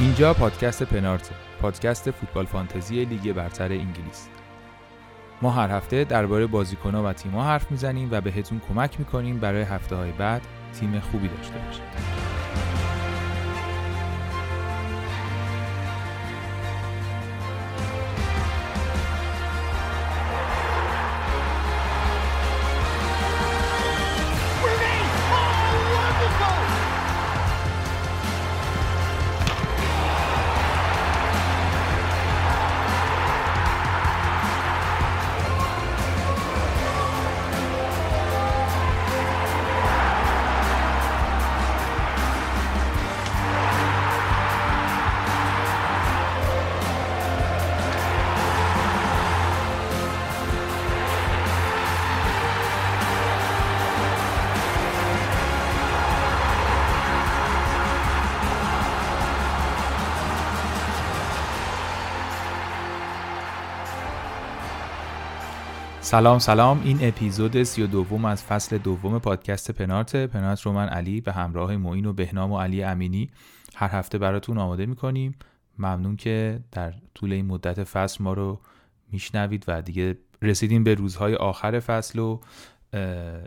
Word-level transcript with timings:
اینجا 0.00 0.34
پادکست 0.34 0.82
پنارت 0.82 1.30
پادکست 1.60 2.10
فوتبال 2.10 2.46
فانتزی 2.46 3.04
لیگ 3.04 3.32
برتر 3.32 3.72
انگلیس. 3.72 4.28
ما 5.42 5.50
هر 5.50 5.70
هفته 5.70 6.04
درباره 6.04 6.46
بازیکنها 6.46 7.02
و 7.04 7.12
تیم‌ها 7.12 7.44
حرف 7.44 7.70
می‌زنیم 7.70 8.08
و 8.10 8.20
بهتون 8.20 8.60
کمک 8.68 8.98
می‌کنیم 8.98 9.38
برای 9.38 9.62
هفته 9.62 9.96
های 9.96 10.12
بعد 10.12 10.42
تیم 10.80 11.00
خوبی 11.00 11.28
داشته 11.28 11.54
باشید. 11.66 12.35
سلام 66.06 66.38
سلام. 66.38 66.82
این 66.84 66.98
اپیزود 67.00 67.62
سی 67.62 67.86
دوم 67.86 68.24
از 68.24 68.44
فصل 68.44 68.78
دوم 68.78 69.18
پادکست 69.18 69.70
پنارت. 69.70 70.16
پنارت 70.16 70.60
رو 70.60 70.72
من 70.72 70.88
علی 70.88 71.20
به 71.20 71.32
همراه 71.32 71.76
معین 71.76 72.06
و 72.06 72.12
بهنام 72.12 72.52
و 72.52 72.60
علی 72.60 72.82
امینی 72.82 73.30
هر 73.74 73.88
هفته 73.88 74.18
براتون 74.18 74.58
آماده 74.58 74.86
می‌کنیم. 74.86 75.34
ممنون 75.78 76.16
که 76.16 76.60
در 76.72 76.94
طول 77.14 77.32
این 77.32 77.46
مدت 77.46 77.84
فصل 77.84 78.24
ما 78.24 78.32
رو 78.32 78.60
میشنوید 79.12 79.64
و 79.68 79.82
دیگه 79.82 80.18
رسیدیم 80.42 80.84
به 80.84 80.94
روزهای 80.94 81.34
آخر 81.34 81.80
فصل 81.80 82.18
و 82.18 82.40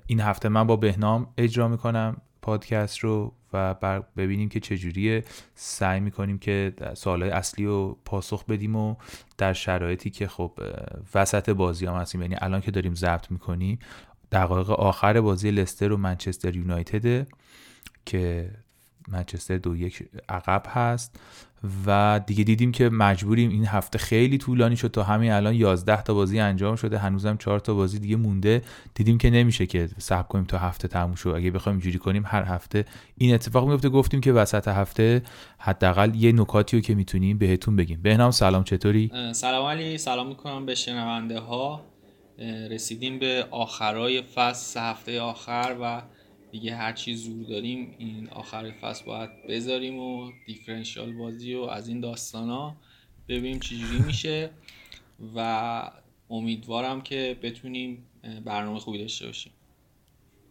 این 0.08 0.20
هفته 0.20 0.50
من 0.50 0.68
با 0.68 0.76
بهنام 0.76 1.28
اجرا 1.38 1.68
می‌کنم. 1.68 2.22
پادکست 2.42 3.00
رو 3.00 3.34
و 3.54 3.76
ببینیم 4.18 4.50
که 4.50 4.60
چجوریه. 4.60 5.24
سعی 5.56 6.00
می‌کنیم 6.00 6.38
که 6.38 6.74
سوالای 6.94 7.30
اصلی 7.30 7.66
رو 7.66 7.98
پاسخ 8.06 8.46
بدیم 8.46 8.76
و 8.76 8.96
در 9.38 9.54
شرایطی 9.54 10.10
که 10.10 10.28
خب 10.28 10.52
وسط 11.16 11.50
بازی 11.50 11.86
هم 11.86 11.96
هستیم 11.96 12.22
یعنی 12.22 12.36
الان 12.42 12.62
که 12.62 12.72
داریم 12.72 12.96
ضبط 12.96 13.32
می‌کنیم 13.32 13.80
دقایق 14.32 14.70
آخر 14.70 15.22
بازی 15.22 15.52
لستر 15.52 15.92
و 15.92 15.98
منچستر 15.98 16.56
یونایتد 16.56 17.28
که 18.06 18.52
منچستر 19.12 19.58
دو 19.58 19.76
یک 19.76 20.04
عقب 20.30 20.64
هست 20.68 21.20
و 21.86 22.22
دیگه 22.28 22.44
دیدیم 22.44 22.72
که 22.72 22.90
مجبوریم 22.90 23.50
این 23.50 23.66
هفته 23.66 23.98
خیلی 23.98 24.38
طولانی 24.38 24.78
شد 24.78 24.88
تا 24.88 25.04
همین 25.04 25.32
الان 25.32 25.56
11 25.56 26.02
تا 26.02 26.14
بازی 26.14 26.40
انجام 26.40 26.76
شده 26.76 26.98
هنوزم 26.98 27.38
4 27.38 27.60
تا 27.60 27.74
بازی 27.74 28.00
دیگه 28.00 28.16
مونده. 28.16 28.62
دیدیم 28.94 29.18
که 29.18 29.30
نمیشه 29.30 29.66
که 29.66 29.90
صبر 29.98 30.28
کنیم 30.28 30.46
تا 30.46 30.58
هفته 30.58 30.88
تموم 30.88 31.16
شد 31.16 31.30
اگه 31.30 31.52
بخوایم 31.52 31.78
اینجوری 31.78 32.00
کنیم 32.00 32.24
هر 32.26 32.44
هفته 32.44 32.86
این 33.18 33.34
اتفاق 33.34 33.70
میفته. 33.70 33.90
گفتیم 33.90 34.22
که 34.22 34.34
وسط 34.34 34.68
هفته 34.68 35.22
حداقل 35.58 36.16
یه 36.16 36.32
نکاتی 36.32 36.78
رو 36.78 36.82
که 36.82 36.96
می‌تونیم 36.96 37.38
بهتون 37.38 37.76
بگیم. 37.76 38.02
بهنام 38.02 38.32
سلام 38.32 38.64
چطوری؟ 38.64 39.12
سلام 39.34 39.66
علی. 39.66 39.98
سلام 39.98 40.28
می‌کنم 40.28 40.66
به 40.66 40.76
شنونده 40.76 41.40
ها 41.40 41.86
رسیدیم 42.72 43.20
به 43.20 43.46
آخرای 43.52 44.22
فصل 44.22 44.80
هفته 44.80 45.22
آخر 45.22 45.76
و 45.82 46.02
دیگه 46.52 46.76
هر 46.76 46.94
چی 46.94 47.14
زور 47.14 47.46
داریم 47.46 47.96
این 47.98 48.30
آخر 48.30 48.72
فصل 48.72 49.06
باید 49.06 49.30
بذاریم 49.50 50.00
و 50.00 50.32
دیفرنشیال 50.46 51.14
بازی 51.14 51.54
و 51.54 51.62
از 51.62 51.88
این 51.88 52.00
داستان 52.00 52.50
ها 52.50 52.76
ببینیم 53.28 53.60
چجوری 53.60 54.00
میشه. 54.00 54.50
و 55.36 55.92
امیدوارم 56.30 57.02
که 57.02 57.38
بتونیم 57.44 58.06
برنامه 58.46 58.80
خوبی 58.80 58.98
داشته 58.98 59.26
باشیم. 59.26 59.52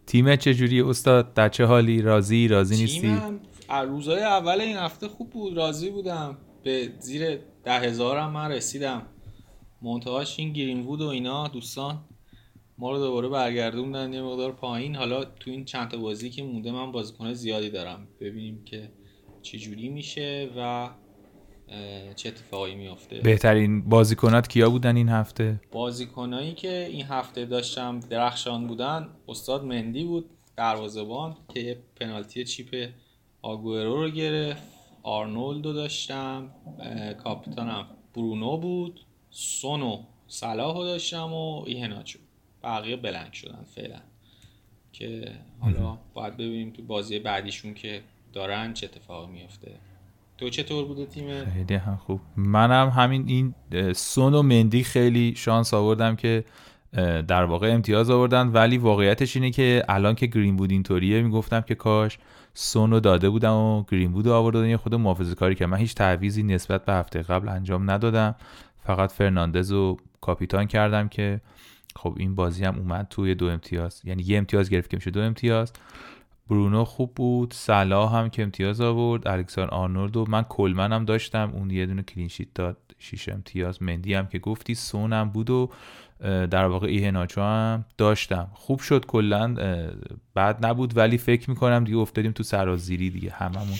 تیم 0.06 0.36
چجوری 0.36 0.80
استاد؟ 0.80 1.34
در 1.34 1.48
چه 1.48 1.64
حالی؟ 1.64 2.02
راضی؟ 2.02 2.48
راضی 2.48 2.76
نیستی؟ 2.76 3.00
تیمم 3.00 3.40
روزهای 3.68 4.22
اول 4.22 4.60
این 4.60 4.76
هفته 4.76 5.08
خوب 5.08 5.30
بود 5.30 5.56
راضی 5.56 5.90
بودم. 5.90 6.38
به 6.62 6.92
زیر 6.98 7.38
ده 7.64 7.80
هزارم 7.80 8.30
من 8.32 8.50
رسیدم. 8.50 9.06
منتهاش 9.82 10.38
این 10.38 10.52
گرین 10.52 10.80
وود 10.80 11.00
و 11.00 11.06
اینا 11.06 11.48
دوستان. 11.48 12.04
ما 12.78 12.90
رو 12.90 12.98
دوباره 12.98 13.28
برگردوندن 13.28 14.12
یه 14.12 14.22
مقدار 14.22 14.52
پایین. 14.52 14.96
حالا 14.96 15.24
تو 15.24 15.50
این 15.50 15.64
چند 15.64 15.90
تا 15.90 15.96
بازی 15.96 16.30
که 16.30 16.42
مونده 16.42 16.72
من 16.72 16.92
بازیکن 16.92 17.32
زیادی 17.32 17.70
دارم. 17.70 18.08
ببینیم 18.20 18.64
که 18.64 18.92
چه 19.42 19.58
جوری 19.58 19.88
میشه 19.88 20.50
و 20.56 20.90
چه 22.16 22.28
اتفاقی 22.28 22.74
میافته. 22.74 23.20
بهترین 23.20 23.88
بازیکنات 23.88 24.48
کیا 24.48 24.70
بودن 24.70 24.96
این 24.96 25.08
هفته؟ 25.08 25.60
بازیکنایی 25.72 26.54
که 26.54 26.86
این 26.90 27.06
هفته 27.06 27.44
داشتم 27.44 28.00
درخشان 28.00 28.66
بودن 28.66 29.08
استاد 29.28 29.64
مندی 29.64 30.04
بود 30.04 30.30
دروازه‌بان 30.56 31.36
که 31.54 31.60
یه 31.60 31.78
پنالتی 32.00 32.44
چیپ 32.44 32.88
آگوئرو 33.42 34.02
رو 34.02 34.10
گرفت. 34.10 34.62
آرنولدو 35.02 35.72
داشتم 35.72 36.50
کاپیتانم 37.24 37.86
برونو 38.14 38.56
بود. 38.56 39.00
سونو 39.30 40.02
صلاح 40.26 40.76
داشتم 40.76 41.32
و 41.32 41.64
ایهناچو. 41.66 42.18
بقیه 42.68 42.96
بلنک 42.96 43.34
شدن 43.34 43.64
فعلا. 43.74 44.00
که 44.92 45.32
حالا 45.60 45.98
باید 46.14 46.34
ببینیم 46.34 46.70
تو 46.70 46.82
بازی 46.82 47.18
بعدیشون 47.18 47.74
که 47.74 48.00
دارن 48.32 48.72
چه 48.72 48.86
اتفاقی 48.86 49.32
میفته. 49.32 49.70
تو 50.38 50.48
چطور 50.48 50.84
بوده 50.84 51.06
تیم 51.06 51.44
خیلی 51.44 51.74
هم 51.74 51.96
خوب. 51.96 52.20
منم 52.36 52.88
همین 52.88 53.24
این 53.26 53.54
سون 53.92 54.34
و 54.34 54.42
مندی 54.42 54.84
خیلی 54.84 55.34
شانس 55.36 55.74
آوردم 55.74 56.16
که 56.16 56.44
در 57.28 57.44
واقع 57.44 57.72
امتیاز 57.72 58.10
آوردن. 58.10 58.48
ولی 58.48 58.78
واقعیتش 58.78 59.36
اینه 59.36 59.50
که 59.50 59.84
الان 59.88 60.14
که 60.14 60.26
گرین 60.26 60.56
بود 60.56 60.70
اینطوریه 60.70 61.22
می‌گفتم 61.22 61.60
که 61.60 61.74
کاش 61.74 62.18
سون 62.54 62.90
رو 62.90 63.00
داده 63.00 63.30
بودم 63.30 63.54
و 63.54 63.84
گرین 63.90 64.12
بود 64.12 64.28
آوردن. 64.28 64.66
یه 64.66 64.76
خود 64.76 64.94
محافظه 64.94 65.34
کاری 65.34 65.54
که 65.54 65.66
من 65.66 65.76
هیچ 65.76 65.94
تعویزی 65.94 66.42
نسبت 66.42 66.84
به 66.84 66.92
هفته 66.92 67.22
قبل 67.22 67.48
انجام 67.48 67.90
ندادم. 67.90 68.34
فقط 68.86 69.12
فرناندز 69.12 69.72
رو 69.72 69.96
کاپیتان 70.20 70.66
کردم 70.66 71.08
که 71.08 71.40
خب 71.98 72.14
این 72.18 72.34
بازی 72.34 72.64
هم 72.64 72.78
اومد 72.78 73.06
توی 73.10 73.34
دو 73.34 73.46
امتیاز. 73.46 74.02
یعنی 74.04 74.22
یه 74.22 74.38
امتیاز 74.38 74.70
گرفت 74.70 74.90
که 74.90 74.96
میشه 74.96 75.10
دو 75.10 75.20
امتیاز. 75.20 75.72
برونو 76.50 76.84
خوب 76.84 77.14
بود. 77.14 77.54
صلاح 77.54 78.16
هم 78.16 78.30
که 78.30 78.42
امتیاز 78.42 78.80
آورد. 78.80 79.28
الکساندر 79.28 79.68
آرنولد 79.68 80.16
و 80.16 80.24
من 80.28 80.42
کلمن 80.42 80.92
هم 80.92 81.04
داشتم. 81.04 81.50
اون 81.54 81.70
یه 81.70 81.86
دونه 81.86 82.02
clean 82.02 82.25
sheet 82.25 82.48
داد. 82.54 82.76
شیش 82.98 83.28
امتیاز. 83.28 83.82
مندی 83.82 84.14
هم 84.14 84.26
که 84.26 84.38
گفتی 84.38 84.74
سونم 84.74 85.30
بود 85.30 85.50
و 85.50 85.70
در 86.20 86.66
واقع 86.66 86.86
ایهناچو 86.86 87.40
هم 87.40 87.84
داشتم. 87.98 88.48
خوب 88.54 88.80
شد 88.80 89.06
کلا 89.06 89.54
بعد 90.34 90.66
نبود 90.66 90.96
ولی 90.96 91.18
فکر 91.18 91.50
می‌کنم 91.50 91.84
دیگه 91.84 91.98
افتادیم 91.98 92.32
تو 92.32 92.42
سرازیری 92.42 93.10
دیگه 93.10 93.30
هممون. 93.30 93.78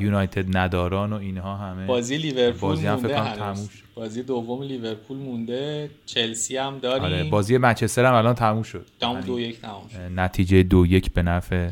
یونایتد 0.00 0.56
نداران 0.56 1.12
و 1.12 1.16
اینها 1.16 1.56
همه. 1.56 1.86
بازی 1.86 2.16
لیورپول 2.16 2.60
بازی 2.60 2.86
هم 2.86 2.96
فکر 2.96 3.54
بازی 3.94 4.22
دوم 4.22 4.62
لیورپول 4.62 5.16
مونده. 5.16 5.90
چلسی 6.06 6.56
هم 6.56 6.78
داریم. 6.78 7.04
آره 7.04 7.24
بازی 7.24 7.58
منچستر 7.58 8.04
هم 8.04 8.14
الان 8.14 8.34
تموم 8.34 8.62
شد. 8.62 8.86
تموم 9.00 9.20
دو 9.20 9.40
یک 9.40 9.60
تموم 9.60 9.88
شد. 9.92 9.98
نتیجه 9.98 10.62
دو 10.62 10.86
یک 10.86 11.12
به 11.12 11.22
نفع 11.22 11.70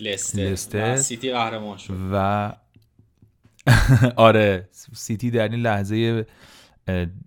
لستر, 0.00 0.42
لستر. 0.42 0.94
و 0.94 0.96
سیتی 0.96 1.32
قهرمان 1.32 1.78
شد. 1.78 1.94
و 2.12 2.52
آره 4.16 4.68
سیتی 4.92 5.30
در 5.30 5.48
این 5.48 5.60
لحظه 5.60 6.26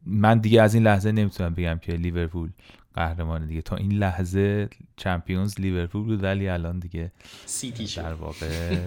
من 0.06 0.40
دیگه 0.40 0.62
از 0.62 0.74
این 0.74 0.84
لحظه 0.84 1.12
نمی‌تونم 1.12 1.54
بگم 1.54 1.80
که 1.82 1.92
لیورپول 1.92 2.50
قهرمان 2.96 3.48
دیگه. 3.48 3.62
تا 3.62 3.76
این 3.76 3.92
لحظه 3.92 4.70
champions 4.98 5.60
لیورپول 5.60 6.04
بود 6.04 6.24
ولی 6.24 6.48
الان 6.48 6.80
دیگه 6.80 7.12
سیتی 7.46 8.02
در 8.02 8.14
واقع 8.14 8.78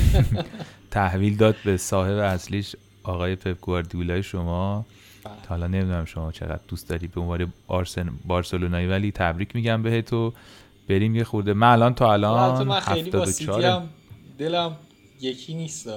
تحویل 0.90 1.36
داد 1.36 1.56
به 1.64 1.76
صاحب 1.76 2.18
اصلیش 2.18 2.76
آقای 3.02 3.36
پپ 3.36 3.60
گواردیولای 3.60 4.22
شما 4.22 4.86
تا 5.24 5.30
حالا 5.48 5.66
نمی‌دونم 5.66 6.04
شما 6.04 6.32
چقدر 6.32 6.60
دوست 6.68 6.88
داری 6.88 7.06
به 7.06 7.20
عنوان 7.20 7.52
آرسن 7.66 8.10
بارسلونایی 8.24 8.86
ولی 8.86 9.12
تبریک 9.12 9.56
میگم 9.56 9.82
به 9.82 10.02
تو 10.02 10.32
بریم 10.88 11.16
یه 11.16 11.24
خورده. 11.24 11.54
من 11.54 11.68
الان 11.68 11.94
تا 11.94 12.12
الان 12.12 12.66
من 12.66 12.80
خیلی 12.80 13.10
با 13.10 13.26
دلم 14.38 14.76
یکی 15.20 15.54
نیست. 15.54 15.88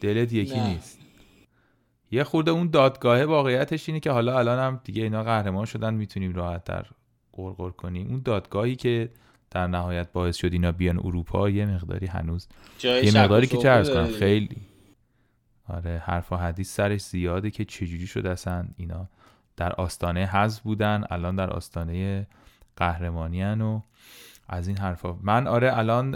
دلت 0.00 0.32
یکی 0.32 0.60
نیست. 0.60 1.01
یه 2.12 2.24
خورده 2.24 2.50
اون 2.50 2.70
دادگاه 2.70 3.24
واقعیتش 3.24 3.88
اینه 3.88 4.00
که 4.00 4.10
حالا 4.10 4.38
الان 4.38 4.58
هم 4.58 4.80
دیگه 4.84 5.02
اینا 5.02 5.22
قهرمان 5.22 5.64
شدن 5.64 5.94
می‌تونیم 5.94 6.32
راحت 6.34 6.64
تر 6.64 6.86
قرقر 7.32 7.70
کنیم. 7.70 8.08
اون 8.08 8.22
دادگاهی 8.24 8.76
که 8.76 9.10
در 9.50 9.66
نهایت 9.66 10.12
باعث 10.12 10.36
شد 10.36 10.52
اینا 10.52 10.72
بیان 10.72 10.98
اروپا 10.98 11.50
یه 11.50 11.66
مقداری 11.66 12.06
هنوز 12.06 12.48
یه 12.84 13.16
مقداری 13.16 13.46
که 13.46 13.56
چه 13.56 13.94
کنم. 13.94 14.06
خیلی. 14.06 14.56
آره 15.68 16.02
حرف 16.04 16.32
و 16.32 16.36
حدیث 16.36 16.74
سرش 16.74 17.00
زیاده 17.00 17.50
که 17.50 17.64
چجوری 17.64 18.06
شد 18.06 18.26
اصلا 18.26 18.68
اینا 18.76 19.08
در 19.56 19.72
آستانه 19.72 20.26
حذف 20.26 20.60
بودن 20.60 21.04
الان 21.10 21.36
در 21.36 21.50
آستانه 21.50 22.26
قهرمانی 22.76 23.44
و 23.44 23.80
از 24.48 24.68
این 24.68 24.78
حرفا. 24.78 25.16
من 25.22 25.46
آره 25.46 25.78
الان 25.78 26.10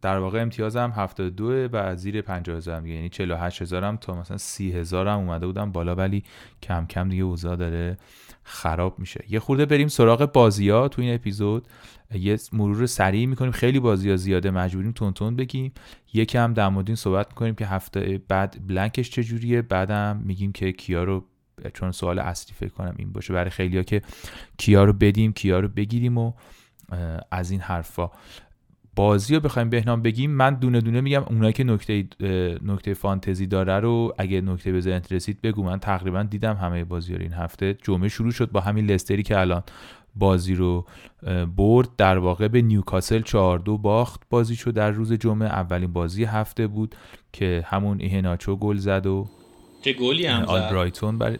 در 0.00 0.18
واقع 0.18 0.42
امتیازم 0.42 0.92
72 0.96 1.68
و 1.72 1.96
زیر 1.96 2.22
50 2.22 2.56
هزارم. 2.56 2.86
یعنی 2.86 3.08
48 3.08 3.62
هزارم 3.62 3.96
تا 3.96 4.14
مثلا 4.14 4.36
30 4.36 4.72
هزارم 4.72 5.18
اومده 5.18 5.46
بودم 5.46 5.72
بالا 5.72 5.94
ولی 5.94 6.24
کم 6.62 6.86
کم 6.86 7.08
دیگه 7.08 7.22
اوضاع 7.22 7.56
داره 7.56 7.98
خراب 8.42 8.98
میشه. 8.98 9.24
یه 9.28 9.40
خورده 9.40 9.66
بریم 9.66 9.88
سراغ 9.88 10.32
بازی 10.32 10.70
ها 10.70 10.88
تو 10.88 11.02
این 11.02 11.14
اپیزود. 11.14 11.68
یه 12.14 12.38
مرور 12.52 12.86
سریع 12.86 13.26
می‌کنیم. 13.26 13.52
خیلی 13.52 13.80
بازی 13.80 14.10
ها 14.10 14.16
زیاده 14.16 14.50
مجبوریم 14.50 14.92
تون 14.92 15.36
بگیم. 15.36 15.72
یکم 16.14 16.54
در 16.54 16.68
مورد 16.68 16.88
این 16.88 16.96
صحبت 16.96 17.28
می‌کنیم 17.28 17.54
که 17.54 17.66
هفته 17.66 18.20
بعد 18.28 18.56
بلنکش 18.66 19.10
چجوریه. 19.10 19.62
بعدم 19.62 20.22
میگیم 20.24 20.52
که 20.52 20.72
کیا 20.72 21.04
رو 21.04 21.24
چون 21.74 21.92
سوال 21.92 22.18
اصلی 22.18 22.54
فکر 22.54 22.68
کنم 22.74 22.94
این 22.96 23.12
باشه. 23.12 23.34
برای 23.34 23.50
خیلیا 23.50 23.82
که 23.82 24.02
کیا 24.58 24.84
رو 24.84 24.92
بدیم 24.92 25.32
کیا 25.32 25.60
رو 25.60 25.68
بگیریم 25.68 26.18
و 26.18 26.32
از 27.30 27.50
این 27.50 27.60
حرفا. 27.60 28.10
بازی 28.96 29.34
رو 29.34 29.40
بخوایم 29.40 29.70
بهنام 29.70 30.02
بگیم 30.02 30.30
من 30.30 30.54
دونه 30.54 30.80
دونه 30.80 31.00
میگم 31.00 31.24
اونایی 31.30 31.52
که 31.52 31.64
نکته 31.64 32.08
نکته 32.62 32.94
فانتزی 32.94 33.46
داره 33.46 33.80
رو 33.80 34.14
اگه 34.18 34.40
نکته 34.40 34.72
به 34.72 34.80
ذهنت 34.80 35.12
رسید 35.12 35.40
بگو. 35.42 35.62
من 35.62 35.78
تقریبا 35.78 36.22
دیدم 36.22 36.54
همه 36.56 36.84
بازی 36.84 37.14
رو 37.14 37.22
این 37.22 37.32
هفته. 37.32 37.78
جمعه 37.82 38.08
شروع 38.08 38.30
شد 38.30 38.50
با 38.50 38.60
همین 38.60 38.86
لستری 38.86 39.22
که 39.22 39.40
الان 39.40 39.62
بازی 40.16 40.54
رو 40.54 40.86
برد. 41.56 41.88
در 41.96 42.18
واقع 42.18 42.48
به 42.48 42.62
نیوکاسل 42.62 43.22
4 43.22 43.58
دو 43.58 43.78
باخت 43.78 44.22
بازی 44.30 44.56
شد. 44.56 44.74
در 44.74 44.90
روز 44.90 45.12
جمعه 45.12 45.48
اولین 45.48 45.92
بازی 45.92 46.24
هفته 46.24 46.66
بود 46.66 46.94
که 47.32 47.64
همون 47.66 48.00
ایهناچو 48.00 48.56
گل 48.56 48.76
زد 48.76 49.06
و 49.06 49.28
چه 49.82 49.92
گلی 49.92 50.26
هم 50.26 50.42
زد. 50.42 50.50
آلبرایتون 50.50 51.18
برای 51.18 51.38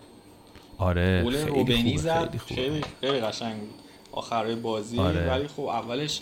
آره 0.79 1.25
خیلی 1.31 1.53
خوبه، 1.53 1.75
خیلی 1.75 1.99
خوبه. 1.99 2.39
خیلی 2.39 2.83
خیلی 3.01 3.21
قشنگ 3.21 3.61
بود. 3.61 3.88
آخرای 4.13 4.55
بازی. 4.55 4.99
آره. 4.99 5.31
ولی 5.31 5.49
خب 5.49 5.63
اولش 5.63 6.21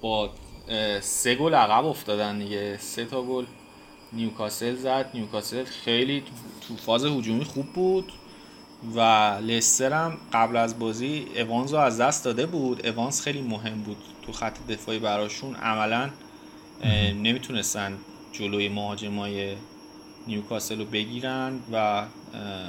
با 0.00 0.30
سه 1.00 1.34
گل 1.34 1.54
عقب 1.54 1.84
افتادن 1.86 2.38
دیگه. 2.38 2.78
سه 2.80 3.04
تا 3.04 3.22
گل 3.22 3.44
نیوکاسل 4.12 4.76
زد. 4.76 5.10
نیوکاسل 5.14 5.64
خیلی 5.64 6.22
تو- 6.68 6.76
فاز 6.76 7.04
هجومی 7.04 7.44
خوب 7.44 7.72
بود 7.72 8.12
و 8.94 9.00
لستر 9.42 9.92
هم 9.92 10.18
قبل 10.32 10.56
از 10.56 10.78
بازی 10.78 11.26
اوانز 11.36 11.72
رو 11.72 11.78
از 11.78 12.00
دست 12.00 12.24
داده 12.24 12.46
بود. 12.46 12.86
اوانز 12.86 13.20
خیلی 13.20 13.40
مهم 13.40 13.82
بود 13.82 13.96
تو 14.22 14.32
خط 14.32 14.66
دفاعی 14.68 14.98
براشون. 14.98 15.54
عملا 15.54 16.10
نمی‌تونستن 17.14 17.98
جلوی 18.32 18.68
مهاجمای 18.68 19.56
نیوکاسل 20.26 20.78
رو 20.78 20.84
بگیرن 20.84 21.60
و 21.72 22.04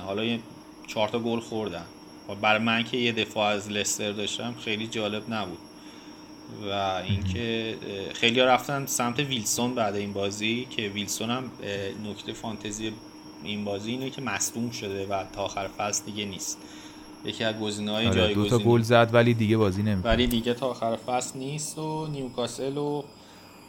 حالا 0.06 0.24
یه 0.24 0.40
چهار 0.88 1.10
تا 1.10 1.20
گل 1.20 1.40
خوردن. 1.40 1.86
برای 2.42 2.62
من 2.62 2.84
که 2.84 2.98
یه 2.98 3.12
دفاع 3.12 3.48
از 3.48 3.72
لستر 3.72 4.12
داشتم 4.12 4.56
خیلی 4.66 4.88
جالب 4.88 5.24
نبود. 5.30 5.58
و 6.70 7.02
اینکه 7.08 7.76
خیلی 8.14 8.40
ها 8.40 8.46
رفتن 8.46 8.86
سمت 8.86 9.20
ویلسون 9.20 9.76
بعد 9.76 9.96
این 9.96 10.14
بازی 10.14 10.68
که 10.70 10.82
ویلسون 10.82 11.30
هم 11.30 11.52
نکته 12.06 12.34
فانتزی 12.34 12.92
این 13.44 13.66
بازی 13.66 13.92
اینه 13.92 14.10
که 14.10 14.22
مصدوم 14.22 14.72
شده 14.72 15.06
و 15.06 15.24
تا 15.34 15.42
آخر 15.42 15.68
فصل 15.68 16.06
دیگه 16.06 16.26
نیست. 16.26 16.58
یکی 17.26 17.44
از 17.44 17.60
گزینه‌های 17.60 18.08
آره 18.08 18.34
دو 18.34 18.44
تا 18.44 18.50
جایگزین 18.50 18.72
گل 18.72 18.82
زد 18.82 19.10
ولی 19.14 19.34
دیگه 19.34 19.58
بازی 19.58 19.84
نمی‌کنه. 19.84 20.12
ولی 20.12 20.28
دیگه 20.28 20.54
تا 20.54 20.68
آخر 20.68 20.96
فصل 20.96 21.40
نیست 21.40 21.78
و 21.78 22.08
نیوکاسل 22.08 22.78
و 22.78 23.04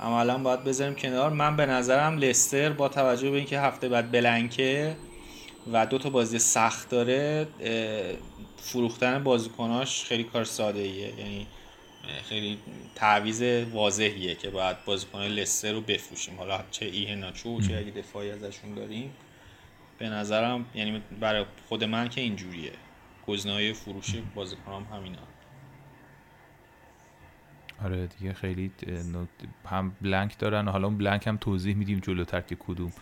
عملا 0.00 0.38
باید 0.38 0.64
بذاریم 0.64 0.94
کنار. 0.94 1.30
من 1.30 1.56
به 1.56 1.66
نظرم 1.66 2.18
لستر 2.18 2.72
با 2.72 2.88
توجه 2.88 3.30
به 3.30 3.36
اینکه 3.36 3.60
هفته 3.60 3.88
بعد 3.88 4.12
بلنکه 4.12 4.96
و 5.72 5.86
دو 5.86 5.98
تا 5.98 6.10
بازی 6.10 6.38
سخت 6.38 6.88
داره 6.88 7.46
فروختن 8.56 9.24
بازیکناش 9.24 10.04
خیلی 10.04 10.24
کار 10.24 10.44
ساده 10.44 10.80
ایه 10.80 11.20
یعنی 11.20 11.46
خیلی 12.24 12.58
تعویض 12.94 13.42
واضحیه 13.72 14.34
که 14.34 14.50
باید 14.50 14.84
بازیکن 14.84 15.20
لستر 15.20 15.72
رو 15.72 15.80
بفروشیم. 15.80 16.36
حالا 16.36 16.64
چه 16.70 16.86
ایه 16.86 17.14
ناچو 17.14 17.60
چه 17.60 17.76
اگه 17.76 17.90
دفاعی 17.90 18.30
ازشون 18.30 18.74
داریم. 18.74 19.10
به 19.98 20.08
نظرم 20.08 20.66
یعنی 20.74 21.02
برای 21.20 21.44
خود 21.68 21.84
من 21.84 22.08
که 22.08 22.20
اینجوریه. 22.20 22.72
گزینه‌های 23.26 23.72
فروش 23.72 24.14
بازیکنام 24.34 24.84
همینا. 24.84 25.18
آره 27.84 28.06
دیگه 28.06 28.32
خیلی 28.32 28.72
هم 29.64 29.96
بلنک 30.02 30.38
دارن 30.38 30.68
حالا 30.68 30.86
اون 30.86 30.98
بلنک 30.98 31.26
هم 31.26 31.36
توضیح 31.36 31.74
میدیم 31.74 31.98
جلوتر 31.98 32.40
که 32.40 32.56
کدوم 32.56 32.92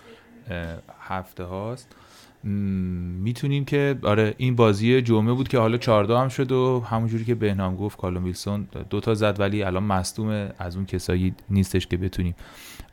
هفته 1.00 1.44
هاست. 1.44 1.96
می‌تونیم 2.44 3.64
که 3.64 3.98
آره 4.02 4.34
این 4.36 4.56
بازی 4.56 5.02
جمعه 5.02 5.32
بود 5.32 5.48
که 5.48 5.58
حالا 5.58 5.76
14 5.76 6.18
هم 6.18 6.28
شد 6.28 6.52
و 6.52 6.80
همونجوری 6.90 7.24
که 7.24 7.34
بهنام 7.34 7.76
گفت 7.76 7.98
کارلو 7.98 8.20
ویلسون 8.20 8.68
دو 8.90 9.00
تا 9.00 9.14
زد 9.14 9.40
ولی 9.40 9.62
الان 9.62 9.82
مصدومه 9.82 10.52
از 10.58 10.76
اون 10.76 10.86
کسایی 10.86 11.34
نیستش 11.50 11.86
که 11.86 11.96
بتونیم 11.96 12.34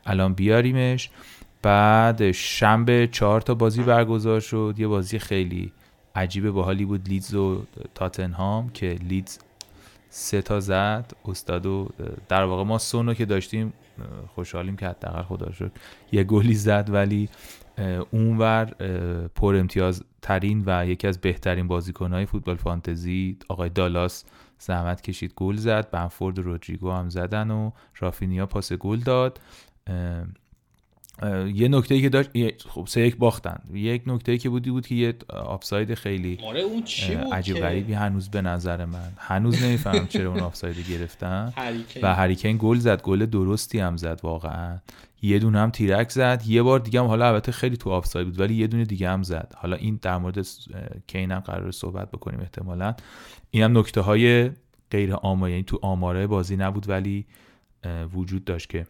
الان 0.06 0.34
بیاریمش. 0.34 1.10
بعد 1.62 2.30
شنبه 2.30 3.08
چهار 3.12 3.40
تا 3.40 3.54
بازی 3.54 3.82
برگزار 3.82 4.40
شد. 4.40 4.74
یه 4.78 4.86
بازی 4.86 5.18
خیلی 5.18 5.72
عجیب 6.14 6.50
باحالی 6.50 6.84
بود 6.84 7.08
لیدز 7.08 7.34
و 7.34 7.62
تاتنهام 7.94 8.70
که 8.70 8.96
لیدز 9.08 9.38
سه 10.08 10.42
تا 10.42 10.60
زد. 10.60 11.12
استاد 11.24 11.66
و 11.66 11.88
در 12.28 12.44
واقع 12.44 12.64
ما 12.64 12.78
سونو 12.78 13.14
که 13.14 13.24
داشتیم 13.24 13.72
خوشحالیم 14.34 14.76
که 14.76 14.86
حداقل 14.86 15.22
خدا 15.22 15.52
شکر 15.52 15.70
یه 16.12 16.24
گلی 16.24 16.54
زد 16.54 16.88
ولی 16.92 17.28
اونور 18.10 18.64
پر 19.34 19.56
امتیاز 19.56 20.04
ترین 20.22 20.62
و 20.66 20.86
یکی 20.86 21.06
از 21.06 21.20
بهترین 21.20 21.68
بازیکنهای 21.68 22.26
فوتبال 22.26 22.56
فانتزی 22.56 23.38
آقای 23.48 23.68
دالاس 23.68 24.24
زحمت 24.58 25.00
کشید. 25.00 25.32
گل 25.36 25.56
زد 25.56 25.90
بنفورد 25.90 26.38
و 26.38 26.42
رودریگو 26.42 26.90
هم 26.92 27.08
زدن 27.08 27.50
و 27.50 27.70
رافینیا 27.98 28.46
پاس 28.46 28.72
گل 28.72 28.98
داد. 28.98 29.40
یه 31.54 31.68
نکته 31.68 32.00
که 32.00 32.08
داشت 32.08 32.30
خب 32.68 32.86
سه 32.88 33.00
یک 33.00 33.16
باختن. 33.16 33.60
یک 33.72 34.02
نکته 34.06 34.38
که 34.38 34.48
بودی 34.48 34.70
بود 34.70 34.86
که 34.86 34.94
یه 34.94 35.14
آفساید 35.28 35.94
خیلی 35.94 36.38
آره 36.44 36.60
اون 36.60 36.82
چی 36.82 37.14
بود 37.14 37.32
عجیب 37.34 37.56
غریبی 37.56 37.92
هنوز 37.92 38.28
به 38.28 38.42
نظر 38.42 38.84
من. 38.84 39.12
هنوز 39.16 39.62
نمی‌فهمم 39.62 40.06
چرا 40.06 40.30
اون 40.30 40.40
آفساید 40.40 40.76
گرفتن. 40.90 41.52
و 42.02 42.14
هریکین 42.14 42.56
گل 42.60 42.78
زد 42.78 43.02
گل 43.02 43.26
درستی 43.26 43.78
هم 43.78 43.96
زد 43.96 44.20
واقعا. 44.22 44.78
یه 45.22 45.38
دونه 45.38 45.58
هم 45.58 45.70
تیرک 45.70 46.10
زد 46.10 46.42
یه 46.46 46.62
بار 46.62 46.78
دیگه 46.78 47.00
هم 47.00 47.06
حالا 47.06 47.28
البته 47.28 47.52
خیلی 47.52 47.76
تو 47.76 47.90
آفساید 47.90 48.26
بود 48.26 48.40
ولی 48.40 48.54
یه 48.54 48.66
دونه 48.66 48.84
دیگه 48.84 49.10
هم 49.10 49.22
زد. 49.22 49.52
حالا 49.56 49.76
این 49.76 49.98
در 50.02 50.18
مورد 50.18 50.46
کین 51.06 51.32
هم 51.32 51.40
قرار 51.40 51.70
صحبت 51.70 52.10
بکنیم 52.10 52.40
احتمالا. 52.40 52.94
این 53.50 53.62
هم 53.62 53.78
نکته 53.78 54.00
های 54.00 54.50
غیر 54.90 55.14
آمار 55.14 55.50
یعنی 55.50 55.62
تو 55.62 55.78
آماره 55.82 56.26
بازی 56.26 56.56
نبود 56.56 56.88
ولی 56.88 57.26
وجود 58.14 58.44
داشت 58.44 58.68
که 58.68 58.86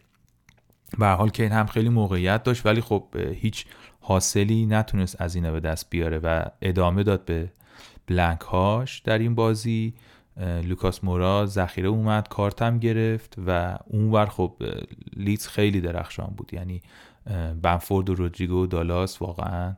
به 0.99 1.07
حال 1.07 1.29
کین 1.29 1.51
هم 1.51 1.65
خیلی 1.65 1.89
موقعیت 1.89 2.43
داشت 2.43 2.65
ولی 2.65 2.81
خب 2.81 3.03
هیچ 3.33 3.65
حاصلی 3.99 4.65
نتونست 4.65 5.21
از 5.21 5.35
اینا 5.35 5.51
به 5.51 5.59
دست 5.59 5.89
بیاره 5.89 6.19
و 6.19 6.45
ادامه 6.61 7.03
داد 7.03 7.25
به 7.25 7.51
بلنک 8.07 8.41
هاش 8.41 8.99
در 8.99 9.17
این 9.17 9.35
بازی. 9.35 9.93
لوکاس 10.63 11.03
مورا 11.03 11.45
ذخیره 11.45 11.89
اومد 11.89 12.27
کارتم 12.27 12.79
گرفت 12.79 13.35
و 13.47 13.77
اونور 13.87 14.25
خب 14.25 14.55
لیدز 15.15 15.47
خیلی 15.47 15.81
درخشان 15.81 16.33
بود. 16.37 16.53
یعنی 16.53 16.81
بنفورد 17.61 18.09
و 18.09 18.15
رودریگو 18.15 18.63
و 18.63 18.65
دالاس 18.65 19.21
واقعا 19.21 19.75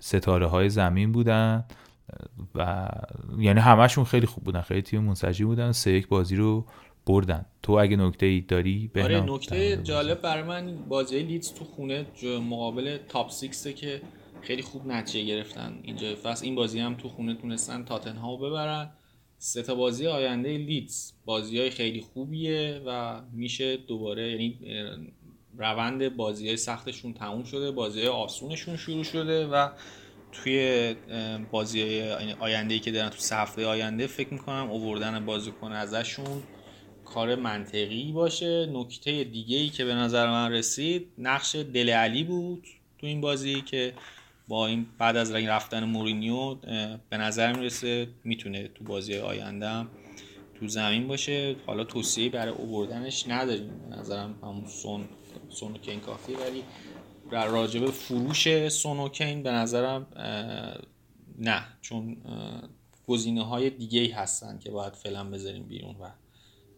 ستاره 0.00 0.46
های 0.46 0.68
زمین 0.68 1.12
بودن. 1.12 1.64
و 2.54 2.88
یعنی 3.38 3.60
همشون 3.60 4.04
خیلی 4.04 4.26
خوب 4.26 4.44
بودن 4.44 4.60
خیلی 4.60 4.82
تیم 4.82 5.02
منسجم 5.02 5.46
بودن. 5.46 5.72
سه 5.72 5.92
یک 5.92 6.08
بازی 6.08 6.36
رو 6.36 6.66
بردن. 7.06 7.46
تو 7.62 7.72
اگه 7.72 7.96
نکته 7.96 8.26
ای 8.26 8.40
داری 8.40 8.90
آره 8.96 9.08
بهنام 9.08 9.26
در 9.26 9.32
نکته. 9.32 9.76
جالب 9.82 10.20
برای 10.20 10.42
من 10.42 10.76
بازی 10.88 11.22
لیدز 11.22 11.54
تو 11.54 11.64
خونه 11.64 12.06
مقابل 12.24 12.98
تاپ 13.08 13.30
6 13.30 13.72
که 13.74 14.02
خیلی 14.42 14.62
خوب 14.62 14.86
نتیجه 14.86 15.24
گرفتن. 15.24 15.80
اینجا 15.82 16.14
فصل 16.22 16.44
این 16.44 16.54
بازی 16.54 16.78
هم 16.78 16.94
تو 16.94 17.08
خونه 17.08 17.34
تونستن 17.34 17.84
تاتنهام 17.84 18.40
رو 18.40 18.50
ببرن. 18.50 18.90
سه 19.38 19.62
تا 19.62 19.74
بازی 19.74 20.06
آینده 20.06 20.58
لیدز. 20.58 21.12
بازی 21.24 21.58
های 21.58 21.70
خیلی 21.70 22.00
خوبیه 22.00 22.82
و 22.86 23.20
میشه 23.32 23.76
دوباره 23.76 24.30
یعنی 24.30 24.58
روند 25.58 26.16
بازی 26.16 26.46
های 26.48 26.56
سختشون 26.56 27.12
تموم 27.12 27.44
شده 27.44 27.70
بازی 27.70 27.98
های 27.98 28.08
آسونشون 28.08 28.76
شروع 28.76 29.04
شده 29.04 29.46
و 29.46 29.68
توی 30.32 30.94
بازی 31.50 31.82
های 31.82 32.32
آینده 32.32 32.74
ای 32.74 32.80
که 32.80 32.90
دارن 32.90 33.08
تو 33.08 33.34
هفته 33.34 33.66
آینده 33.66 34.06
فکر 34.06 34.32
می‌کنم 34.34 34.70
اووردن 34.70 35.26
بازیکن 35.26 35.72
ازشون 35.72 36.42
کار 37.14 37.34
منطقی 37.34 38.12
باشه. 38.12 38.66
نکته 38.72 39.24
دیگه 39.24 39.56
ای 39.56 39.68
که 39.68 39.84
به 39.84 39.94
نظر 39.94 40.30
من 40.30 40.52
رسید 40.52 41.06
نقش 41.18 41.54
دل 41.56 41.90
علی 41.90 42.24
بود 42.24 42.66
تو 42.98 43.06
این 43.06 43.20
بازی 43.20 43.60
که 43.60 43.92
با 44.48 44.66
این 44.66 44.86
بعد 44.98 45.16
از 45.16 45.32
رفتن 45.32 45.84
مورینیو 45.84 46.54
به 47.10 47.16
نظر 47.16 47.52
می‌رسه 47.52 48.08
می‌تونه 48.24 48.68
تو 48.68 48.84
بازی 48.84 49.14
آینده 49.14 49.86
تو 50.54 50.68
زمین 50.68 51.08
باشه. 51.08 51.56
حالا 51.66 51.84
توصیه 51.84 52.30
برای 52.30 52.52
اووردنش 52.52 53.24
نداریم. 53.28 53.70
نظرم 53.90 54.34
همون 54.42 54.66
سون 54.66 55.04
سونوکین 55.48 56.00
کافی 56.00 56.32
ولی 56.32 56.62
راجب 57.30 57.86
فروش 57.86 58.68
سونوکین 58.68 59.42
به 59.42 59.50
نظرم 59.50 60.06
نه. 61.38 61.64
چون 61.82 62.16
گزینه 63.08 63.44
های 63.44 63.70
دیگه 63.70 64.00
ای 64.00 64.08
هستن 64.08 64.58
که 64.58 64.70
باید 64.70 64.92
فعلا 64.92 65.24
بذاریم 65.24 65.62
بیرون 65.62 65.96
و 66.00 66.10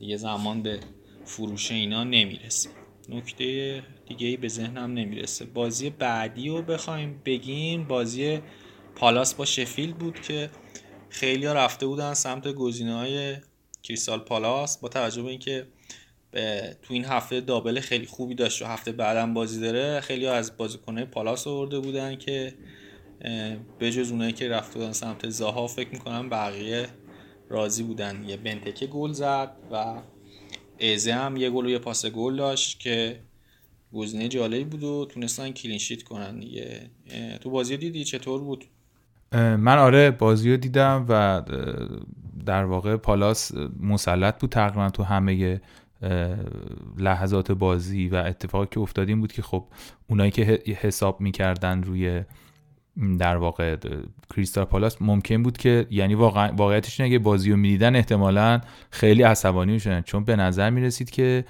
دیگه 0.04 0.16
زمان 0.16 0.62
به 0.62 0.80
فروش 1.24 1.70
اینا 1.70 2.04
نمی‌رسه. 2.04 2.70
نکته 3.08 3.82
دیگه 4.08 4.26
ای 4.26 4.36
به 4.36 4.48
ذهنم 4.48 4.92
نمی‌رسه. 4.92 5.44
بازی 5.44 5.90
بعدی 5.90 6.48
رو 6.48 6.62
بخوایم 6.62 7.20
بگیم 7.24 7.84
بازی 7.84 8.40
پالاس 8.96 9.34
با 9.34 9.44
شفیلد 9.44 9.98
بود 9.98 10.20
که 10.20 10.50
خیلی 11.08 11.46
رفته 11.46 11.86
بودن 11.86 12.14
سمت 12.14 12.48
گزینه 12.48 12.94
های 12.94 13.36
کریستال 13.82 14.18
پالاس 14.18 14.78
با 14.78 14.88
توجه 14.88 15.22
به 15.22 15.28
اینکه 15.28 15.66
تو 16.82 16.94
این 16.94 17.04
هفته 17.04 17.40
دابل 17.40 17.80
خیلی 17.80 18.06
خوبی 18.06 18.34
داشت 18.34 18.62
و 18.62 18.64
هفته 18.64 18.92
بعدم 18.92 19.34
بازی 19.34 19.60
داره. 19.60 20.00
خیلی 20.00 20.26
از 20.26 20.56
بازیکنه 20.56 21.04
پالاس 21.04 21.46
آورده 21.46 21.78
بودن 21.78 22.16
که 22.16 22.54
به 23.78 23.92
جز 23.92 24.10
اونایی 24.10 24.32
که 24.32 24.48
رفته 24.48 24.78
بودن 24.78 24.92
سمت 24.92 25.28
زاها 25.28 25.66
فکر 25.66 25.88
می‌کنم 25.88 26.28
بقیه 26.28 26.86
راضی 27.48 27.82
بودن. 27.82 28.24
یه 28.26 28.36
بنتکه 28.36 28.86
گل 28.86 29.12
زد 29.12 29.50
و 29.72 29.94
ایزه 30.78 31.12
هم 31.12 31.36
یه 31.36 31.50
گل 31.50 31.66
و 31.66 31.68
یه 31.68 31.78
پاس 31.78 32.06
گل 32.06 32.36
داشت 32.36 32.80
که 32.80 33.20
گزینه 33.92 34.28
جالبی 34.28 34.64
بود 34.64 34.84
و 34.84 35.06
تونستن 35.10 35.50
کلینشیت 35.50 36.02
کنن 36.02 36.38
دیگه. 36.40 36.90
تو 37.40 37.50
بازی 37.50 37.76
دیدی؟ 37.76 38.04
چطور 38.04 38.40
بود؟ 38.40 38.64
من 39.32 39.78
آره 39.78 40.10
بازی 40.10 40.50
رو 40.50 40.56
دیدم 40.56 41.06
و 41.08 41.42
در 42.46 42.64
واقع 42.64 42.96
پالاس 42.96 43.52
مسلط 43.80 44.40
بود 44.40 44.50
تقریبا 44.50 44.90
تو 44.90 45.02
همه 45.02 45.60
لحظات 46.98 47.52
بازی 47.52 48.08
و 48.08 48.14
اتفاقی 48.14 48.66
که 48.70 48.80
افتاد 48.80 49.14
بود 49.14 49.32
که 49.32 49.42
خب 49.42 49.64
اونایی 50.08 50.30
که 50.30 50.62
حساب 50.80 51.20
می‌کردن 51.20 51.82
روی 51.82 52.22
در 53.18 53.36
واقع 53.36 53.76
کریستال 54.34 54.64
پالاس 54.64 55.02
ممکن 55.02 55.42
بود 55.42 55.56
که 55.56 55.86
یعنی 55.90 56.14
واقع 56.14 56.50
واقعیتش 56.50 57.00
اینه 57.00 57.18
بازی 57.18 57.50
رو 57.50 57.56
می‌دیدن 57.56 57.96
احتمالا 57.96 58.60
خیلی 58.90 59.22
عصبانی 59.22 59.72
می‌شدن. 59.72 60.00
چون 60.00 60.24
به 60.24 60.36
نظر 60.36 60.70
می‌رسید 60.70 61.10
که 61.10 61.44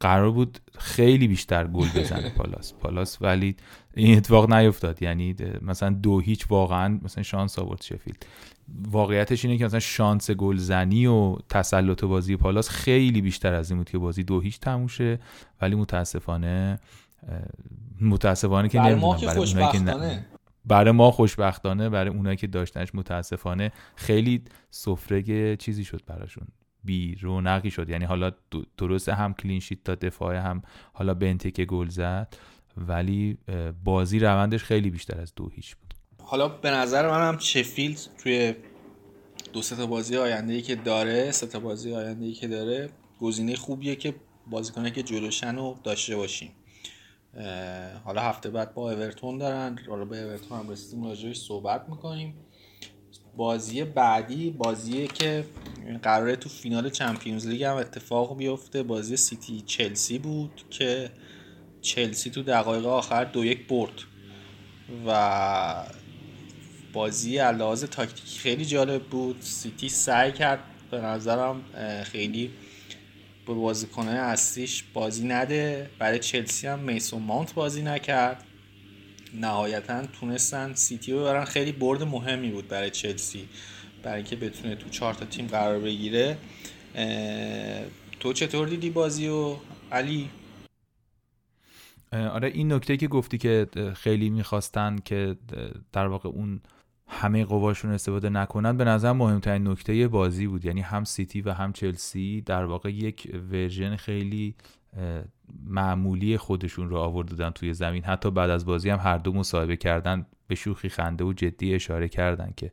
قرار 0.00 0.30
بود 0.30 0.58
خیلی 0.78 1.28
بیشتر 1.28 1.66
گل 1.66 1.88
بزنه 1.96 2.28
پالاس. 2.38 2.72
پالاس 2.72 3.22
ولی 3.22 3.56
این 3.94 4.16
اتفاق 4.16 4.52
نیفتاد. 4.52 5.02
یعنی 5.02 5.34
مثلا 5.62 5.90
دو 5.90 6.20
هیچ 6.20 6.50
واقعا 6.50 6.98
مثلا 7.02 7.22
شانس 7.22 7.58
آورد 7.58 7.82
شفیلد. 7.82 8.26
واقعیتش 8.90 9.44
اینه 9.44 9.58
که 9.58 9.64
مثلا 9.64 9.80
شانس 9.80 10.30
گلزنی 10.30 11.06
و 11.06 11.36
تسلط 11.48 12.04
بازی 12.04 12.36
پالاس 12.36 12.68
خیلی 12.68 13.20
بیشتر 13.20 13.54
از 13.54 13.70
این 13.70 13.78
بود 13.78 13.90
که 13.90 13.98
بازی 13.98 14.24
دو 14.24 14.40
هیچ 14.40 14.60
تموم 14.60 14.86
شه 14.86 15.18
ولی 15.62 15.74
متاسفانه 15.74 16.78
متاسفانه 18.00 18.68
که 18.68 18.80
نمی‌دونم 18.80 19.16
برای 19.16 19.72
که 19.72 20.24
برای 20.64 20.92
ما 20.92 21.10
خوشبختانه 21.10 21.88
برای 21.88 22.10
اونایی 22.10 22.36
که 22.36 22.46
داشتنش 22.46 22.94
متاسفانه 22.94 23.72
خیلی 23.96 24.42
سفره 24.70 25.56
چیزی 25.56 25.84
شد 25.84 26.02
براشون. 26.06 26.46
بی 26.84 27.14
رونقی 27.14 27.70
شد. 27.70 27.90
یعنی 27.90 28.04
حالا 28.04 28.32
درست 28.78 29.08
هم 29.08 29.34
کلینشیت 29.34 29.84
تا 29.84 29.94
دفاع 29.94 30.36
هم 30.36 30.62
حالا 30.92 31.14
بنتک 31.14 31.60
گل 31.60 31.88
زد 31.88 32.36
ولی 32.76 33.38
بازی 33.84 34.18
روندش 34.18 34.64
خیلی 34.64 34.90
بیشتر 34.90 35.20
از 35.20 35.32
دو 35.36 35.48
هیچ 35.48 35.76
بود. 35.76 35.94
حالا 36.22 36.48
به 36.48 36.70
نظر 36.70 37.08
من 37.10 37.28
هم 37.28 37.38
شفیلد 37.38 37.98
توی 38.22 38.54
دو 39.52 39.62
سه 39.62 39.86
بازی 39.86 40.16
آینده 40.16 40.52
ای 40.52 40.62
که 40.62 40.74
داره 40.74 41.30
سه 41.30 41.58
بازی 41.58 41.94
آینده 41.94 42.24
ای 42.24 42.32
که 42.32 42.48
داره 42.48 42.90
گزینه 43.20 43.56
خوبیه 43.56 43.96
که 43.96 44.14
بازیکنه 44.46 44.90
که 44.90 45.02
جلوشن 45.02 45.56
رو 45.56 45.78
داشته 45.84 46.16
باشیم. 46.16 46.50
حالا 48.04 48.20
هفته 48.20 48.50
بعد 48.50 48.74
با 48.74 48.92
اورتون 48.92 49.38
دارن. 49.38 49.78
حالا 49.88 50.04
با 50.04 50.16
اورتون 50.16 50.58
هم 50.58 50.70
رسیدیم 50.70 51.04
راجعش 51.04 51.38
صحبت 51.38 51.88
می‌کنیم. 51.88 52.34
بازی 53.36 53.84
بعدی 53.84 54.50
بازی 54.50 55.06
که 55.08 55.44
قراره 56.02 56.36
تو 56.36 56.48
فینال 56.48 56.90
Champions 56.90 57.46
League 57.46 57.62
هم 57.62 57.76
اتفاق 57.76 58.36
بیفته 58.36 58.82
بازی 58.82 59.16
سیتی 59.16 59.60
چلسی 59.60 60.18
بود 60.18 60.62
که 60.70 61.10
چلسی 61.80 62.30
تو 62.30 62.42
دقایق 62.42 62.86
آخر 62.86 63.24
دو 63.24 63.44
یک 63.44 63.68
برد. 63.68 63.92
و 65.06 65.84
بازی 66.92 67.36
لحاظ 67.36 67.84
تاکتیکی 67.84 68.38
خیلی 68.38 68.64
جالب 68.64 69.02
بود. 69.02 69.36
سیتی 69.40 69.88
سعی 69.88 70.32
کرد 70.32 70.60
به 70.90 71.00
نظرم 71.00 71.62
خیلی 72.04 72.50
به 73.46 73.54
بازیکنهای 73.54 74.16
اصلیش 74.16 74.84
بازی 74.94 75.26
نده. 75.26 75.90
برای 75.98 76.18
چلسی 76.18 76.66
هم 76.66 76.78
میسون 76.78 77.22
ماونت 77.22 77.54
بازی 77.54 77.82
نکرد. 77.82 78.44
نهایتا 79.34 80.06
تونستن 80.06 80.74
سیتی 80.74 81.12
رو 81.12 81.20
ببرن. 81.20 81.44
خیلی 81.44 81.72
برد 81.72 82.02
مهمی 82.02 82.50
بود 82.50 82.68
برای 82.68 82.90
چلسی. 82.90 83.48
برای 84.02 84.16
اینکه 84.16 84.36
بتونه 84.36 84.76
تو 84.76 84.88
چهار 84.88 85.14
تا 85.14 85.24
تیم 85.24 85.46
قرار 85.46 85.78
بگیره. 85.78 86.36
تو 88.20 88.32
چطور 88.32 88.68
دیدی 88.68 88.90
بازی 88.90 89.28
و 89.28 89.56
علی؟ 89.92 90.30
آره 92.12 92.48
این 92.48 92.72
نکته 92.72 92.96
که 92.96 93.08
گفتی 93.08 93.38
که 93.38 93.66
خیلی 93.96 94.30
می‌خواستن 94.30 94.96
که 95.04 95.36
در 95.92 96.06
واقع 96.06 96.28
اون 96.28 96.60
همه 97.10 97.44
قواشون 97.44 97.90
استفاده 97.90 98.28
نکنن 98.28 98.76
به 98.76 98.84
نظر 98.84 99.12
مهمترین 99.12 99.68
نکته 99.68 100.08
بازی 100.08 100.46
بود. 100.46 100.64
یعنی 100.64 100.80
هم 100.80 101.04
سیتی 101.04 101.40
و 101.40 101.52
هم 101.52 101.72
چلسی 101.72 102.40
در 102.40 102.64
واقع 102.64 102.92
یک 102.92 103.40
ورژن 103.52 103.96
خیلی 103.96 104.54
معمولی 105.66 106.36
خودشون 106.36 106.88
رو 106.88 106.96
آوردن 106.96 107.50
توی 107.50 107.74
زمین. 107.74 108.04
حتی 108.04 108.30
بعد 108.30 108.50
از 108.50 108.66
بازی 108.66 108.90
هم 108.90 108.98
هر 108.98 109.18
دو 109.18 109.32
مصاحبه 109.32 109.76
کردن 109.76 110.26
به 110.46 110.54
شوخی 110.54 110.88
خنده 110.88 111.24
و 111.24 111.32
جدی 111.32 111.74
اشاره 111.74 112.08
کردن 112.08 112.52
که 112.56 112.72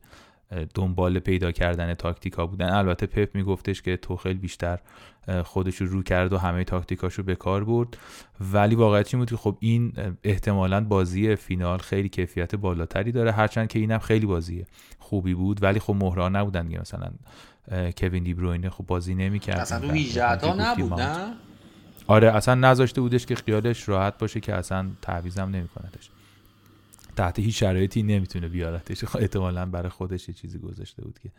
دنبال 0.74 1.18
پیدا 1.18 1.52
کردن 1.52 1.94
تاکتیکا 1.94 2.46
بودن. 2.46 2.68
البته 2.68 3.06
پپ 3.06 3.34
میگفتش 3.34 3.82
که 3.82 3.96
توخیل 3.96 4.38
بیشتر 4.38 4.78
خودش 5.44 5.76
رو 5.76 5.86
رو 5.86 6.02
کرد 6.02 6.32
و 6.32 6.38
همه 6.38 6.64
تاکتیکاش 6.64 7.14
رو 7.14 7.24
به 7.24 7.34
کار 7.34 7.64
برد. 7.64 7.96
ولی 8.52 8.74
واقعیت 8.74 9.14
این 9.14 9.20
بود 9.20 9.30
که 9.30 9.36
خب 9.36 9.56
این 9.60 9.92
احتمالا 10.24 10.84
بازی 10.84 11.36
فینال 11.36 11.78
خیلی 11.78 12.08
کیفیت 12.08 12.54
بالاتری 12.54 13.12
داره. 13.12 13.32
هرچند 13.32 13.68
که 13.68 13.78
اینم 13.78 13.98
خیلی 13.98 14.26
بازی 14.26 14.66
خوبی 14.98 15.34
بود 15.34 15.62
ولی 15.62 15.80
خب 15.80 15.94
مهرا 15.94 16.28
نبودن 16.28 16.80
مثلا 16.80 17.10
کوین 17.96 18.22
دی 18.22 18.34
بروینه 18.34 18.70
خب 18.70 18.86
بازی 18.86 19.14
نمی‌کرد 19.14 19.58
اصلا 19.58 20.36
تو 20.36 20.54
نبود 20.54 21.00
نه؟ 21.00 21.34
آره 22.06 22.32
اصلا 22.32 22.54
نذاشته 22.54 23.00
بودش 23.00 23.26
که 23.26 23.34
خیالش 23.34 23.88
راحت 23.88 24.18
باشه 24.18 24.40
که 24.40 24.54
اصلا 24.54 24.90
تعویزم 25.02 25.42
نمیکندش. 25.42 26.10
تحت 27.18 27.38
هیچ 27.38 27.60
شرایطی 27.60 28.02
نمی‌تونه 28.02 28.48
بیارتش. 28.48 29.04
احتمالا 29.14 29.66
برای 29.66 29.88
خودش 29.88 30.28
یه 30.28 30.34
چیزی 30.34 30.58
گذاشته 30.58 31.02
بود 31.02 31.18
که 31.18 31.30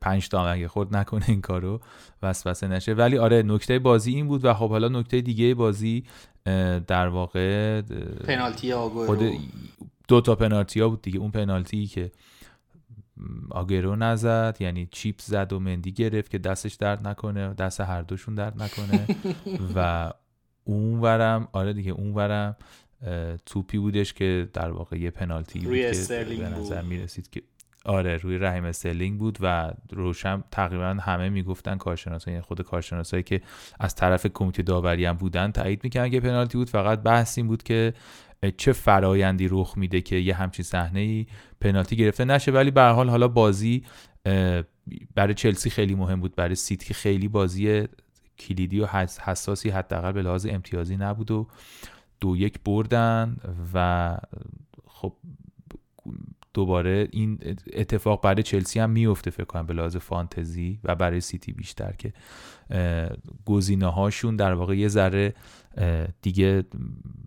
پنج 0.00 0.28
تا 0.28 0.48
اگه 0.48 0.68
خود 0.68 0.96
نکنه 0.96 1.28
این 1.28 1.40
کارو 1.40 1.80
وسوسه 2.22 2.68
نشه. 2.68 2.94
ولی 2.94 3.18
آره 3.18 3.42
نکته 3.42 3.78
بازی 3.78 4.14
این 4.14 4.28
بود 4.28 4.44
و 4.44 4.54
خب 4.54 4.68
حالا 4.68 4.88
نکته 4.88 5.20
دیگه 5.20 5.54
بازی 5.54 6.04
در 6.86 7.08
واقع 7.08 7.82
پنالتی 8.24 8.72
خود 8.72 9.22
دو 10.08 10.20
تا 10.20 10.34
پنالتی 10.34 10.80
ها 10.80 10.88
بود 10.88 11.02
دیگه. 11.02 11.18
اون 11.18 11.30
پنالتی 11.30 11.86
که 11.86 12.12
آگرو 13.50 13.96
نزد 13.96 14.56
یعنی 14.60 14.88
چیپ 14.90 15.20
زد 15.20 15.52
و 15.52 15.60
مندی 15.60 15.92
گرفت 15.92 16.30
که 16.30 16.38
دستش 16.38 16.74
درد 16.74 17.08
نکنه 17.08 17.54
دست 17.54 17.80
هر 17.80 18.02
دوشون 18.02 18.34
درد 18.34 18.62
نکنه. 18.62 19.06
و 19.76 20.10
اون 20.64 21.00
ورم 21.00 21.48
آره 21.52 21.72
دیگه 21.72 21.92
اون 21.92 22.14
ورم 22.14 22.56
توپی 23.46 23.78
بودش 23.78 24.12
که 24.12 24.48
در 24.52 24.70
واقع 24.70 24.98
یه 24.98 25.10
پنالتی 25.10 25.60
روی 25.60 25.86
بود 25.86 26.08
که 26.08 26.24
به 26.24 26.48
نظر 26.48 26.82
می‌رسید 26.82 27.30
که 27.30 27.42
آره 27.84 28.16
روی 28.16 28.38
رحیم 28.38 28.64
استرلینگ 28.64 29.18
بود 29.18 29.38
و 29.40 29.72
روشن 29.90 30.44
تقریبا 30.50 30.84
همه 30.84 31.28
می‌گفتن 31.28 31.76
کارشناسا 31.76 32.30
یعنی 32.30 32.42
خود 32.42 32.62
کارشناسایی 32.62 33.22
که 33.22 33.40
از 33.80 33.94
طرف 33.94 34.26
کمیته 34.26 34.62
داوری 34.62 35.04
هم 35.04 35.16
بودن 35.16 35.52
تایید 35.52 35.84
می‌کنن 35.84 36.10
که 36.10 36.20
پنالتی 36.20 36.58
بود. 36.58 36.70
فقط 36.70 37.02
بحث 37.02 37.38
این 37.38 37.46
بود 37.46 37.62
که 37.62 37.94
چه 38.56 38.72
فرایندی 38.72 39.48
رخ 39.50 39.78
میده 39.78 40.00
که 40.00 40.16
یه 40.16 40.34
همچین 40.34 40.64
صحنه 40.64 41.00
ای 41.00 41.26
پنالتی 41.60 41.96
گرفته 41.96 42.24
نشه. 42.24 42.52
ولی 42.52 42.70
به 42.70 42.82
حال 42.82 43.08
حالا 43.08 43.28
بازی 43.28 43.84
برای 45.14 45.34
چلسی 45.34 45.70
خیلی 45.70 45.94
مهم 45.94 46.20
بود. 46.20 46.34
برای 46.34 46.54
سیتی 46.54 46.94
خیلی 46.94 47.28
بازی 47.28 47.88
کلیدی 48.38 48.80
و 48.80 48.86
حساسی 49.24 49.70
حداقل 49.70 50.12
به 50.12 50.22
لحاظ 50.22 50.46
امتیازی 50.50 50.96
نبود 50.96 51.30
و 51.30 51.46
دو 52.24 52.36
یک 52.36 52.60
بردن 52.64 53.36
و 53.74 54.16
خب 54.86 55.12
دوباره 56.54 57.08
این 57.12 57.38
اتفاق 57.72 58.22
برای 58.22 58.42
چلسی 58.42 58.80
هم 58.80 58.90
میفته 58.90 59.30
فکر 59.30 59.44
کنم 59.44 59.66
به 59.66 59.74
لحاظ 59.74 59.96
فانتزی 59.96 60.80
و 60.84 60.94
برای 60.94 61.20
سیتی 61.20 61.52
بیشتر 61.52 61.92
که 61.92 62.12
گزینه 63.44 63.86
هاشون 63.86 64.36
در 64.36 64.52
واقع 64.52 64.76
یه 64.76 64.88
ذره 64.88 65.34
دیگه 66.22 66.64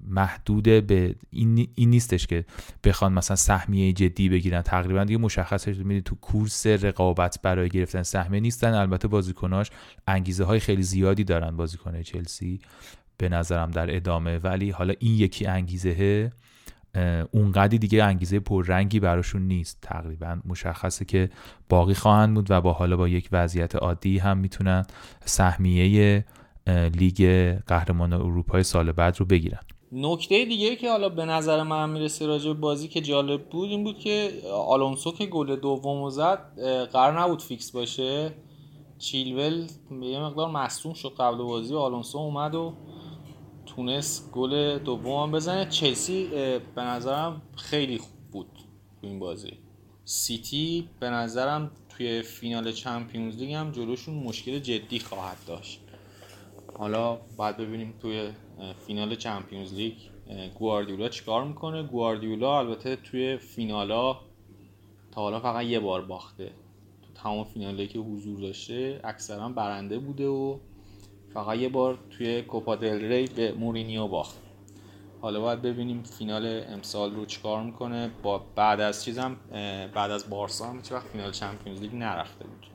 محدود 0.08 0.63
به 0.63 1.16
این, 1.30 1.68
نیستش 1.77 2.27
که 2.27 2.46
بخوان 2.84 3.13
مثلا 3.13 3.36
سهمیه 3.36 3.94
جدی 3.94 4.30
بگیرن. 4.30 4.62
تقریبا 4.62 5.04
دیگه 5.04 5.20
مشخصش 5.20 5.77
می‌دید 5.77 6.04
تو 6.04 6.16
کورس 6.16 6.68
رقابت 6.68 7.39
برای 7.42 7.70
گرفتن 7.70 8.04
سهمیه 8.04 8.39
نیستن. 8.39 8.74
البته 8.74 9.08
بازیکناش 9.08 9.70
انگیزه 10.08 10.44
های 10.44 10.60
خیلی 10.60 10.84
زیادی 10.84 11.24
دارن 11.24 11.58
بازیکن 11.58 12.01
چلسی. 12.01 12.60
به 13.18 13.30
نظرم 13.30 13.72
در 13.72 13.96
ادامه. 13.96 14.38
ولی 14.38 14.70
حالا 14.70 14.94
این 15.00 15.14
یکی 15.14 15.46
انگیزه 15.46 16.32
اونقدی 17.32 17.78
دیگه 17.78 18.04
انگیزه 18.04 18.40
پررنگی 18.40 19.00
براشون 19.00 19.42
نیست. 19.42 19.78
تقریبا 19.82 20.40
مشخصه 20.46 21.06
که 21.06 21.30
باقی 21.70 21.94
خواهند 21.94 22.36
بود 22.36 22.52
و 22.52 22.62
با 22.62 22.74
حالا 22.74 22.98
با 22.98 23.08
یک 23.08 23.30
وضعیت 23.32 23.76
عادی 23.76 24.18
هم 24.18 24.38
می‌تونن 24.38 24.86
سهمیه 25.26 26.26
لیگ 26.68 27.52
قهرمان 27.68 28.14
اروپای 28.14 28.64
سال 28.64 28.92
بعد 28.92 29.20
رو 29.20 29.26
بگیرن. 29.26 29.60
نکته 29.92 30.46
دیگه 30.46 30.76
که 30.76 30.90
حالا 30.90 31.10
به 31.10 31.26
نظر 31.26 31.64
من 31.64 31.90
می‌رسه 31.90 32.26
راجع 32.26 32.54
بازی 32.54 32.88
که 32.88 33.02
جالب 33.02 33.50
بود 33.50 33.70
این 33.70 33.84
بود 33.84 34.00
که 34.00 34.32
آلونسو 34.54 35.12
که 35.12 35.26
گل 35.26 35.56
دوم 35.56 36.10
زد 36.10 36.40
قرار 36.94 37.22
نبود 37.22 37.42
فیکس 37.42 37.72
باشه. 37.72 38.34
چیلول 39.00 39.68
یه 40.02 40.20
مقدار 40.20 40.52
مصدوم 40.52 40.94
شد 40.94 41.14
قبل 41.20 41.38
بازی. 41.38 41.76
آلونسو 41.76 42.18
اومد 42.18 42.56
و 42.56 42.74
تونست 43.76 44.32
گل 44.32 44.80
دوم 44.80 45.32
بزنه. 45.32 45.66
چلسی 45.66 46.28
به 46.76 46.82
نظرم 46.82 47.42
خیلی 47.56 47.98
خوب 47.98 48.20
بود 48.32 48.50
تو 49.02 49.08
این 49.08 49.20
بازی. 49.20 49.54
سیتی 50.06 50.90
به 51.00 51.10
نظرم 51.10 51.72
توی 51.90 52.22
فینال 52.22 52.72
Champions 52.72 53.38
League 53.38 53.54
هم 53.54 53.72
جلوشون 53.72 54.16
مشکل 54.16 54.60
جدی 54.60 55.00
خواهد 55.00 55.38
داشت. 55.48 55.82
حالا 56.78 57.18
باید 57.38 57.58
ببینیم 57.58 57.94
توی 58.02 58.30
فینال 58.88 59.16
Champions 59.16 59.74
League 59.74 59.94
گواردیولا 60.60 61.10
چیکار 61.10 61.44
می‌کنه؟ 61.44 61.84
گواردیولا 61.84 62.60
البته 62.60 62.96
توی 62.96 63.38
فینالا 63.38 64.14
تا 65.12 65.22
حالا 65.22 65.40
فقط 65.40 65.66
یه 65.66 65.80
بار 65.80 66.06
باخته. 66.06 66.52
تو 67.02 67.14
تمام 67.24 67.44
فینالی 67.44 67.88
که 67.88 68.00
حضور 68.00 68.40
داشته 68.40 69.02
اکثرا 69.04 69.50
برنده 69.50 70.00
بوده 70.00 70.28
و 70.28 70.60
فقط 71.38 71.58
یه 71.58 71.70
بار 71.70 71.98
توی 72.10 72.41
Copa 72.42 72.76
del 72.76 73.02
Rey 73.02 73.28
به 73.27 73.51
مورینیو 73.51 74.08
باخت. 74.08 74.36
حالا 75.22 75.41
باید 75.41 75.62
ببینیم 75.62 76.03
فینال 76.03 76.63
امسال 76.70 77.15
رو 77.15 77.25
چیکار 77.25 77.63
می‌کنه. 77.63 78.12
با 78.24 78.46
بعد 78.56 78.82
از 78.82 79.03
چیزم 79.03 79.36
بعد 79.94 80.12
از 80.12 80.29
بارسا 80.29 80.65
هم 80.65 80.75
هیچ 80.75 80.91
وقت 80.91 81.08
فینال 81.08 81.32
Champions 81.32 81.82
League 81.82 81.96
نرفته 81.96 82.46
بود. 82.46 82.67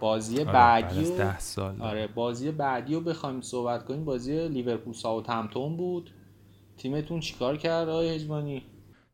بازی 0.00 0.40
آره 0.40 0.52
بعدی 0.52 1.16
ده 1.16 1.38
سال. 1.38 1.82
آره 1.82 2.06
بازی 2.06 2.50
بعدی 2.50 2.94
رو 2.94 3.00
بخوایم 3.00 3.40
صحبت 3.40 3.84
کنیم. 3.84 4.04
بازی 4.04 4.48
لیورپول 4.48 4.94
ساوثهمپتون 4.94 5.76
بود. 5.76 6.10
تیمتون 6.76 7.20
چیکار 7.20 7.56
کرد 7.56 7.88
آقای 7.88 8.14
هجمانی 8.14 8.62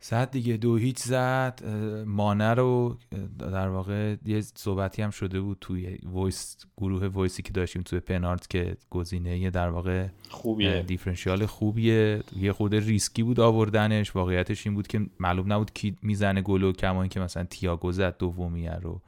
زد 0.00 0.30
دیگه 0.30 0.56
دو 0.56 0.76
هیچ 0.76 0.98
زد 0.98 1.60
مانه 2.06 2.54
رو 2.54 2.98
در 3.38 3.68
واقع 3.68 4.16
یه 4.24 4.40
صحبتی 4.40 5.02
هم 5.02 5.10
شده 5.10 5.40
بود 5.40 5.58
توی 5.60 5.98
وایس 6.02 6.56
گروه 6.76 7.06
وایسی 7.06 7.42
که 7.42 7.52
داشتیم 7.52 7.82
توی 7.82 8.00
پنارت 8.00 8.50
که 8.50 8.76
گزینه 8.90 9.50
در 9.50 9.68
واقع 9.68 10.08
خوبیه. 10.28 10.82
differential 10.82 11.46
خوبیه. 11.46 12.22
یه 12.36 12.52
خورده 12.52 12.80
ریسکی 12.80 13.22
بود 13.22 13.40
آوردنش. 13.40 14.16
واقعیتش 14.16 14.66
این 14.66 14.74
بود 14.74 14.86
که 14.86 15.06
معلوم 15.20 15.52
نبود 15.52 15.72
کی 15.72 15.96
می‌زنه 16.02 16.42
گلو 16.42 16.72
کما 16.72 17.02
اینکه 17.02 17.20
مثلا 17.20 17.44
تییاگو 17.44 17.92
زد 17.92 18.18
دومیه 18.18 18.74
رو. 18.74 19.00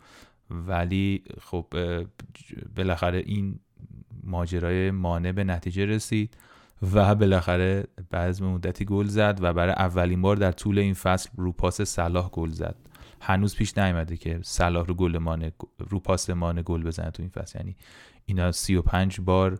ولی 0.51 1.23
خب 1.41 1.67
بالاخره 2.77 3.23
این 3.27 3.59
ماجرای 4.25 4.91
مانع 4.91 5.33
به 5.33 5.45
نتیجه 5.45 5.85
رسید. 5.85 6.37
و 6.83 7.15
بالاخره 7.15 7.85
بعد 8.11 8.29
از 8.29 8.43
مدتی 8.43 8.85
گل 8.85 9.07
زد 9.07 9.39
و 9.41 9.53
برای 9.53 9.73
اولین 9.73 10.23
بار 10.23 10.37
در 10.37 10.53
طول 10.53 10.79
این 10.79 10.95
فصل 10.95 11.29
رو 11.37 11.53
پاس 11.53 11.83
صلاح 11.83 12.31
گل 12.31 12.51
زد. 12.51 12.77
هنوز 13.21 13.57
پیش 13.57 13.79
نیامده 13.79 14.17
که 14.17 14.41
صلاح 14.43 14.87
رو 14.87 14.95
گل 14.95 15.19
مانع 15.19 15.51
رو 15.79 16.01
پاس 16.01 16.31
مانع 16.31 16.63
گل 16.63 16.83
بزنه 16.83 17.11
تو 17.11 17.23
این 17.23 17.31
فصل. 17.31 17.59
یعنی 17.59 17.77
اینا 18.27 18.53
35 18.53 19.21
بار 19.21 19.59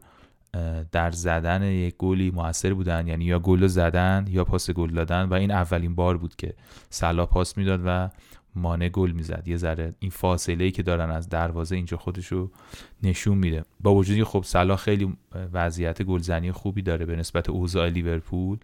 در 0.93 1.11
زدن 1.11 1.63
یک 1.63 1.95
گلی 1.99 2.31
موثر 2.31 2.75
بودن. 2.75 3.07
یعنی 3.07 3.25
یا 3.25 3.39
گل 3.39 3.67
زدن 3.67 4.25
یا 4.29 4.45
پاس 4.45 4.71
گل 4.71 4.91
دادن 4.91 5.23
و 5.23 5.35
این 5.35 5.51
اولین 5.51 5.95
بار 5.95 6.19
بود 6.19 6.37
که 6.37 6.55
صلاح 6.91 7.27
پاس 7.27 7.59
می‌داد 7.59 7.81
و 7.85 8.11
مانع 8.55 8.89
گل 8.89 9.11
می‌زد. 9.11 9.43
یه 9.47 9.57
ذره 9.57 9.95
این 9.99 10.11
فاصله 10.11 10.65
ای 10.65 10.71
که 10.71 10.83
دارن 10.83 11.11
از 11.11 11.29
دروازه 11.29 11.77
اینجا 11.77 11.97
خودشو 11.97 12.51
نشون 13.03 13.39
میده. 13.39 13.65
با 13.81 13.95
وجودی 13.95 14.25
خب 14.25 14.43
صلاح 14.45 14.79
خیلی 14.79 15.17
وضعیت 15.53 16.03
گلزنی 16.03 16.53
خوبی 16.53 16.83
داره 16.83 17.07
به 17.07 17.17
نسبت 17.17 17.49
اوضاع 17.49 17.89
لیورپول 17.89 18.59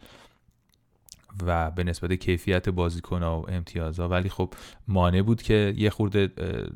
و 1.47 1.71
به 1.71 1.85
نسبت 1.85 2.13
کیفیت 2.13 2.69
بازیکن 2.69 3.23
و 3.23 3.45
امتیازها 3.49 4.09
ولی 4.09 4.29
خب 4.29 4.55
مانع 4.89 5.23
بود 5.23 5.43
که 5.43 5.75
یه 5.77 5.91
خورده 5.91 6.27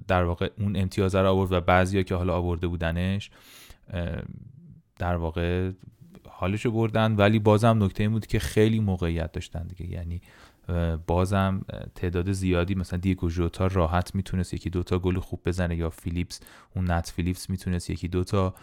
در 0.09 0.25
واقع 0.25 0.51
اون 0.59 0.77
امتیاز 0.77 1.15
رو 1.15 1.31
آورد 1.31 1.53
و 1.53 1.61
بعضیا 1.61 2.03
که 2.03 2.15
حالا 2.15 2.37
آورده 2.37 2.67
بودنش 2.67 3.31
در 4.99 5.17
واقع 5.17 5.71
حالشو 6.29 6.71
بردن. 6.71 7.17
ولی 7.17 7.39
بازم 7.39 7.85
نکته 7.85 8.03
این 8.03 8.13
بود 8.13 8.27
که 8.27 8.39
خیلی 8.39 8.81
موقعیت 8.81 9.33
داشتن 9.33 9.63
دیگه. 9.63 9.91
یعنی 9.93 10.21
بازم 11.07 11.65
تعداد 11.95 12.33
زیادی 12.33 12.75
مثلا 12.75 12.99
دیگو 12.99 13.29
جوتا 13.29 13.67
راحت 13.67 14.15
می‌تونست 14.15 14.55
یکی 14.55 14.71
دوتا 14.71 14.99
گل 14.99 15.19
خوب 15.19 15.41
بزنه 15.47 15.77
یا 15.77 15.91
فیلیپس 15.91 16.41
اون 16.77 16.91
نت 16.91 17.13
فیلیپس 17.17 17.51
می‌تونست 17.51 17.91
یکی 17.91 18.09
دوتا 18.09 18.55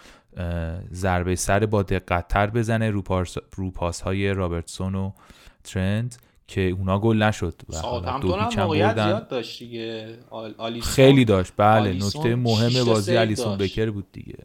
ضربه 0.93 1.35
سر 1.35 1.65
با 1.65 1.83
دقت 1.83 2.27
تر 2.27 2.49
بزنه 2.49 2.89
رو, 2.89 3.01
پاس 3.01 3.37
رو 3.55 3.71
پاس 3.71 4.01
های 4.01 4.33
رابرتسون 4.33 4.95
و 4.95 5.11
ترند 5.63 6.15
که 6.47 6.61
اونا 6.61 6.99
گل 6.99 7.23
نشد 7.23 7.61
و 7.69 7.73
دو 8.21 8.35
هم 8.35 8.93
زیاد 8.93 9.27
داشت 9.27 9.59
دیگه. 9.59 10.17
خیلی 10.83 11.25
داشت. 11.25 11.53
بله 11.57 11.93
نکته 11.93 12.35
مهم 12.35 12.83
بازی 12.85 13.17
الیسون 13.17 13.57
بکر 13.57 13.89
بود 13.89 14.11
دیگه. 14.11 14.35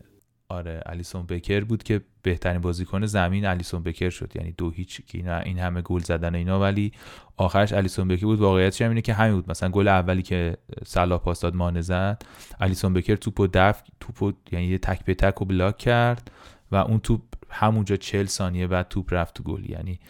آره 0.53 0.83
الیسون 0.87 1.27
بکر 1.27 1.65
بود 1.65 1.83
که 1.83 2.01
بهترین 2.23 2.61
بازیکن 2.61 3.07
زمین 3.07 3.47
الیسون 3.47 3.83
بکر 3.83 4.11
شد. 4.11 4.33
یعنی 4.35 4.53
دو 4.53 4.71
هیچ 4.71 5.07
که 5.07 5.43
این 5.45 5.59
همه 5.59 5.83
گل 5.83 6.01
زدن 6.01 6.35
اینا 6.35 6.61
ولی 6.61 6.93
آخرش 7.37 7.73
الیسون 7.73 8.09
بکر 8.09 8.25
بود. 8.27 8.41
واقعیتش 8.41 8.83
هم 8.83 8.89
اینه 8.89 9.01
که 9.01 9.15
همین 9.15 9.35
بود. 9.35 9.51
مثلا 9.51 9.69
گل 9.69 9.89
اولی 9.89 10.23
که 10.23 10.57
صلاح 10.87 11.21
پاس 11.21 11.41
داد 11.41 11.55
مانه 11.55 11.81
زد. 11.81 12.23
الیسون 12.61 12.95
بکر 12.95 13.17
توپو 13.17 13.47
دفع 13.47 13.83
توپو 14.01 14.33
یعنی 14.53 14.67
یه 14.67 14.79
تک 14.79 15.05
به 15.05 15.15
تک 15.15 15.43
و 15.43 15.45
بلاک 15.45 15.79
کرد 15.79 16.31
و 16.73 16.77
اون 16.77 17.01
توپ 17.01 17.21
همونجا 17.51 17.97
چل 17.97 18.25
ثانیه 18.25 18.67
بعد 18.67 18.89
توپ 18.89 19.15
رفت 19.15 19.35
تو 19.35 19.43
گل. 19.43 19.71
یعنی 19.71 20.01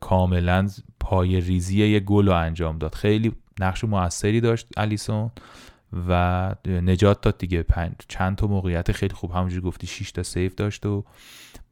کاملا 0.00 0.68
پای 1.00 1.40
ریزی 1.40 1.86
یه 1.86 2.00
گل 2.00 2.26
رو 2.26 2.32
انجام 2.34 2.78
داد. 2.78 2.94
خیلی 2.94 3.32
نقش 3.60 3.84
موثری 3.84 4.40
داشت 4.40 4.66
الیسون. 4.76 5.30
و 6.08 6.54
نجات 6.66 7.20
داد 7.20 7.38
دیگه. 7.38 7.62
پنج 7.62 7.92
چند 8.08 8.36
تا 8.36 8.46
موقعیت 8.46 8.92
خیلی 8.92 9.14
خوب. 9.14 9.30
همونجوری 9.30 9.62
گفتی 9.62 9.86
6 9.86 10.12
تا 10.12 10.22
سیف 10.22 10.54
داشت 10.54 10.86
و 10.86 11.04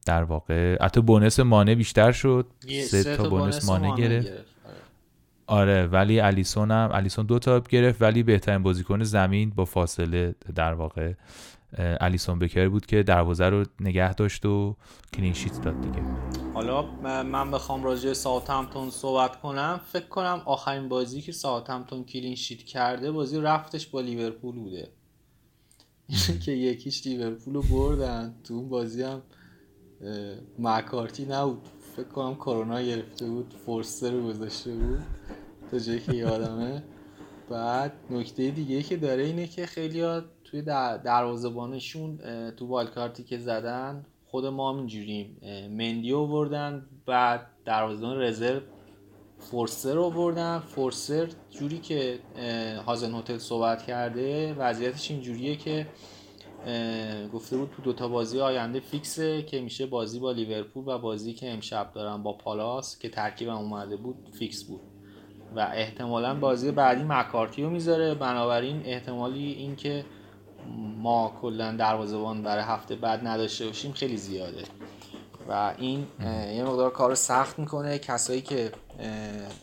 در 0.07 0.23
واقع 0.23 0.85
حتی 0.85 1.01
بونس 1.01 1.41
مانه 1.41 1.75
بیشتر 1.75 2.13
شد. 2.13 2.47
سه 2.89 3.17
تا 3.17 3.29
بونس 3.29 3.69
مانه 3.69 3.97
گرفت. 3.97 4.33
آره 5.47 5.87
ولی 5.87 6.21
الیسون 6.21 6.71
هم 6.71 6.91
الیسون 6.93 7.27
دو 7.27 7.39
تا 7.39 7.61
گرفت 7.61 8.03
ولی 8.03 8.23
بهترین 8.23 8.63
بازیکن 8.63 9.03
زمین 9.03 9.51
با 9.51 9.65
فاصله 9.65 10.35
در 10.55 10.75
واقع 10.75 11.13
الیسون 11.79 12.39
بکر 12.39 12.69
بود 12.69 12.87
که 12.87 13.03
دروازه 13.03 13.49
رو 13.49 13.65
نگه 13.81 14.15
داشت 14.15 14.47
و 14.47 14.77
clean 15.15 15.38
sheet 15.38 15.61
داد 15.61 15.81
دیگه. 15.81 16.03
حالا 16.55 16.83
من 17.23 17.51
بخوام 17.51 17.85
راجع 17.85 18.13
همپتون 18.49 18.91
صحبت 18.91 19.41
کنم. 19.41 19.81
فکر 19.93 20.07
کنم 20.07 20.43
آخرین 20.45 20.89
بازی 20.89 21.21
که 21.21 21.33
همپتون 21.69 22.05
clean 22.05 22.34
sheet 22.34 22.63
کرده 22.63 23.13
بازی 23.13 23.41
رفتش 23.41 23.87
با 23.87 24.01
لیورپول 24.01 24.55
بوده. 24.55 24.89
که 26.45 26.53
یکیش 26.53 27.07
لیورپول 27.07 27.55
رو 27.55 27.63
بردن. 27.63 28.35
تو 28.45 28.55
اون 28.55 28.69
بازی 28.69 29.03
هم 29.03 29.23
مکارتی 30.59 31.25
نبود. 31.25 31.69
فکر 31.97 32.09
کنم 32.09 32.35
کرونا 32.35 32.81
گرفته 32.81 33.27
بود. 33.27 33.55
فورستر 33.67 34.11
رو 34.11 34.29
گذاشته 34.29 34.75
بود. 34.75 35.03
تا 35.71 35.79
جایی 35.79 36.01
که 36.01 36.13
یادمه. 36.13 36.83
بعد 37.51 37.93
نکته 38.11 38.51
دیگه 38.51 38.83
که 38.83 38.97
داره 38.97 39.23
اینه 39.23 39.47
که 39.47 39.67
خیلی 39.67 40.03
توی 40.51 40.63
دروازبانشون 40.63 42.19
تو 42.51 42.67
والکارتی 42.67 43.25
که 43.25 43.39
زدن 43.39 44.07
خود 44.27 44.47
ما 44.47 44.73
هم 44.73 44.77
اینجوریم. 44.77 45.37
مندی 45.71 46.13
آوردن 46.13 46.87
بعد 47.07 47.47
دروازه‌بان 47.65 48.21
رزرو 48.21 48.61
فورسر 49.39 49.99
آوردن. 49.99 50.59
فورسر 50.59 51.29
جوری 51.51 51.79
که 51.79 52.19
هازن 52.87 53.15
هتل 53.15 53.39
صحبت 53.39 53.83
کرده 53.83 54.55
وضعیتش 54.55 55.11
اینجوریه 55.11 55.57
که 55.57 55.87
گفته 57.33 57.57
بود 57.57 57.71
تو 57.77 57.83
دوتا 57.83 58.09
بازی 58.09 58.41
آینده 58.41 58.81
فیکسه 58.81 59.43
که 59.43 59.61
میشه 59.61 59.87
بازی 59.87 60.19
با 60.19 60.33
لیورپول 60.33 60.85
و 60.87 60.99
بازی 60.99 61.33
که 61.33 61.53
امشب 61.53 61.93
دارن 61.95 62.23
با 62.23 62.33
پالاس 62.33 62.99
که 62.99 63.09
ترکیبم 63.09 63.57
اومده 63.57 63.97
بود 63.97 64.17
فیکس 64.39 64.65
بود. 64.65 64.81
و 65.57 65.71
احتمالا 65.75 66.35
بازی 66.35 66.71
بعدی 66.71 67.03
مکارتی 67.03 67.63
رو 67.63 67.71
می‌ذاره. 67.71 68.15
بنابراین 68.15 68.83
احتمالی 68.85 69.53
اینکه 69.53 70.05
ما 70.99 71.33
کلا 71.43 71.77
دروازه‌بان 71.77 72.43
برای 72.43 72.63
هفته 72.63 72.97
بعد 72.97 73.27
نداشته 73.27 73.67
باشیم 73.67 73.93
خیلی 73.93 74.17
زیاده. 74.17 74.65
و 75.49 75.75
این 75.79 76.07
یه 76.57 76.65
مقدار 76.65 76.91
کار 76.91 77.15
سخت 77.15 77.59
می‌کنه. 77.59 77.99
کسایی 77.99 78.41
که 78.41 78.73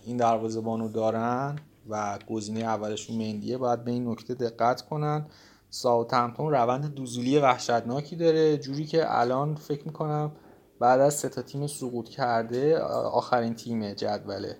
این 0.05 0.17
دروازه‌بانو 0.17 0.89
دارن 0.89 1.55
و 1.89 2.19
گزینه 2.29 2.59
اولشون 2.59 3.17
مندیه 3.17 3.57
باید 3.57 3.83
به 3.83 3.91
این 3.91 4.09
نکته 4.09 4.33
دقت 4.33 4.81
کنن. 4.81 5.25
ساوثهمپتون 5.69 6.51
روند 6.51 6.93
دوزولی 6.93 7.39
وحشتناکی 7.39 8.15
داره. 8.15 8.57
جوری 8.57 8.85
که 8.85 9.19
الان 9.19 9.55
فکر 9.55 9.83
می‌کنم 9.85 10.31
بعد 10.79 10.99
از 10.99 11.13
سه 11.13 11.29
تا 11.29 11.41
تیم 11.41 11.67
سقوط 11.67 12.09
کرده 12.09 12.79
آخرین 12.79 13.53
تیم 13.53 13.93
جدوله. 13.93 14.57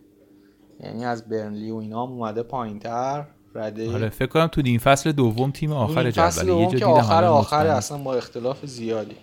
یعنی 0.79 1.05
از 1.05 1.29
برنلی 1.29 1.71
و 1.71 1.75
اینا 1.75 2.05
هم 2.05 2.11
اومده 2.11 2.43
پایینتر. 2.43 3.27
رده 3.55 3.93
آره 3.93 4.09
فکر 4.09 4.27
کنم 4.27 4.47
تو 4.47 4.61
این 4.65 4.79
فصل 4.79 5.11
دوم 5.11 5.51
تیم 5.51 5.71
آخر 5.71 6.11
جدوله 6.11 6.55
یه 6.55 6.79
که 6.79 6.85
آخر 6.85 7.23
آخر 7.23 7.67
اصلا 7.67 7.97
با 7.97 8.15
اختلاف 8.15 8.65
زیادی. 8.65 9.15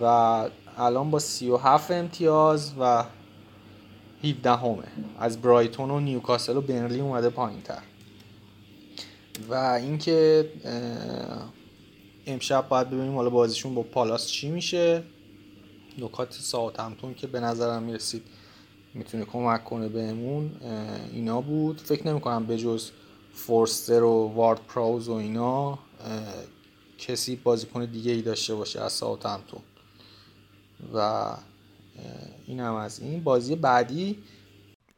و 0.00 0.04
الان 0.76 1.10
با 1.10 1.18
37 1.18 1.90
امتیاز 1.90 2.72
و 2.80 3.04
17 4.24 4.50
همه 4.50 4.76
از 5.18 5.40
برایتون 5.40 5.90
و 5.90 6.00
نیوکاسل 6.00 6.56
و 6.56 6.60
برنلی 6.60 7.00
اومده 7.00 7.30
پایین 7.30 7.60
تر 7.62 7.82
و 9.50 9.54
اینکه 9.54 10.48
امشب 12.26 12.68
باید 12.68 12.90
ببینیم 12.90 13.14
حالا 13.14 13.30
بازیشون 13.30 13.74
با 13.74 13.82
پالاس 13.82 14.26
چی 14.26 14.50
میشه. 14.50 15.02
نکات 15.98 16.32
ساعتمتون 16.32 17.14
که 17.14 17.26
به 17.26 17.40
نظرم 17.40 17.82
می‌رسید 17.82 18.22
می‌تونه 18.94 19.24
کمک 19.24 19.64
کنه 19.64 19.88
بهمون. 19.88 20.50
اینا 21.12 21.40
بود. 21.40 21.80
فکر 21.80 22.08
نمی 22.08 22.20
کنم 22.20 22.46
به 22.46 22.56
جز 22.56 22.90
فورستر 23.34 24.02
و 24.02 24.32
وارد 24.34 24.60
پراوز 24.68 25.08
و 25.08 25.12
اینا 25.12 25.78
کسی 26.98 27.36
بازیکن 27.36 27.84
دیگه 27.84 28.12
ای 28.12 28.22
داشته 28.22 28.54
باشه 28.54 28.80
از 28.80 28.92
ساعتمتون 28.92 29.60
و 30.94 31.30
این 32.46 32.60
هم 32.60 32.74
از 32.74 33.00
این. 33.00 33.24
بازی 33.24 33.56
بعدی. 33.56 34.18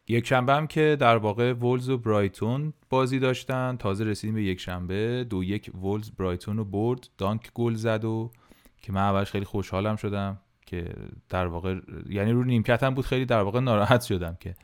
یک 0.09 0.27
شنبه 0.27 0.53
هم 0.53 0.67
که 0.67 0.97
در 1.01 1.17
واقع 1.17 1.53
ولز 1.53 1.89
و 1.89 1.99
برایتون 1.99 2.73
بازی 2.91 3.19
داشتن. 3.19 3.77
تازه 3.77 4.05
رسیدیم 4.05 4.35
به 4.35 4.43
یک 4.43 4.61
شنبه. 4.61 5.27
دو 5.31 5.45
یک 5.45 5.71
ولز 5.83 6.11
برایتون 6.11 6.57
رو 6.57 6.65
برد. 6.65 7.09
دانک 7.19 7.51
گل 7.55 7.75
زد 7.75 8.05
و 8.05 8.31
که 8.83 8.93
من 8.93 9.01
اولش 9.01 9.31
خیلی 9.31 9.45
خوشحالم 9.45 9.97
شدم 9.97 10.41
که 10.67 10.95
در 11.29 11.47
واقع 11.47 11.77
یعنی 12.09 12.33
رو 12.33 12.45
نیمکت 12.45 12.83
هم 12.83 12.95
بود 12.95 13.05
خیلی 13.05 13.27
در 13.27 13.43
واقع 13.43 13.61
ناراحت 13.61 14.03
شدم 14.03 14.37
که 14.41 14.55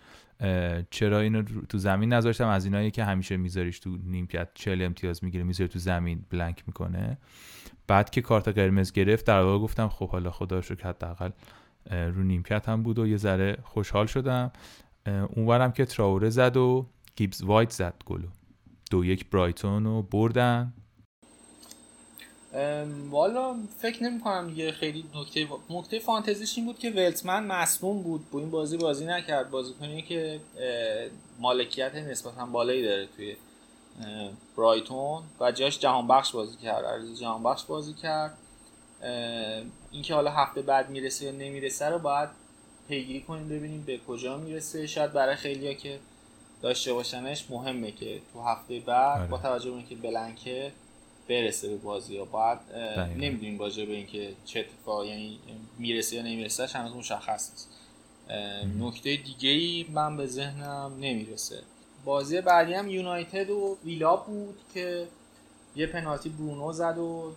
چرا 0.91 1.21
اینو 1.21 1.43
تو 1.43 1.79
زمین 1.79 2.13
نذاشتم؟ 2.13 2.49
از 2.49 2.65
اینایی 2.65 2.91
که 2.91 3.05
همیشه 3.05 3.37
میذاریش 3.37 3.79
تو 3.79 3.99
نیمکت 4.05 4.49
چل 4.55 4.83
امتیاز 4.83 5.25
می‌گیره 5.25 5.45
می‌ذاری 5.45 5.69
تو 5.69 5.79
زمین 5.79 6.25
بلنک 6.31 6.65
می‌کنه. 6.67 7.19
بعد 7.87 8.11
که 8.11 8.21
کارت 8.21 8.49
قرمز 8.49 8.93
گرفت 8.93 9.27
در 9.27 9.41
واقع 9.41 9.59
گفتم 9.59 9.89
خب 9.89 10.09
حالا 10.09 10.31
خدا 10.31 10.57
رو 10.57 10.77
که 10.77 10.89
حداقل 10.89 11.31
رو 11.91 12.23
نیمکت 12.23 12.69
هم 12.69 12.83
بود 12.83 12.99
و 12.99 13.07
یه 13.07 13.17
ذره 13.17 13.59
خوشحال 13.63 14.07
شدم. 14.07 14.53
اونورم 15.29 15.73
که 15.73 15.85
تراوره 15.85 16.31
زد 16.31 16.57
و 16.57 16.87
گیبز 17.17 17.43
وایت 17.43 17.71
زد 17.71 17.95
گلو. 18.07 18.29
دو 18.91 19.05
یک 19.05 19.31
برایتون 19.31 19.85
رو 19.85 20.03
بردن. 20.03 20.73
والا 23.11 23.57
فکر 23.79 24.03
نمی 24.03 24.21
کنم 24.21 24.49
دیگه 24.49 24.73
خیلی 24.73 25.05
نکته 25.15 25.49
نکته 25.71 25.99
فانتزیش 25.99 26.57
این 26.57 26.67
بود 26.67 26.79
که 26.79 26.91
ولتمن 26.91 27.47
مصموم 27.47 28.03
بود. 28.03 28.31
با 28.31 28.39
این 28.39 28.51
بازی 28.51 28.77
بازی 28.77 29.07
نکرد. 29.07 29.51
بازیکنی 29.51 30.03
که 30.03 30.41
مالکیت 31.39 31.95
نسبتا 31.95 32.47
بالایی 32.47 32.83
داره 32.83 33.09
توی 33.17 33.37
برایتون 34.57 35.23
و 35.41 35.53
جاش 35.53 35.79
جهان 35.79 36.09
بخش 36.09 36.33
بازی 36.33 36.57
کرد. 36.57 36.85
عرض 36.85 37.21
جهان 37.21 37.43
بخش 37.43 37.65
بازی 37.65 37.95
کرد. 37.95 38.39
اینکه 39.91 40.15
حالا 40.15 40.31
هفته 40.31 40.63
بعد 40.63 40.91
می‌رسه 40.91 41.25
یا 41.25 41.33
نمی‌رسه 41.33 41.89
رو 41.89 41.99
باید 41.99 42.29
پیگیری 42.89 43.21
کنیم 43.21 43.49
ببینیم 43.49 43.85
به 43.87 43.99
کجا 43.99 44.37
می‌رسه. 44.37 44.87
شاید 44.87 45.13
برای 45.13 45.37
خیلیا 45.37 45.73
که 45.73 45.99
داشته 46.63 46.93
باشنش 46.93 47.51
مهمه 47.51 47.93
که 47.93 48.21
تو 48.33 48.43
هفته 48.43 48.81
بعد 48.81 49.21
آره. 49.21 49.31
با 49.31 49.39
توجه 49.39 49.71
به 49.71 49.77
اینکه 49.77 49.95
بلنکه 49.95 50.73
برسه 51.33 51.69
به 51.69 51.77
بازی 51.77 52.17
ها 52.17 52.25
باید 52.25 52.59
نمی‌دونیم 53.17 53.59
بازی 53.59 53.87
به 53.87 53.93
اینکه 53.93 54.35
چه 54.45 54.61
اتفاق 54.61 55.05
یعنی 55.05 55.41
می‌رسه 55.79 56.17
یا 56.17 56.23
نمی‌رسه 56.23 56.67
هنوز 56.67 56.93
مشخص 56.97 57.51
نیست. 57.51 57.69
نکته 58.81 59.17
دیگه 59.17 59.49
ای 59.49 59.87
من 59.93 60.17
به 60.17 60.27
ذهنم 60.27 60.93
نمی‌رسه. 61.01 61.63
بازی 62.05 62.41
بعدی 62.41 62.75
هم 62.75 62.91
یونایتد 62.91 63.51
و 63.51 63.79
ویلا 63.85 64.17
بود 64.17 64.61
که 64.75 65.09
یه 65.77 65.87
پنالتی 65.87 66.29
برونو 66.29 66.73
زد 66.73 66.99
و 66.99 67.33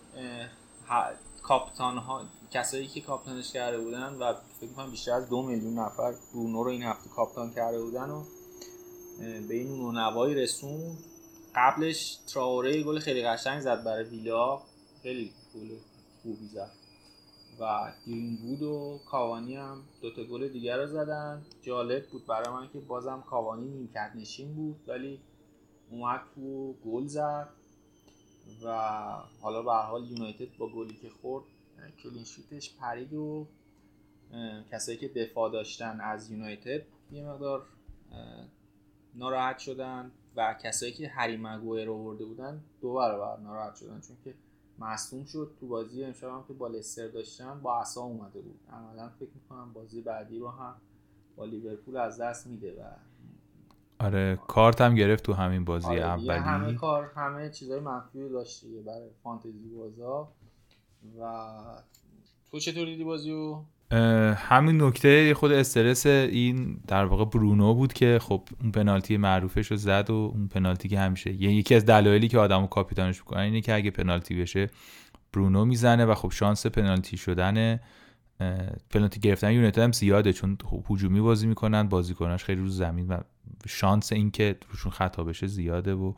کاپتان 1.42 1.98
ها 1.98 2.22
کسایی 2.50 2.86
که 2.86 3.00
کاپتانش 3.00 3.52
کرده 3.52 3.78
بودن 3.78 4.14
و 4.14 4.34
فکر 4.60 4.70
کنم 4.76 4.90
بیشتر 4.90 5.12
از 5.12 5.28
دو 5.28 5.42
میلیون 5.42 5.78
نفر 5.78 6.14
برونو 6.34 6.64
رو 6.64 6.70
این 6.70 6.82
هفته 6.82 7.10
کاپتان 7.10 7.54
کرده 7.54 7.82
بودن 7.82 8.10
و 8.10 8.24
به 9.48 9.54
این 9.54 9.76
نونوایی 9.76 10.34
رسوند. 10.34 10.98
قبلش 11.56 12.14
تراوره 12.14 12.82
گل 12.82 12.98
خیلی 12.98 13.22
قشنگ 13.22 13.60
زد 13.60 13.84
برای 13.84 14.04
ویلا. 14.04 14.62
خیلی 15.02 15.32
گل 15.54 15.76
خوبی 16.22 16.46
زد. 16.46 16.70
و 17.60 17.92
گرین 18.06 18.36
بود 18.36 18.62
و 18.62 19.00
کاوانی 19.10 19.56
هم 19.56 19.82
دوتا 20.02 20.24
گل 20.24 20.48
دیگر 20.48 20.76
رو 20.76 20.86
زدن. 20.86 21.42
جالب 21.62 22.06
بود 22.06 22.26
برای 22.26 22.54
من 22.54 22.68
که 22.72 22.80
بازم 22.80 23.24
کاوانی 23.30 23.68
نیمکت 23.68 24.12
نشین 24.14 24.54
بود 24.54 24.76
ولی 24.86 25.20
اومد 25.90 26.20
تو 26.34 26.72
گل 26.72 27.06
زد. 27.06 27.48
و 28.64 28.68
حالا 29.40 29.62
به 29.62 29.72
حال 29.72 30.10
یونایتد 30.10 30.56
با 30.58 30.68
گلی 30.68 30.94
که 30.94 31.10
خورد 31.10 31.44
کلینشیتش 32.02 32.76
پرید 32.80 33.12
و 33.12 33.46
کسایی 34.70 34.98
که 34.98 35.08
دفاع 35.08 35.52
داشتن 35.52 36.00
از 36.00 36.30
یونایتد 36.30 36.82
یه 37.12 37.24
مقدار 37.24 37.66
ناراحت 39.14 39.58
شدن. 39.58 40.10
و 40.36 40.54
کسایی 40.62 40.92
که 40.92 41.08
هری 41.08 41.36
مگوئر 41.36 41.84
رو 41.84 42.04
برده 42.04 42.24
بودن 42.24 42.60
دو 42.80 42.94
برابر 42.94 43.42
ناراحت 43.42 43.74
شدن 43.76 44.00
چون 44.00 44.16
که 44.24 44.34
مصوم 44.78 45.24
شد. 45.24 45.50
تو 45.60 45.66
بازی 45.66 46.04
امشب 46.04 46.28
هم 46.28 46.44
که 46.48 46.54
با 46.54 46.68
لستر 46.68 47.08
داشتن 47.08 47.60
با 47.60 47.80
عصا 47.80 48.00
اومده 48.02 48.40
بود. 48.40 48.60
عملا 48.72 49.08
فکر 49.08 49.28
می‌کنم 49.34 49.72
بازی 49.72 50.00
بعدی 50.02 50.38
رو 50.38 50.48
هم 50.48 50.74
با 51.36 51.44
لیورپول 51.44 51.96
از 51.96 52.20
دست 52.20 52.46
میده 52.46 52.82
و 52.82 52.84
آره 53.98 54.38
کارت 54.48 54.80
هم 54.80 54.94
گرفت 54.94 55.24
تو 55.24 55.32
همین 55.32 55.64
بازی 55.64 55.86
آره 55.86 56.00
اولی. 56.04 56.28
همه 56.28 56.74
کار 56.74 57.12
همه 57.16 57.50
چیزای 57.50 57.80
منفی 57.80 58.28
داشت 58.28 58.64
برای 58.86 59.10
فانتزی 59.22 59.74
بازا. 59.76 60.28
و 61.20 61.52
تو 62.50 62.58
چطور 62.58 62.84
دیدی 62.84 63.04
بازیو؟ 63.04 63.62
همین 64.36 64.82
نکته 64.82 65.34
خود 65.34 65.52
استرس 65.52 66.06
این 66.06 66.80
در 66.86 67.04
واقع 67.04 67.24
برونو 67.24 67.74
بود 67.74 67.92
که 67.92 68.18
خب 68.22 68.42
اون 68.62 68.72
پنالتی 68.72 69.16
معروفش 69.16 69.70
رو 69.70 69.76
زد 69.76 70.10
و 70.10 70.32
اون 70.34 70.48
پنالتی 70.48 70.88
که 70.88 71.00
همیشه 71.00 71.32
یعنی 71.32 71.54
یکی 71.54 71.74
از 71.74 71.86
دلایلی 71.86 72.28
که 72.28 72.38
آدمو 72.38 72.66
کاپیتانش 72.66 73.18
می‌کنن 73.18 73.40
اینه 73.40 73.60
که 73.60 73.74
اگه 73.74 73.90
پنالتی 73.90 74.40
بشه 74.40 74.70
برونو 75.32 75.64
می‌زنه 75.64 76.04
و 76.04 76.14
خب 76.14 76.30
شانس 76.30 76.66
پنالتی 76.66 77.16
شدن 77.16 77.80
پنالتی 78.90 79.20
گرفتن 79.20 79.52
یونایتد 79.52 79.78
هم 79.78 79.92
زیاده 79.92 80.32
چون 80.32 80.58
خب 80.64 80.84
هجومی 80.90 81.20
بازی 81.20 81.46
می‌کنن 81.46 81.88
بازیکناش 81.88 82.44
خیلی 82.44 82.60
رو 82.60 82.68
زمین 82.68 83.08
و 83.08 83.20
شانس 83.68 84.12
اینکه 84.12 84.56
روشون 84.70 84.92
خطا 84.92 85.24
بشه 85.24 85.46
زیاده 85.46 85.94
و 85.94 86.12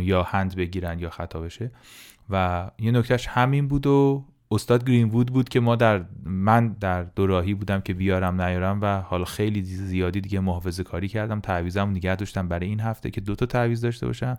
یا 0.00 0.22
هند 0.22 0.56
بگیرن 0.56 0.98
یا 0.98 1.10
خطا 1.10 1.40
بشه. 1.40 1.70
و 2.30 2.70
یه 2.78 2.90
نکتهش 2.90 3.26
همین 3.26 3.68
بود 3.68 3.86
و 3.86 4.24
استاد 4.52 4.84
گرینوود 4.84 5.32
بود 5.32 5.48
که 5.48 5.60
ما 5.60 5.76
در 5.76 6.04
من 6.24 6.68
در 6.68 7.02
دوراهی 7.02 7.54
بودم 7.54 7.80
که 7.80 7.94
بیارم 7.94 8.42
نیارم 8.42 8.78
و 8.82 9.00
حالا 9.00 9.24
خیلی 9.24 9.62
زیادی 9.62 10.20
دیگه 10.20 10.40
محافظه 10.40 10.84
کاری 10.84 11.08
کردم. 11.08 11.40
تعویزم 11.40 11.90
نگه 11.90 12.16
داشتم 12.16 12.48
برای 12.48 12.66
این 12.66 12.80
هفته 12.80 13.10
که 13.10 13.20
دوتا 13.20 13.46
تعویز 13.46 13.80
داشته 13.80 14.06
باشم. 14.06 14.38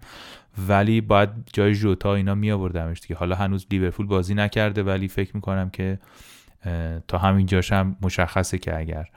ولی 0.67 1.02
باید 1.02 1.30
جای 1.54 1.76
جوتا 1.76 2.15
اینا 2.15 2.36
می 2.36 2.52
آوردمش 2.52 2.99
دیگه. 2.99 3.15
حالا 3.15 3.36
هنوز 3.36 3.67
لیورپول 3.71 4.06
بازی 4.06 4.34
نکرده 4.34 4.84
ولی 4.84 5.08
فکر 5.08 5.36
می‌کنم 5.36 5.69
که 5.69 5.99
تا 7.08 7.17
همین 7.17 7.45
جاشم 7.45 7.95
مشخصه 8.02 8.58
که 8.58 8.78
اگر 8.78 9.10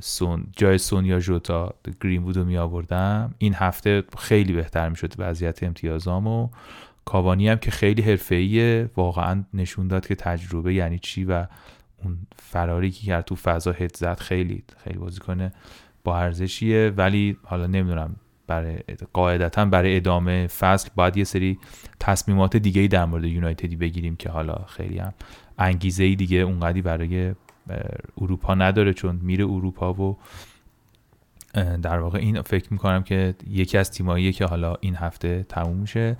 سون 0.00 0.46
جای 0.56 0.78
سون 0.78 1.04
یا 1.04 1.18
جوتا 1.18 1.74
گرین 2.00 2.34
رو 2.34 2.44
می 2.44 2.58
آوردم 2.58 3.34
این 3.38 3.54
هفته 3.54 4.04
خیلی 4.18 4.52
بهتر 4.52 4.88
می 4.88 4.96
شد 4.96 5.14
وضعیت 5.18 5.62
امتیازام 5.62 6.26
و 6.26 6.48
کاوانی 7.04 7.48
هم 7.48 7.58
که 7.58 7.70
خیلی 7.70 8.02
حرفه‌ایه 8.02 8.90
واقعا 8.96 9.44
نشون 9.54 9.88
داد 9.88 10.06
که 10.06 10.14
تجربه 10.14 10.74
یعنی 10.74 10.98
چی 10.98 11.24
و 11.24 11.46
اون 12.04 12.18
فراری 12.36 12.90
که 12.90 13.06
کرد 13.06 13.24
تو 13.24 13.34
فضا 13.34 13.72
هد 13.72 13.96
زد 13.96 14.18
خیلی 14.18 14.64
خیلی 14.84 14.98
کنه 15.26 15.52
با 16.04 16.18
ارزشیه. 16.18 16.92
ولی 16.96 17.36
حالا 17.42 17.66
نمی‌دونم 17.66 18.16
برای 18.46 18.78
قاعدتا 19.12 19.64
برای 19.64 19.96
ادامه 19.96 20.46
فصل 20.46 20.90
باید 20.94 21.16
یه 21.16 21.24
سری 21.24 21.58
تصمیمات 22.00 22.56
دیگه 22.56 22.80
ای 22.80 22.88
در 22.88 23.04
مورد 23.04 23.24
یونایتدی 23.24 23.76
بگیریم 23.76 24.16
که 24.16 24.28
حالا 24.28 24.54
خیلی 24.54 24.98
هم 24.98 25.14
انگیزه 25.58 26.04
ای 26.04 26.16
دیگه 26.16 26.36
اونقدی 26.36 26.82
برای 26.82 27.34
اروپا 28.20 28.54
نداره 28.54 28.92
چون 28.92 29.20
میره 29.22 29.44
اروپا 29.44 29.94
و 29.94 30.18
در 31.82 31.98
واقع 31.98 32.18
این 32.18 32.42
فکر 32.42 32.72
می‌کنم 32.72 33.02
که 33.02 33.34
یکی 33.50 33.78
از 33.78 33.90
تیماییه 33.90 34.32
که 34.32 34.44
حالا 34.44 34.76
این 34.80 34.96
هفته 34.96 35.46
تموم 35.48 35.76
میشه. 35.76 36.16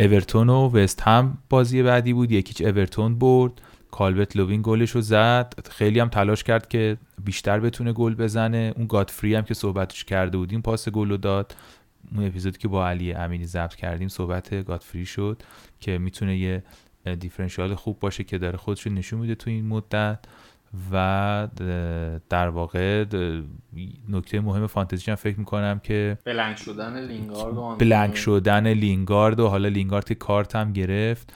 اورتون 0.00 0.48
و 0.48 0.68
وست 0.68 1.00
هم 1.02 1.38
بازی 1.48 1.82
بعدی 1.82 2.12
بود. 2.12 2.32
یکیچ 2.32 2.62
اورتون 2.62 3.18
برد. 3.18 3.52
کالبت 3.90 4.36
لوین 4.36 4.60
گلش 4.64 4.90
رو 4.90 5.00
زد. 5.00 5.54
خیلی 5.70 6.00
هم 6.00 6.08
تلاش 6.08 6.44
کرد 6.44 6.68
که 6.68 6.96
بیشتر 7.24 7.60
بتونه 7.60 7.92
گل 7.92 8.14
بزنه. 8.14 8.72
اون 8.76 8.86
گادفری 8.86 9.34
هم 9.34 9.42
که 9.42 9.54
صحبتش 9.54 10.04
کرده 10.04 10.38
بودیم 10.38 10.62
پاس 10.62 10.88
گل 10.88 11.08
رو 11.08 11.16
داد. 11.16 11.56
اون 12.14 12.26
اپیزودی 12.26 12.58
که 12.58 12.68
با 12.68 12.88
علی 12.88 13.12
امینی 13.12 13.46
ضبط 13.46 13.74
کردیم 13.74 14.08
صحبت 14.08 14.64
گادفری 14.64 15.06
شد 15.06 15.42
که 15.80 15.98
می‌تونه 15.98 16.36
یه 16.36 16.62
دیفرنشیال 17.20 17.74
خوب 17.74 18.00
باشه 18.00 18.24
که 18.24 18.38
داره 18.38 18.56
خودش 18.56 18.86
نشون 18.86 19.20
میده 19.20 19.34
تو 19.34 19.50
این 19.50 19.66
مدت. 19.66 20.18
و 20.92 21.48
در 22.28 22.48
واقع 22.48 23.04
نکته 24.08 24.40
مهم 24.40 24.66
فانتزی 24.66 25.10
هم 25.10 25.14
فکر 25.14 25.38
می‌کنم 25.38 25.78
که 25.78 26.18
بلنک 26.24 26.58
شدن 26.58 27.06
لینگارد 27.06 27.56
و 27.56 27.76
بلنک 27.78 28.16
شدن 28.16 28.66
لینگارد 28.66 29.40
و 29.40 29.48
حالا 29.48 29.68
لینگارد 29.68 30.12
کارت 30.12 30.56
هم 30.56 30.72
گرفت 30.72 31.32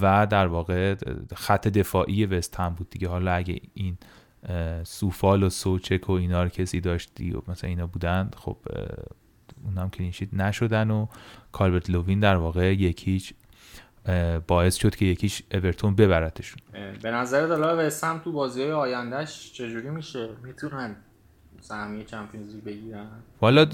و 0.00 0.26
در 0.30 0.46
واقع 0.46 0.94
خط 1.34 1.68
دفاعی 1.68 2.26
وست 2.26 2.56
هم 2.56 2.74
بود 2.74 2.90
دیگه. 2.90 3.08
حالا 3.08 3.32
اگه 3.32 3.60
این 3.74 3.98
سوفال 4.84 5.42
و 5.42 5.48
سوچک 5.48 6.10
و 6.10 6.12
اینا 6.12 6.42
رو 6.42 6.48
کسی 6.48 6.80
داشتی 6.80 7.32
و 7.32 7.40
مثلا 7.48 7.70
اینا 7.70 7.86
بودن 7.86 8.30
خب 8.36 8.56
اونم 9.64 9.90
clean 9.90 10.12
sheet 10.12 10.34
نشدن 10.34 10.90
و 10.90 11.06
کالورت 11.52 11.90
لوین 11.90 12.20
در 12.20 12.36
واقع 12.36 12.74
یکیش 12.74 13.34
باعث 14.46 14.76
شد 14.76 14.96
که 14.96 15.04
یکیش 15.04 15.42
اورتون 15.52 15.94
ببرتشون 15.94 16.58
به 17.02 17.10
نظر 17.10 17.46
دلار 17.46 17.86
وستهم 17.86 18.20
تو 18.24 18.32
بازی 18.32 18.62
های 18.62 18.72
آیندهش 18.72 19.52
چجوری 19.52 19.90
میشه؟ 19.90 20.28
می‌تونن 20.44 20.96
سهمیه 21.60 22.04
Champions 22.04 22.54
League 22.54 22.64
بگیرن؟ 22.64 23.06
والا 23.40 23.66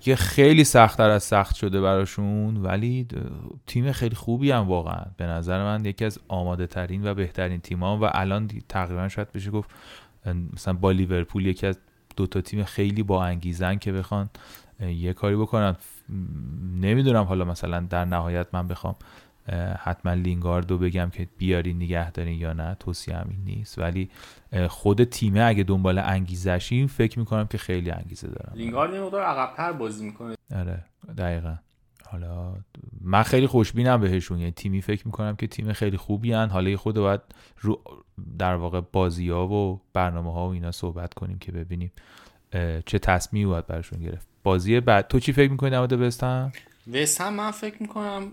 که 0.00 0.16
خیلی 0.16 0.64
سختتر 0.64 1.10
از 1.10 1.22
سخت 1.22 1.54
شده 1.54 1.80
براشون 1.80 2.56
ولی 2.56 3.06
تیم 3.66 3.92
خیلی 3.92 4.14
خوبی 4.14 4.50
هم 4.50 4.68
واقعا. 4.68 5.04
به 5.16 5.26
نظر 5.26 5.62
من 5.64 5.84
یکی 5.84 6.04
از 6.04 6.18
آماده 6.28 6.66
ترین 6.66 7.06
و 7.06 7.14
بهترین 7.14 7.60
تیم 7.60 7.84
ها 7.84 7.98
و 7.98 8.10
الان 8.12 8.50
تقریبا 8.68 9.08
شاید 9.08 9.32
بشه 9.32 9.50
گفت 9.50 9.70
مثلا 10.54 10.74
با 10.74 10.90
لیورپول 10.90 11.46
یکی 11.46 11.66
از 11.66 11.78
دو 12.16 12.26
تا 12.26 12.40
تیم 12.40 12.64
خیلی 12.64 13.02
با 13.02 13.24
انگیزن 13.24 13.76
که 13.76 13.92
بخوان 13.92 14.30
یه 14.80 15.12
کاری 15.12 15.36
بکنن. 15.36 15.76
نمی‌دونم 16.80 17.24
حالا 17.24 17.44
مثلا 17.44 17.80
در 17.80 18.04
نهایت 18.04 18.46
من 18.52 18.68
بخوام 18.68 18.96
حتما 19.78 20.12
لینگاردو 20.12 20.78
بگم 20.78 21.10
که 21.10 21.28
بیارین 21.38 21.76
نگه 21.76 22.10
دارین 22.10 22.38
یا 22.38 22.52
نه 22.52 22.76
توصیه 22.80 23.16
همین 23.16 23.44
نیست. 23.44 23.78
ولی 23.78 24.10
خود 24.68 25.04
تیمه 25.04 25.40
اگه 25.40 25.62
دنبال 25.62 25.98
انگیزشیم 25.98 26.86
فکر 26.86 27.18
می‌کنم 27.18 27.46
که 27.46 27.58
خیلی 27.58 27.90
انگیزه 27.90 28.28
دارم. 28.28 28.52
لینگارد 28.54 28.94
یه 28.94 29.00
مقدار 29.00 29.22
عقبتر 29.22 29.72
بازی 29.72 30.04
می‌کنه. 30.04 30.34
آره 30.56 30.84
دقیقا. 31.18 31.56
حالا 32.06 32.54
من 33.00 33.22
خیلی 33.22 33.46
خوشبینم 33.46 34.00
بهشون. 34.00 34.38
یعنی 34.38 34.50
تیمی 34.50 34.82
فکر 34.82 35.06
می‌کنم 35.06 35.36
که 35.36 35.46
تیم 35.46 35.72
خیلی 35.72 35.96
خوبی 35.96 36.32
هن. 36.32 36.48
حالا 36.48 36.76
خود 36.76 36.94
باید 36.94 37.20
رو 37.60 37.80
در 38.38 38.54
واقع 38.54 38.80
بازی 38.92 39.28
ها 39.28 39.48
و 39.48 39.80
برنامه 39.92 40.32
ها 40.32 40.48
و 40.48 40.52
اینا 40.52 40.72
صحبت 40.72 41.14
کنیم 41.14 41.38
که 41.38 41.52
ببینیم 41.52 41.92
چه 42.86 42.98
تصمیمی 42.98 43.46
باید 43.46 43.66
برشون 43.66 44.00
گرفت. 44.00 44.28
بازی 44.42 44.80
بعد 44.80 45.08
تو 45.08 45.18
چی 45.18 45.32
فکر 45.32 45.50
می‌کنی 45.50 45.70
در 45.70 45.86
بستم 45.86 46.52
وست 46.92 47.20
هم 47.20 47.34
من 47.34 47.50
فکر 47.50 47.82
می‌کنم 47.82 48.32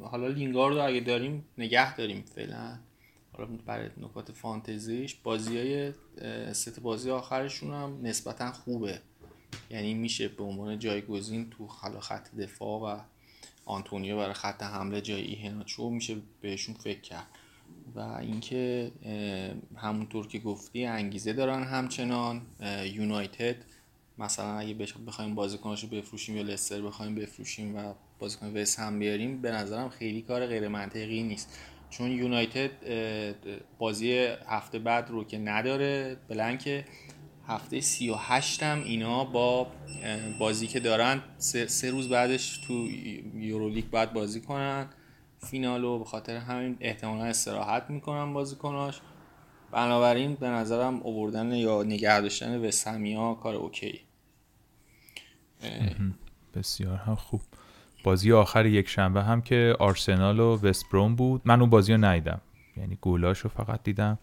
حالا 0.00 0.28
لینگارد 0.28 0.74
رو 0.76 0.84
اگه 0.84 1.00
داریم 1.00 1.44
نگه 1.58 1.96
داریم 1.96 2.24
فعلا. 2.34 2.78
حالا 3.32 3.50
برای 3.66 3.88
نکات 3.96 4.32
فانتزیش 4.32 5.14
بازی 5.14 5.58
های 5.58 5.92
ست 6.52 6.80
بازی 6.80 7.10
آخرشون 7.10 7.74
هم 7.74 7.98
نسبتا 8.02 8.52
خوبه. 8.52 9.00
یعنی 9.70 9.94
میشه 9.94 10.28
به 10.28 10.44
عنوان 10.44 10.78
جایگزین 10.78 11.50
تو 11.50 11.66
حالا 11.66 12.00
خط 12.00 12.34
دفاع 12.34 12.80
و 12.80 13.00
آنتونیو 13.64 14.16
برای 14.16 14.34
خط 14.34 14.62
حمله 14.62 15.00
جای 15.00 15.22
ایهناچو 15.22 15.90
میشه 15.90 16.16
بهشون 16.40 16.74
فکر 16.74 17.00
کرد. 17.00 17.26
و 17.94 18.00
اینکه 18.00 18.92
همونطور 19.76 20.26
که 20.26 20.38
گفتی 20.38 20.84
انگیزه 20.84 21.32
دارن 21.32 21.62
همچنان 21.62 22.42
یونایتد 22.84 23.56
مثلا 24.18 24.58
اگه 24.58 24.74
بخوایم 25.06 25.34
بازیکناشو 25.34 25.88
بفروشیم 25.88 26.36
یا 26.36 26.42
لستر 26.42 26.82
بخوایم 26.82 27.14
بفروشیم 27.14 27.76
و 27.76 27.94
بازیکن 28.18 28.56
وست 28.56 28.78
هم 28.78 28.98
بیاریم 28.98 29.42
به 29.42 29.50
نظرم 29.50 29.88
خیلی 29.88 30.22
کار 30.22 30.46
غیر 30.46 30.68
منطقی 30.68 31.22
نیست. 31.22 31.58
چون 31.90 32.10
یونایتد 32.10 32.70
بازی 33.78 34.12
هفته 34.46 34.78
بعد 34.78 35.10
رو 35.10 35.24
که 35.24 35.38
نداره 35.38 36.16
بلنک 36.28 36.84
هفته 37.46 37.80
38 37.80 38.62
هم 38.62 38.82
اینا 38.84 39.24
با 39.24 39.66
بازی 40.38 40.66
که 40.66 40.80
دارن 40.80 41.22
سه, 41.38 41.90
روز 41.90 42.08
بعدش 42.08 42.58
تو 42.58 42.88
یورولیگ 43.34 43.84
بعد 43.84 44.12
بازی 44.12 44.40
کنن. 44.40 44.88
فینالو 45.38 45.98
به 45.98 46.04
خاطر 46.04 46.36
همین 46.36 46.76
احتمالا 46.80 47.24
استراحت 47.24 47.90
می‌کنن 47.90 48.32
بازیکناش. 48.32 49.00
بنابراین 49.72 50.34
به 50.34 50.48
نظرم 50.48 50.96
اووردن 51.02 51.52
یا 51.52 51.82
نگه 51.82 52.20
داشتن 52.20 52.64
وسهمیا 52.64 53.34
کار 53.34 53.54
اوکی 53.54 54.00
بسیار 56.54 56.96
خوب. 57.14 57.42
بازی 58.04 58.32
آخر 58.32 58.66
یک 58.66 58.88
شنبه 58.88 59.22
هم 59.22 59.40
که 59.40 59.76
آرسنال 59.78 60.40
و 60.40 60.56
وستبروم 60.56 61.16
بود. 61.16 61.42
من 61.44 61.60
اون 61.60 61.70
بازی 61.70 61.92
رو 61.92 62.04
ندیدم. 62.04 62.40
یعنی 62.76 62.98
گولاش 63.00 63.38
رو 63.38 63.50
فقط 63.50 63.82
دیدم. 63.82 64.18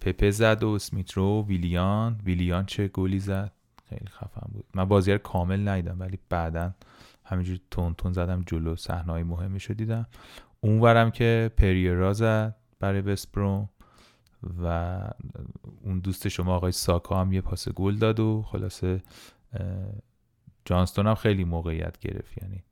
پپه 0.00 0.30
زد 0.30 0.62
و 0.62 0.78
سمیترو 0.78 1.46
ویلیان. 1.46 2.20
ویلیان 2.24 2.66
چه 2.66 2.88
گلی 2.88 3.18
زد؟ 3.18 3.52
خیلی 3.88 4.06
خفن 4.06 4.46
بود. 4.52 4.64
من 4.74 4.84
بازی 4.84 5.12
رو 5.12 5.18
کامل 5.18 5.68
ندیدم 5.68 6.00
ولی 6.00 6.18
بعدا 6.28 6.74
همینجور 7.24 7.58
تون 7.70 7.94
تون 7.94 8.12
زدم 8.12 8.42
جلو. 8.46 8.76
صحنه‌های 8.76 9.22
مهمش 9.22 9.64
رو 9.64 9.74
دیدم. 9.74 10.06
اونورم 10.60 11.10
که 11.10 11.50
پریرا 11.56 12.12
زد 12.12 12.56
برای 12.80 13.00
وستبروم 13.00 13.68
و 14.62 14.98
اون 15.82 15.98
دوست 15.98 16.28
شما 16.28 16.54
آقای 16.54 16.72
ساکا 16.72 17.20
هم 17.20 17.32
یه 17.32 17.40
پاس 17.40 17.68
گل 17.68 17.96
داد 17.96 18.20
و 18.20 18.42
خلاصه 18.42 19.02
جانستون 20.64 21.06
هم 21.06 21.14
خیلی 21.14 21.44
موقعیت 21.44 21.98
گرفت. 21.98 22.42
یعنی 22.42 22.64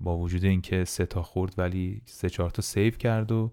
با 0.00 0.18
وجود 0.18 0.44
اینکه 0.44 0.84
سه 0.84 1.06
تا 1.06 1.22
خورد 1.22 1.54
ولی 1.58 2.02
سه 2.04 2.30
چهار 2.30 2.50
تا 2.50 2.62
سیو 2.62 2.90
کرد 2.90 3.32
و 3.32 3.50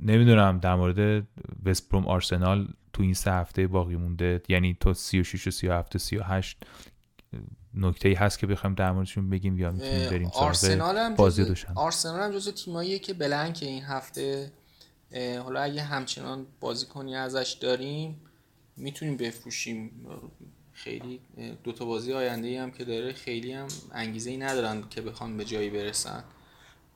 نمی‌دونم 0.00 0.58
در 0.58 0.74
مورد 0.74 1.26
وستبروم 1.64 2.06
آرسنال 2.06 2.68
تو 2.92 3.02
این 3.02 3.14
سه 3.14 3.32
هفته 3.32 3.66
باقی 3.66 3.96
مونده. 3.96 4.42
یعنی 4.48 4.76
تا 4.80 4.94
36 4.94 5.46
و 5.46 5.50
37 5.50 5.96
و 5.96 5.98
38 5.98 6.66
نکته 7.74 8.08
ای 8.08 8.14
هست 8.14 8.38
که 8.38 8.46
بخوایم 8.46 8.74
در 8.74 8.92
موردشون 8.92 9.30
بگیم 9.30 9.58
یا 9.58 9.70
می‌تونیم 9.70 10.10
بریم 10.10 10.30
آرسنال 10.34 10.96
هم 10.96 11.14
بازی 11.14 11.44
دوشن 11.44 11.72
آرسنال 11.74 12.20
هم 12.20 12.32
جزو 12.32 12.52
تیماییه 12.52 12.98
که 12.98 13.14
بلنک 13.14 13.58
این 13.62 13.82
هفته. 13.82 14.52
حالا 15.42 15.60
اگه 15.60 15.82
همچنان 15.82 16.46
بازی 16.60 16.86
کنی 16.86 17.16
ازش 17.16 17.58
داریم 17.60 18.20
می‌تونیم 18.76 19.16
بفروشیم. 19.16 19.90
خیلی 20.84 21.20
دو 21.64 21.72
تا 21.72 21.84
بازی 21.84 22.12
آینده 22.12 22.48
ای 22.48 22.56
هم 22.56 22.70
که 22.70 22.84
داره 22.84 23.12
خیلی 23.12 23.52
هم 23.52 23.68
انگیزه 23.92 24.30
ای 24.30 24.36
ندارن 24.36 24.88
که 24.90 25.00
بخوان 25.00 25.36
به 25.36 25.44
جایی 25.44 25.70
برسن. 25.70 26.24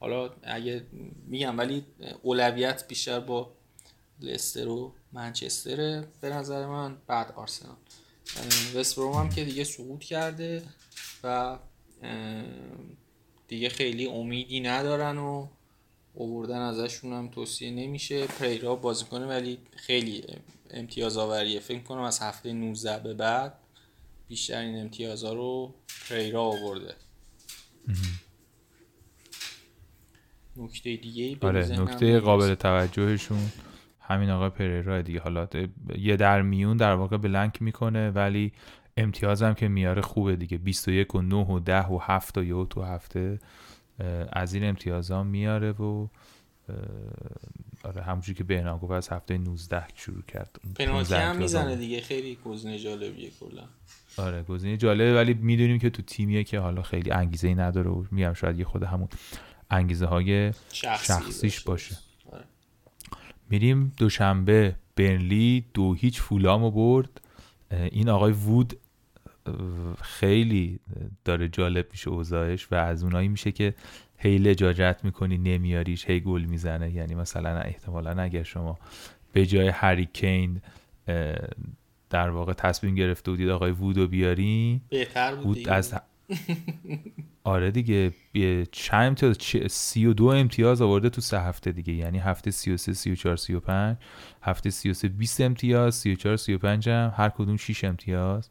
حالا 0.01 0.31
اگه 0.43 0.87
میگم 1.27 1.59
ولی 1.59 1.85
اولویت 2.23 2.89
بیشتر 2.89 3.21
با 3.21 3.53
لستر 4.21 4.69
و 4.69 4.93
منچستر 5.13 6.05
به 6.21 6.31
نظر 6.31 6.67
من 6.67 6.97
بعد 7.07 7.33
آرسنال. 7.37 7.77
وستبروم 8.75 9.13
هم 9.13 9.29
که 9.29 9.45
دیگه 9.45 9.65
سقوط 9.65 10.01
کرده 10.01 10.63
و 11.25 11.59
دیگه 13.49 13.69
خیلی 13.69 14.07
امیدی 14.07 14.61
ندارن 14.61 15.19
و 15.19 15.49
اووردن 16.15 16.61
ازشون 16.61 17.13
هم 17.13 17.29
توصیه 17.29 17.71
نمیشه. 17.71 18.27
پریرا 18.27 18.77
بازی 18.77 19.05
کنه 19.05 19.27
ولی 19.27 19.59
خیلی 19.77 20.25
امتیاز 20.71 21.17
آوریه. 21.17 21.61
فکر 21.61 21.83
کنم 21.83 22.01
از 22.01 22.21
هفته 22.21 22.53
19 22.53 22.99
به 22.99 23.15
بعد 23.15 23.59
بیشترین 24.33 24.81
امتیازها 24.81 25.33
رو 25.33 25.75
پریرا 26.09 26.43
آورده. 26.43 26.95
نکته 30.57 30.97
دیگه 30.97 31.37
آره 31.41 31.81
نکته 31.81 32.21
قابل 32.21 32.55
توجهشون 32.55 33.53
همین 34.01 34.31
آقای 34.31 34.51
پریرا 34.51 35.03
دیگه. 35.03 35.21
حالا 35.21 35.49
یه 35.99 36.17
در 36.17 36.43
میون 36.43 36.77
در 36.77 36.95
واقع 36.95 37.17
بلنک 37.17 37.63
می‌کنه 37.63 38.11
ولی 38.11 38.53
امتیاز 38.97 39.43
هم 39.43 39.55
که 39.55 39.69
میاره 39.69 40.03
خوبه 40.03 40.37
دیگه. 40.37 40.59
21 40.59 41.15
و 41.15 41.23
9 41.23 41.37
و 41.37 41.59
10 41.59 41.87
و 41.87 41.99
7 42.03 42.39
و 42.39 42.45
یو 42.45 42.65
تو 42.65 42.83
هفته 42.83 43.41
از 44.33 44.55
این 44.55 44.65
امتیاز 44.65 45.11
ها 45.11 45.23
میاره 45.23 45.73
و 45.73 46.09
آره 47.85 48.03
همونجوری 48.03 48.39
که 48.39 48.45
بهنام 48.45 48.79
گفت 48.79 48.93
از 48.93 49.09
هفته 49.09 49.39
19 49.39 49.87
شروع 49.95 50.23
کرد. 50.23 50.61
پنالتی 50.77 51.15
هم 51.15 51.37
می‌زنه 51.37 51.77
دیگه. 51.77 52.01
خیلی 52.01 52.39
گزینه 52.45 52.79
جالبیه 52.79 53.31
کلا. 53.41 53.65
آره 54.17 54.43
گزینه 54.43 54.77
جالبه 54.77 55.15
ولی 55.15 55.35
می‌دونیم 55.35 55.79
که 55.79 55.91
تو 55.91 56.03
تیمیه 56.03 56.45
که 56.45 56.59
حالا 56.59 56.83
خیلی 56.83 57.11
انگیزه 57.11 57.49
ای 57.49 57.55
نداره 57.55 57.91
و 57.91 58.05
میگم 58.11 58.33
شاید 58.33 58.59
یه 58.59 58.65
خود 58.65 58.83
همون 58.83 59.09
انگیزه 59.71 60.07
های 60.07 60.53
شخصیش 60.73 61.61
باشه. 61.61 61.97
آره. 62.33 62.45
میریم 63.51 63.93
دوشنبه 63.97 64.75
برنلی 64.97 65.65
دو 65.75 65.95
هیچ 65.95 66.21
فولامو 66.21 66.71
برد. 66.71 67.21
این 67.71 68.09
آقای 68.09 68.33
وود 68.33 68.79
خیلی 70.03 70.81
داره 71.25 71.49
جالب 71.49 71.87
میشه 71.91 72.11
اوضاعش 72.11 72.73
و 72.73 72.75
از 72.75 73.05
اونایی 73.05 73.29
میشه 73.29 73.53
که 73.53 73.75
هی 74.17 74.39
لجاجت 74.39 75.01
می‌کنی 75.05 75.39
نمیاریش 75.39 76.11
هی 76.11 76.21
گل 76.21 76.43
می‌زنه. 76.43 76.91
یعنی 76.91 77.15
مثلا 77.15 77.59
احتمالا 77.61 78.23
اگر 78.23 78.43
شما 78.43 78.79
به 79.33 79.47
جای 79.47 79.69
هری 79.69 80.09
کین 80.13 80.61
در 82.13 82.31
واقع 82.31 82.53
تصمیم 82.53 82.95
گرفته 82.95 83.31
بودید 83.31 83.49
آقای 83.49 83.71
وودو 83.71 84.09
بیاری؟ 84.09 84.81
بهتر 84.89 85.35
بود 85.35 85.69
از 85.69 85.95
آره 87.45 87.71
دیگه 87.71 88.13
چند 88.73 89.25
امتیاز 89.25 89.73
سی 89.73 90.07
و 90.07 90.13
دو 90.13 90.27
امتیاز 90.27 90.83
آورده 90.83 91.11
تو 91.11 91.21
سه 91.21 91.41
هفته 91.41 91.73
دیگه. 91.73 91.93
یعنی 91.93 92.19
هفته 92.19 92.51
سی 92.51 92.73
و 92.73 92.77
سه 92.77 92.93
سی 92.93 93.13
و 93.13 93.15
چار 93.15 93.37
سی 93.37 93.55
و 93.55 93.61
پنج. 93.61 93.97
هفته 94.43 94.71
سی 94.71 94.91
و 94.91 94.95
سه 94.95 95.09
بیست 95.09 95.41
امتیاز 95.41 95.95
سی 95.95 96.13
و 96.13 96.15
چار 96.15 96.37
سی 96.37 96.55
و 96.55 96.59
پنج 96.59 96.89
هم. 96.89 97.13
هر 97.17 97.29
کدوم 97.29 97.57
شیش 97.57 97.85
امتیاز 97.85 98.49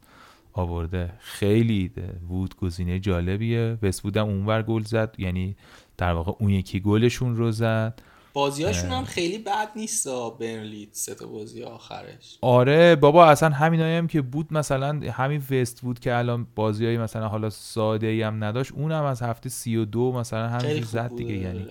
آورده. 0.52 1.12
خیلی 1.18 1.90
وود 2.28 2.56
گزینه 2.56 3.00
جالبیه. 3.00 3.78
وست 3.82 4.16
هم 4.16 4.26
اونور 4.26 4.62
گل 4.62 4.82
زد. 4.82 5.14
یعنی 5.18 5.56
در 5.96 6.12
واقع 6.12 6.32
اون 6.38 6.50
یکی 6.50 6.80
گلشون 6.80 7.36
رو 7.36 7.50
زد. 7.50 8.02
بازیاشون 8.32 8.90
هم 8.90 9.04
خیلی 9.04 9.38
بد 9.38 9.68
نیست 9.76 10.08
برنلی 10.40 10.88
سه 10.92 11.14
تا 11.14 11.26
بازی 11.26 11.62
آخرش. 11.62 12.38
آره 12.40 12.96
بابا 12.96 13.26
اصلا 13.26 13.50
همین 13.50 13.80
هم 13.80 14.06
که 14.06 14.22
بود 14.22 14.54
مثلا 14.54 15.00
همین 15.12 15.42
وست 15.50 15.80
بود 15.80 16.00
که 16.00 16.14
الان 16.14 16.46
بازیایی 16.54 16.98
مثلا 16.98 17.28
حالا 17.28 17.50
ساده 17.50 18.06
ای 18.06 18.22
هم 18.22 18.44
نداشت 18.44 18.72
اونم 18.72 19.04
از 19.04 19.22
هفته 19.22 19.48
سی 19.48 19.76
و 19.76 19.84
دو 19.84 20.12
مثلا 20.12 20.48
همین 20.48 20.82
زد 20.82 21.16
دیگه 21.16 21.34
یعنی 21.34 21.66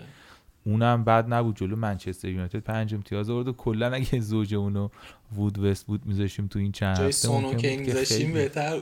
اونم 0.66 1.04
بد 1.04 1.34
نبود 1.34 1.56
جلو 1.56 1.76
منچستر 1.76 2.30
یونایتد 2.30 2.60
پنج 2.60 2.94
امتیاز 2.94 3.30
آورد 3.30 3.48
و 3.48 3.54
کلا 3.54 3.94
اگه 3.94 4.20
زوج 4.20 4.56
اونو 4.56 4.90
وود 5.36 5.60
وست 5.60 5.86
بود 5.86 6.06
میذاشیم 6.06 6.48
تو 6.48 6.60
این 6.60 6.72
چند 6.72 6.98
هفته 6.98 7.12
سونو 7.12 7.54
که 7.54 7.78
میذاشیم 7.78 8.34
بهتر 8.34 8.80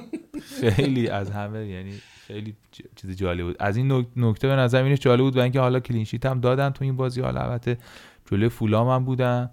خیلی 0.70 1.08
از 1.08 1.30
همه 1.38 1.66
یعنی 1.66 1.92
خیلی 2.32 2.56
چیز 2.96 3.16
جالب 3.16 3.44
بود. 3.44 3.56
از 3.58 3.76
این 3.76 4.06
نکته 4.16 4.48
به 4.48 4.56
نظر 4.56 4.82
میاد 4.82 4.98
جالب 4.98 5.20
بود 5.20 5.36
و 5.36 5.40
اینکه 5.40 5.60
حالا 5.60 5.80
کلینشیت 5.80 6.26
هم 6.26 6.40
دادن 6.40 6.70
تو 6.70 6.84
این 6.84 6.96
بازی. 6.96 7.20
حالا 7.20 7.40
البته 7.40 7.78
جلوی 8.30 8.48
فولام 8.48 8.88
هم 8.88 9.04
بودن 9.04 9.50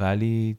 ولی 0.00 0.56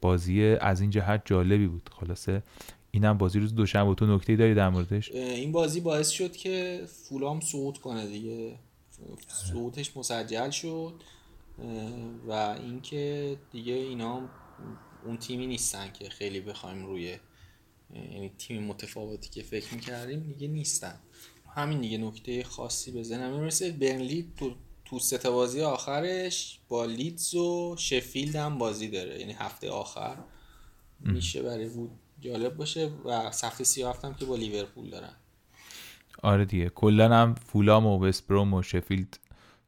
بازی 0.00 0.44
از 0.44 0.80
این 0.80 0.90
جهت 0.90 1.22
جالبی 1.24 1.66
بود. 1.66 1.90
خلاصه 2.00 2.42
اینم 2.90 3.18
بازی 3.18 3.40
روز 3.40 3.54
دوشنبه 3.54 3.94
تو 3.94 4.06
نکته 4.06 4.36
داری 4.36 4.54
در 4.54 4.68
موردش؟ 4.68 5.12
این 5.12 5.52
بازی 5.52 5.80
باعث 5.80 6.08
شد 6.08 6.32
که 6.32 6.80
فولام 7.08 7.40
صعود 7.40 7.78
کنه 7.78 8.06
دیگه. 8.06 8.54
صعودش 9.28 9.96
مسجل 9.96 10.50
شد 10.50 10.92
و 12.28 12.32
اینکه 12.32 13.36
دیگه 13.52 13.72
اینا 13.72 14.20
اون 15.04 15.16
تیمی 15.16 15.46
نیستن 15.46 15.92
که 15.92 16.08
خیلی 16.08 16.40
بخوایم 16.40 16.86
روی 16.86 17.16
یعنی 17.94 18.32
تیم 18.38 18.62
متفاوتی 18.62 19.28
که 19.28 19.42
فکر 19.42 19.74
می‌کردیم 19.74 20.20
دیگه 20.20 20.48
نیستن. 20.48 20.94
همین 21.54 21.80
دیگه 21.80 21.98
نکته 21.98 22.44
خاصی 22.44 22.92
به 22.92 23.02
ذهنم 23.02 23.40
می‌رسه. 23.40 23.72
برنلی 23.72 24.32
تو 24.36 24.54
تو 24.84 24.98
سه 24.98 25.30
بازی 25.30 25.60
آخرش 25.60 26.58
با 26.68 26.84
لیدز 26.84 27.34
و 27.34 27.76
شفیلد 27.78 28.36
هم 28.36 28.58
بازی 28.58 28.88
داره. 28.88 29.20
یعنی 29.20 29.32
هفته 29.32 29.70
آخر 29.70 30.16
میشه 31.00 31.42
برای 31.42 31.68
وود 31.68 31.90
جالب 32.20 32.56
باشه 32.56 32.90
و 33.04 33.10
هفته 33.42 33.64
سی 33.64 33.82
هم 33.82 34.14
که 34.18 34.24
با 34.24 34.36
لیورپول 34.36 34.90
دارن. 34.90 35.12
آره 36.22 36.44
دیگه. 36.44 36.68
کلا 36.68 37.14
هم 37.14 37.34
فولام 37.34 37.86
و 37.86 38.06
وستبروم 38.06 38.54
و 38.54 38.62
شفیلد 38.62 39.18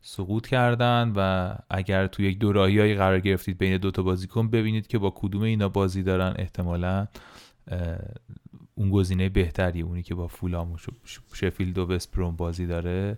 سقوط 0.03 0.47
کردن 0.47 1.13
و 1.17 1.55
اگر 1.71 2.07
تو 2.07 2.23
یک 2.23 2.39
دوراهی 2.39 2.95
قرار 2.95 3.21
گرفتید 3.21 3.59
بین 3.59 3.77
دوتا 3.77 4.03
بازیکن 4.03 4.51
ببینید 4.51 4.87
که 4.87 4.99
با 4.99 5.13
کدوم 5.17 5.43
اینا 5.43 5.69
بازی 5.69 6.03
دارن. 6.03 6.35
احتمالا 6.39 7.07
اون 8.75 8.91
گزینه 8.91 9.29
بهتری 9.29 9.83
اونی 9.83 10.03
که 10.03 10.15
با 10.15 10.29
فولام 10.29 10.73
و 10.73 10.77
شفیلد 11.35 11.79
و 11.79 11.87
وستبروم 11.87 12.37
بازی 12.37 12.67
داره. 12.67 13.17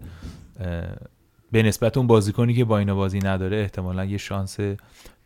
به 1.52 1.62
نسبت 1.62 1.96
اون 1.96 2.06
بازیکنی 2.06 2.54
که 2.54 2.64
با 2.64 2.78
اینا 2.78 2.94
بازی 2.94 3.18
نداره 3.18 3.56
احتمالا 3.56 4.04
یه 4.04 4.18
شانس 4.18 4.58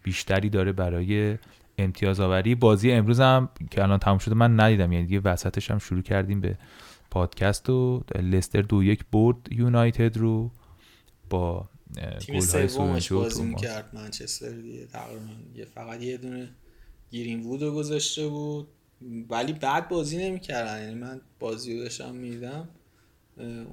بیشتری 0.03 0.51
داره 0.51 0.73
برای 0.73 1.39
امتیاز 1.79 2.21
آوری. 2.21 2.55
بازی 2.55 2.93
امروز 2.93 3.21
هم 3.21 3.49
که 3.71 3.83
الان 3.83 3.99
تموم 3.99 4.19
شده 4.19 4.35
من 4.35 4.61
ندیدم 4.61 4.93
یعنی 4.93 5.07
دیگه 5.07 5.21
وسطش 5.25 5.71
هم 5.71 5.79
شروع 5.79 6.03
کردیم 6.03 6.41
به 6.41 6.59
پادکست 7.11 7.71
و 7.71 8.05
لستر 8.15 8.63
دو 8.63 8.85
یک 8.85 9.05
برد 9.13 9.37
یونایتد 9.53 10.17
رو 10.17 10.51
با 11.31 11.69
تیم 12.21 12.41
سومش 12.41 13.13
بازی 13.13 13.43
می‌کرد 13.43 13.91
منچستر 13.95 14.51
دیگه 14.51 15.65
فقط 15.75 16.03
یه 16.03 16.17
دونه 16.17 16.49
گیرین 17.11 17.43
وود 17.43 17.63
رو 17.63 17.75
گذاشته 17.75 18.29
بود. 18.29 18.69
ولی 19.29 19.53
بعد 19.53 19.89
بازی 19.89 20.19
نمی‌کردن. 20.19 20.83
یعنی 20.83 20.95
من 20.95 21.21
بازی 21.39 21.77
رو 21.77 21.83
داشتم 21.83 22.15
میدم 22.15 22.69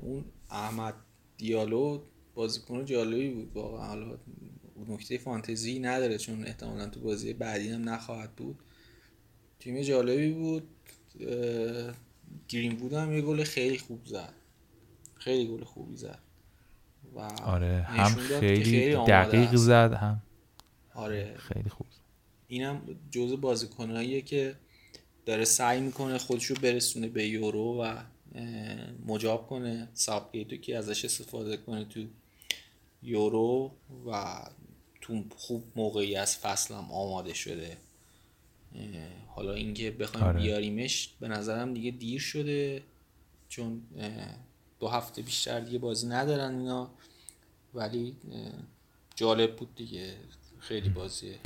اون 0.02 0.26
احمد 0.50 0.94
دیالو 1.38 2.02
بازیکن 2.36 2.86
جالبی 2.86 3.30
بود 3.30 3.52
واقعا. 3.54 3.88
حالا 3.88 4.18
نکته 4.88 5.18
فانتزی 5.18 5.80
نداره 5.80 6.18
چون 6.18 6.46
احتمالا 6.46 6.90
تو 6.90 7.00
بازی 7.00 7.34
بعدی 7.34 7.70
هم 7.70 7.90
نخواهد 7.90 8.32
بود. 8.32 8.60
تیم 9.60 9.82
جالبی 9.82 10.32
بود. 10.32 10.68
گرین 12.48 12.76
بود 12.76 12.94
هم 12.94 13.14
یه 13.14 13.22
گل 13.22 13.44
خیلی 13.44 13.78
خوب 13.78 14.06
زد. 14.06 14.34
خیلی 15.16 15.48
گل 15.48 15.64
خوبی 15.64 15.96
زد. 15.96 16.20
و 17.16 17.20
آره 17.20 17.82
هم 17.82 18.16
خیلی, 18.16 18.64
خیلی 18.64 18.96
دقیق 18.96 19.56
زد 19.56 19.94
هم 19.94 20.22
آره. 20.94 21.36
خیلی 21.38 21.70
خوب. 21.70 21.88
اینم 22.48 22.82
جزء 23.12 23.36
بازیکناییه 23.36 24.22
که 24.22 24.56
داره 25.26 25.46
سعی 25.46 25.82
می‌کنه 25.82 26.18
خودشو 26.18 26.54
برسونه 26.54 27.08
به 27.08 27.28
یورو 27.28 27.84
و 27.84 27.98
مجاب 29.06 29.48
کنه. 29.48 29.88
سابگیتو 29.94 30.56
که 30.56 30.78
ازش 30.78 31.06
استفاده 31.06 31.58
کنه 31.58 31.86
تو 31.86 32.06
یورو 33.04 33.72
و 34.08 34.42
تو 35.02 35.24
خوب 35.36 35.64
موقعی 35.76 36.16
از 36.16 36.38
فصل 36.38 36.74
هم 36.74 36.92
آماده 36.92 37.34
شده. 37.34 37.78
حالا 39.28 39.54
اینکه 39.54 39.92
بخوایم 39.92 40.28
آره. 40.28 40.42
بیاریمش 40.42 41.10
به 41.20 41.28
نظرم 41.28 41.74
دیگه 41.74 41.92
دیر 41.92 42.22
شده 42.22 42.84
چون 43.50 43.82
دو 44.80 44.88
هفته 44.88 45.22
بیشتر 45.22 45.60
دیگه 45.60 45.80
بازی 45.80 46.08
ندارن 46.08 46.60
اینا. 46.60 46.92
ولی 47.74 48.16
جالب 49.16 49.56
بود 49.56 49.76
دیگه. 49.76 50.14
خیلی 50.60 50.90
بازیه. 50.90 51.40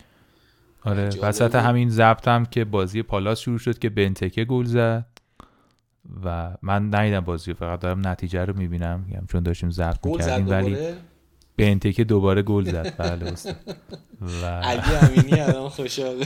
آره 0.88 1.10
وسط 1.22 1.56
همین 1.56 1.90
ضبط 1.90 2.28
هم 2.28 2.46
که 2.46 2.66
بازی 2.66 3.04
پالاس 3.04 3.40
شروع 3.40 3.58
شد 3.60 3.80
که 3.80 3.90
بنتکه 3.90 4.46
گل 4.46 4.66
زد 4.66 5.06
و 6.24 6.58
من 6.62 6.96
ندیدم 6.96 7.20
بازی 7.20 7.54
فقط 7.54 7.80
دارم 7.80 8.08
نتیجه 8.08 8.46
رو 8.46 8.58
می‌بینم 8.58 9.06
چون 9.32 9.44
داشتیم 9.44 9.70
ضبط 9.70 10.06
می‌کردیم 10.06 10.50
ولی 10.50 10.78
بنتکه 11.58 12.04
دوباره 12.04 12.42
گل 12.42 12.72
زد. 12.72 12.94
بله 12.98 13.34
و 14.44 14.46
علی 14.70 14.96
امینی 15.02 15.40
الان 15.40 15.70
خوشحال 15.70 16.26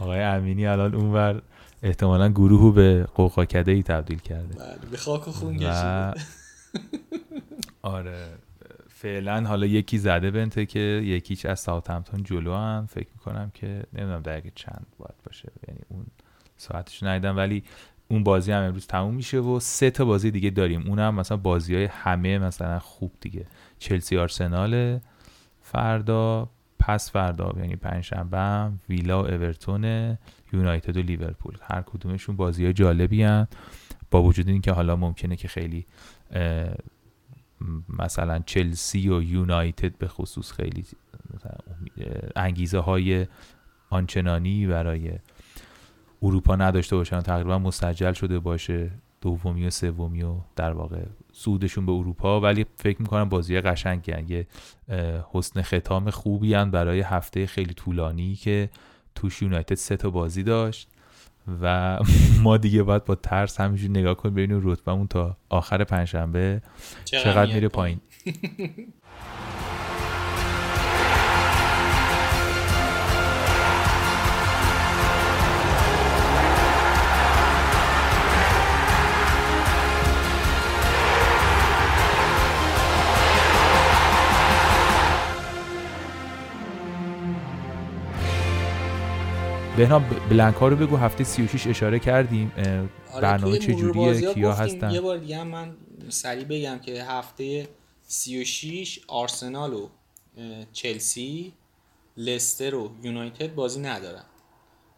آقای 0.00 0.20
امینی 0.20 0.66
الان 0.66 0.94
اونور 0.94 1.42
احتمالا 1.82 2.28
گروهو 2.28 2.72
به 2.72 3.06
قوقاکده 3.14 3.72
ای 3.72 3.82
تبدیل 3.82 4.18
کرده. 4.18 4.54
بله 4.54 4.90
به 4.90 4.96
خاک 4.96 5.28
و 5.28 5.30
خون 5.30 5.66
و... 5.66 6.12
آره. 7.82 8.26
فعلا 9.02 9.44
حالا 9.46 9.66
یکی 9.66 9.98
زده 9.98 10.30
بنته 10.30 10.66
که 10.66 10.78
یکیچ 11.04 11.46
از 11.46 11.60
ساوثهمپتون 11.60 12.22
جلو 12.22 12.54
هم. 12.54 12.86
فکر 12.86 13.08
می‌کنم 13.14 13.50
که 13.54 13.84
نمی‌دونم 13.92 14.20
دقیقه 14.20 14.52
چند 14.54 14.86
باید 14.98 15.14
باشه. 15.26 15.52
یعنی 15.68 15.80
اون 15.88 16.06
ساعتش 16.56 17.02
ندیدم. 17.02 17.36
ولی 17.36 17.64
اون 18.08 18.24
بازی 18.24 18.52
هم 18.52 18.62
امروز 18.62 18.86
تموم 18.86 19.14
میشه 19.14 19.38
و 19.38 19.60
سه 19.60 19.90
تا 19.90 20.04
بازی 20.04 20.30
دیگه 20.30 20.50
داریم. 20.50 20.86
اون 20.86 20.98
هم 20.98 21.14
مثلا 21.14 21.36
بازی 21.36 21.74
های 21.74 21.84
همه 21.84 22.38
مثلا 22.38 22.78
خوب 22.78 23.12
دیگه. 23.20 23.46
چلسی 23.78 24.18
آرسنال 24.18 24.98
فردا 25.62 26.48
پس 26.78 27.10
فردا 27.10 27.52
یعنی 27.56 27.76
پنجشنبه 27.76 28.72
ویلا 28.88 29.22
و 29.22 29.26
اورتون 29.26 29.84
یونایتد 30.52 30.96
و 30.96 31.02
لیورپول. 31.02 31.54
هر 31.62 31.82
کدومشون 31.82 32.36
بازی 32.36 32.64
های 32.64 32.72
جالبی 32.72 33.22
هم 33.22 33.48
با 34.10 34.22
وجود 34.22 34.48
اینکه 34.48 34.72
حالا 34.72 34.96
ممکنه 34.96 35.36
که 35.36 35.48
خیلی 35.48 35.86
مثلا 37.98 38.38
چلسی 38.38 39.08
و 39.08 39.22
یونایتد 39.22 39.98
به 39.98 40.08
خصوص 40.08 40.52
خیلی 40.52 40.84
انگیزه 42.36 42.78
های 42.78 43.26
آنچنانی 43.90 44.66
برای 44.66 45.12
اروپا 46.22 46.56
نداشته 46.56 46.96
باشن. 46.96 47.20
تقریبا 47.20 47.58
مستجل 47.58 48.12
شده 48.12 48.38
باشه 48.38 48.90
دومی 49.20 49.66
و 49.66 49.70
سومی 49.70 50.22
و 50.22 50.34
در 50.56 50.72
واقع 50.72 51.02
سودشون 51.32 51.86
به 51.86 51.92
اروپا. 51.92 52.40
ولی 52.40 52.66
فکر 52.76 53.02
می‌کنم 53.02 53.28
بازی 53.28 53.60
قشنگی. 53.60 54.12
یه 54.28 54.46
حسن 55.32 55.62
ختام 55.62 56.10
خوبی 56.10 56.54
هن 56.54 56.70
برای 56.70 57.00
هفته 57.00 57.46
خیلی 57.46 57.74
طولانی 57.74 58.34
که 58.34 58.70
توش 59.14 59.42
یونایتد 59.42 59.74
سه 59.74 59.96
تا 59.96 60.10
بازی 60.10 60.42
داشت. 60.42 60.88
و 61.62 61.98
ما 62.44 62.56
دیگه 62.56 62.82
باید 62.82 63.04
با 63.04 63.14
ترس 63.14 63.60
همینجور 63.60 63.90
نگاه 63.90 64.14
کنیم 64.14 64.34
ببینیم 64.34 64.60
رتبمون 64.64 65.06
تا 65.06 65.36
آخر 65.48 65.84
پنجشنبه 65.84 66.62
چقدر 67.04 67.54
میره 67.54 67.68
پایین. 67.68 68.00
بهنام 89.76 90.04
بلنک 90.30 90.54
ها 90.54 90.68
رو 90.68 90.76
بگو 90.76 90.96
هفته 90.96 91.24
36 91.24 91.66
اشاره 91.66 91.98
کردیم 91.98 92.52
آره 92.56 93.22
برنامه 93.22 93.58
چجوریه 93.58 94.34
کیا 94.34 94.52
هستن؟ 94.52 94.90
یه 94.90 95.00
بار 95.00 95.18
دیگه 95.18 95.42
من 95.44 95.76
سریع 96.08 96.44
بگم 96.44 96.78
که 96.78 97.04
هفته 97.04 97.68
36 98.02 99.00
آرسنال 99.08 99.72
و 99.72 99.88
چلسی 100.72 101.52
لستر 102.16 102.74
و 102.74 102.90
یونایتد 103.02 103.54
بازی 103.54 103.80
ندارن. 103.80 104.24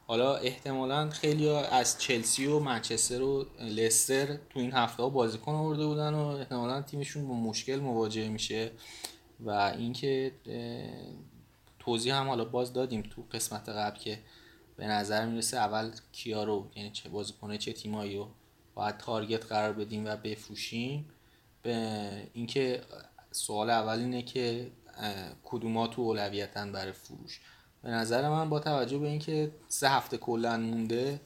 حالا 0.06 0.36
احتمالا 0.36 1.10
خیلی 1.10 1.48
از 1.48 1.98
چلسی 1.98 2.46
و 2.46 2.58
منچستر 2.58 3.22
و 3.22 3.46
لستر 3.60 4.26
تو 4.26 4.60
این 4.60 4.72
هفته 4.72 5.02
ها 5.02 5.08
بازیکن 5.08 5.52
آورده 5.52 5.86
بودن 5.86 6.14
و 6.14 6.26
احتمالا 6.26 6.82
تیمشون 6.82 7.28
با 7.28 7.34
مشکل 7.34 7.76
مواجه 7.76 8.28
میشه 8.28 8.70
و 9.40 9.50
اینکه 9.50 10.32
توضیح 11.78 12.14
هم 12.14 12.28
حالا 12.28 12.44
باز 12.44 12.72
دادیم 12.72 13.02
تو 13.02 13.22
قسمت 13.32 13.68
قبل 13.68 13.98
که 13.98 14.18
به 14.76 14.86
نظر 14.86 15.26
می‌رسه 15.26 15.56
اول 15.56 15.90
کیا 16.12 16.44
رو 16.44 16.70
یعنی 16.76 16.90
چه 16.90 17.08
بازیکنه 17.08 17.58
چه 17.58 17.72
تیمایی 17.72 18.16
رو 18.16 18.28
باید 18.74 18.96
تارگت 18.96 19.46
قرار 19.46 19.72
بدیم 19.72 20.06
و 20.06 20.16
بفروشیم. 20.16 21.08
به 21.62 22.30
اینکه 22.32 22.82
سوال 23.30 23.70
اول 23.70 23.98
اینه 23.98 24.22
که 24.22 24.70
کدومات 25.44 25.90
تو 25.90 26.02
اولویتن 26.02 26.72
برای 26.72 26.92
فروش. 26.92 27.40
به 27.82 27.90
نظر 27.90 28.28
من 28.28 28.48
با 28.48 28.60
توجه 28.60 28.98
به 28.98 29.08
اینکه 29.08 29.52
سه 29.68 29.88
هفته 29.88 30.16
کلا 30.16 30.56
مونده 30.56 31.20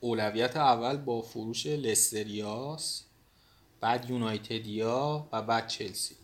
اولویت 0.00 0.56
اول 0.56 0.96
با 0.96 1.22
فروش 1.22 1.66
لستریاس 1.66 3.04
بعد 3.80 4.10
یونایتدیا 4.10 5.28
و 5.32 5.42
بعد 5.42 5.66
چلسی. 5.66 6.16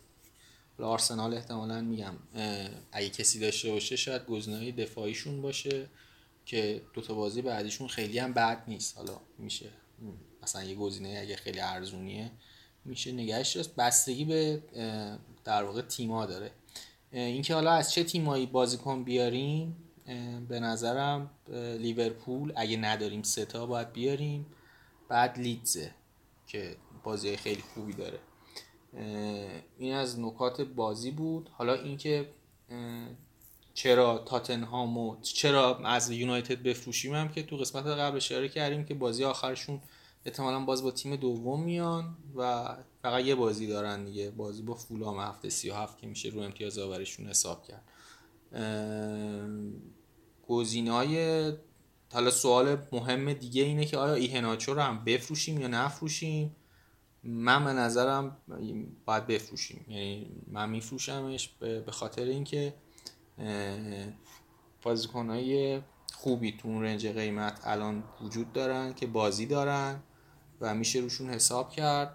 آرسنال 0.84 1.34
احتمالا 1.34 1.80
میگم 1.80 2.14
اگه 2.92 3.08
کسی 3.08 3.38
داشته 3.38 3.70
باشه 3.70 3.96
شاید 3.96 4.26
گزینه 4.26 4.72
دفاعیشون 4.72 5.42
باشه 5.42 5.88
که 6.46 6.82
دوتا 6.94 7.14
بازی 7.14 7.42
بعدیشون 7.42 7.88
خیلی 7.88 8.18
هم 8.18 8.32
بد 8.32 8.64
نیست. 8.68 8.96
حالا 8.96 9.20
میشه 9.38 9.70
مثلا 10.42 10.64
یه 10.64 10.74
گزینه 10.74 11.18
اگه 11.22 11.36
خیلی 11.36 11.60
ارزونیه 11.60 12.30
میشه 12.84 13.12
نگهش 13.12 13.56
داشت. 13.56 13.74
بستگی 13.74 14.24
به 14.24 14.62
در 15.44 15.64
واقع 15.64 15.82
تیما 15.82 16.26
داره. 16.26 16.50
اینکه 17.12 17.54
حالا 17.54 17.70
از 17.72 17.92
چه 17.92 18.04
تیمایی 18.04 18.46
بازیکن 18.46 19.04
بیاریم 19.04 19.76
به 20.48 20.60
نظرم 20.60 21.30
لیورپول 21.78 22.52
اگه 22.56 22.76
نداریم 22.76 23.22
ستا 23.22 23.66
باید 23.66 23.92
بیاریم. 23.92 24.46
بعد 25.08 25.38
لیدزه 25.38 25.90
که 26.46 26.76
بازی 27.04 27.36
خیلی 27.36 27.62
خوبی 27.74 27.92
داره. 27.92 28.18
این 29.78 29.94
از 29.94 30.20
نکات 30.20 30.60
بازی 30.60 31.10
بود. 31.10 31.50
حالا 31.52 31.74
اینکه 31.74 32.28
چرا 33.74 34.18
تاتنهام 34.18 34.98
و 34.98 35.16
چرا 35.20 35.78
از 35.78 36.10
یونایتد 36.10 36.62
بفروشیم 36.62 37.14
هم 37.14 37.28
که 37.28 37.42
تو 37.42 37.56
قسمت 37.56 37.86
قبل 37.86 38.16
اشاره 38.16 38.48
کردیم 38.48 38.84
که 38.84 38.94
بازی 38.94 39.24
آخرشون 39.24 39.80
احتمالا 40.24 40.60
باز 40.60 40.82
با 40.82 40.90
تیم 40.90 41.16
دوم 41.16 41.62
میان 41.62 42.16
و 42.36 42.76
فقط 43.02 43.24
یه 43.24 43.34
بازی 43.34 43.66
دارن 43.66 44.04
دیگه. 44.04 44.30
بازی 44.30 44.62
با 44.62 44.74
فولام 44.74 45.20
هفته 45.20 45.50
37 45.50 45.98
که 45.98 46.06
میشه 46.06 46.28
رو 46.28 46.40
امتیاز 46.40 46.78
آورشون 46.78 47.26
حساب 47.26 47.62
کرد. 47.62 47.84
های 50.88 51.52
حالا 52.12 52.30
سوال 52.30 52.76
مهم 52.92 53.32
دیگه 53.32 53.62
اینه 53.62 53.84
که 53.84 53.98
آیا 53.98 54.14
ایهناچو 54.14 54.74
رو 54.74 54.80
هم 54.80 55.04
بفروشیم 55.04 55.60
یا 55.60 55.68
نفروشیم؟ 55.68 56.56
من 57.26 57.64
به 57.64 57.72
نظرم 57.72 58.36
باید 59.04 59.26
بفروشیم. 59.26 59.84
یعنی 59.88 60.30
من 60.46 60.70
میفروشمش 60.70 61.48
به 61.48 61.92
خاطر 61.92 62.24
اینکه 62.24 62.74
بازیکنهای 64.82 65.80
خوبی 66.14 66.56
تو 66.56 66.68
اون 66.68 66.82
رنج 66.82 67.06
قیمت 67.06 67.60
الان 67.64 68.04
وجود 68.22 68.52
دارن 68.52 68.94
که 68.94 69.06
بازی 69.06 69.46
دارن 69.46 70.02
و 70.60 70.74
میشه 70.74 70.98
روشون 70.98 71.30
حساب 71.30 71.70
کرد. 71.70 72.14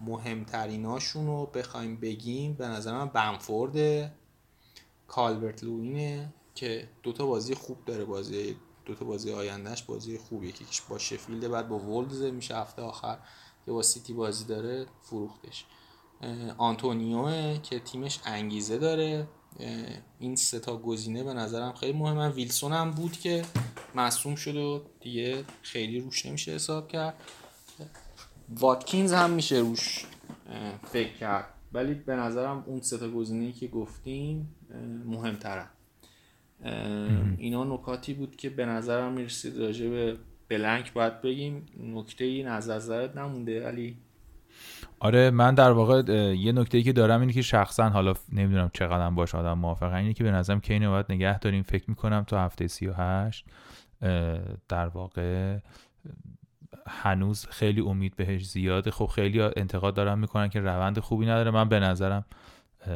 مهمتریناشون 0.00 1.26
رو 1.26 1.46
بخوایم 1.46 1.96
بگیم 1.96 2.54
به 2.54 2.68
نظر 2.68 2.92
من 2.92 3.08
بنفورد 3.08 4.10
کالورت 5.08 5.64
لوینه 5.64 6.32
که 6.54 6.88
دوتا 7.02 7.26
بازی 7.26 7.54
خوب 7.54 7.84
داره 7.84 8.04
بازی 8.04 8.56
دوتا 8.92 9.04
بازی 9.04 9.32
آیندهش 9.32 9.82
بازی 9.82 10.18
خوبیه. 10.18 10.50
یکیش 10.50 10.80
با 10.80 10.98
شفیلده 10.98 11.48
بعد 11.48 11.68
با 11.68 11.78
ولوز 11.78 12.22
میشه 12.22 12.56
هفته 12.56 12.82
آخر 12.82 13.18
که 13.64 13.72
با 13.72 13.82
سیتی 13.82 14.12
بازی 14.12 14.44
داره 14.44 14.86
فروختش. 15.02 15.64
آنتونیو 16.58 17.56
که 17.56 17.80
تیمش 17.80 18.20
انگیزه 18.24 18.78
داره. 18.78 19.28
این 20.18 20.36
سه 20.36 20.60
تا 20.60 20.76
گزینه 20.76 21.24
به 21.24 21.34
نظرم 21.34 21.72
خیلی 21.72 21.98
مهمه. 21.98 22.28
ویلسون 22.28 22.72
هم 22.72 22.90
بود 22.90 23.12
که 23.12 23.44
مصدوم 23.94 24.34
شد 24.34 24.56
و 24.56 24.82
دیگه 25.00 25.44
خیلی 25.62 26.00
روش 26.00 26.26
نمیشه 26.26 26.52
حساب 26.52 26.88
کرد. 26.88 27.14
واتکینز 28.48 29.12
هم 29.12 29.30
میشه 29.30 29.56
روش 29.56 30.06
فکر 30.92 31.16
کرد. 31.16 31.54
ولی 31.72 31.94
به 31.94 32.16
نظرم 32.16 32.64
اون 32.66 32.80
سه 32.80 32.98
تا 32.98 33.08
گزینه‌ای 33.08 33.52
که 33.52 33.68
گفتیم 33.68 34.56
مهمترن. 35.06 35.68
اینا 37.36 37.64
نکاتی 37.64 38.14
بود 38.14 38.36
که 38.36 38.50
به 38.50 38.66
نظرم 38.66 39.12
می‌رسید 39.12 39.58
راجع 39.58 39.88
به 39.88 40.16
بلنک 40.48 40.92
باید 40.92 41.22
بگیم. 41.22 41.66
نکته 41.80 42.24
این 42.24 42.48
از 42.48 42.70
نظرت 42.70 43.16
نمونده 43.16 43.66
علی؟ 43.66 43.96
آره 44.98 45.30
من 45.30 45.54
در 45.54 45.70
واقع 45.70 46.02
یه 46.34 46.52
نکته 46.52 46.78
ای 46.78 46.84
که 46.84 46.92
دارم 46.92 47.20
اینه 47.20 47.32
که 47.32 47.42
شخصا 47.42 47.88
حالا 47.88 48.14
نمی‌دونم 48.32 48.70
چقدر 48.74 49.10
باش 49.10 49.34
آدم 49.34 49.58
موافقه 49.58 49.94
اینه 49.94 50.12
که 50.12 50.24
به 50.24 50.30
نظرم 50.30 50.60
کینو 50.60 50.90
باید 50.90 51.06
نگه 51.08 51.38
داریم. 51.38 51.62
فکر 51.62 51.84
می‌کنم 51.88 52.24
تو 52.26 52.36
هفته 52.36 52.66
38 52.66 53.44
در 54.68 54.86
واقع 54.86 55.58
هنوز 56.86 57.46
خیلی 57.46 57.80
امید 57.80 58.16
بهش 58.16 58.46
زیاده. 58.46 58.90
خب 58.90 59.06
خیلی 59.06 59.40
انتقاد 59.40 59.94
دارم 59.94 60.18
می‌کنن 60.18 60.48
که 60.48 60.60
روند 60.60 60.98
خوبی 60.98 61.26
نداره. 61.26 61.50
من 61.50 61.68
به 61.68 61.80
نظرم 61.80 62.24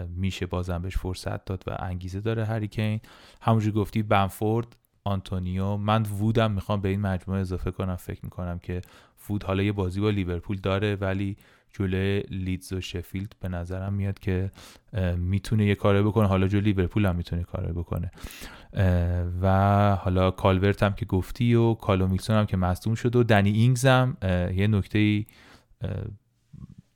میشه 0.08 0.46
بازم 0.46 0.82
بهش 0.82 0.96
فرصت 0.96 1.44
داد 1.44 1.64
و 1.66 1.76
انگیزه 1.78 2.20
داره 2.20 2.44
هریکین 2.44 3.00
همونجور 3.40 3.72
گفتی 3.72 4.02
بنفورد 4.02 4.76
آنتونیو 5.04 5.76
من 5.76 6.02
وودم 6.02 6.52
می‌خوام 6.52 6.80
به 6.80 6.88
این 6.88 7.00
مجموعه 7.00 7.40
اضافه 7.40 7.70
کنم. 7.70 7.96
فکر 7.96 8.20
می‌کنم 8.24 8.58
که 8.58 8.82
وود 9.30 9.44
حالا 9.44 9.62
یه 9.62 9.72
بازی 9.72 10.00
با 10.00 10.10
لیورپول 10.10 10.56
داره 10.56 10.96
ولی 10.96 11.36
جلوی 11.72 12.20
لیدز 12.20 12.72
و 12.72 12.80
شفیلد 12.80 13.32
به 13.40 13.48
نظرم 13.48 13.92
میاد 13.92 14.18
که 14.18 14.50
می‌تونه 15.16 15.66
یه 15.66 15.74
کاره 15.74 16.02
بکنه. 16.02 16.26
حالا 16.26 16.48
جلوی 16.48 16.72
لیورپول 16.72 17.06
هم 17.06 17.16
می‌تونه 17.16 17.42
کاره 17.42 17.72
بکنه. 17.72 18.10
و 19.42 19.96
حالا 20.00 20.30
کالورت 20.30 20.82
هم 20.82 20.92
که 20.92 21.06
گفتی 21.06 21.54
و 21.54 21.74
کالوم 21.74 22.02
ویلسون 22.02 22.36
هم 22.36 22.46
که 22.46 22.56
مصدوم 22.56 22.94
شد 22.94 23.16
و 23.16 23.22
دنی 23.22 23.50
اینگز 23.50 23.86
هم 23.86 24.16
یه 24.54 24.66
نکته 24.66 25.26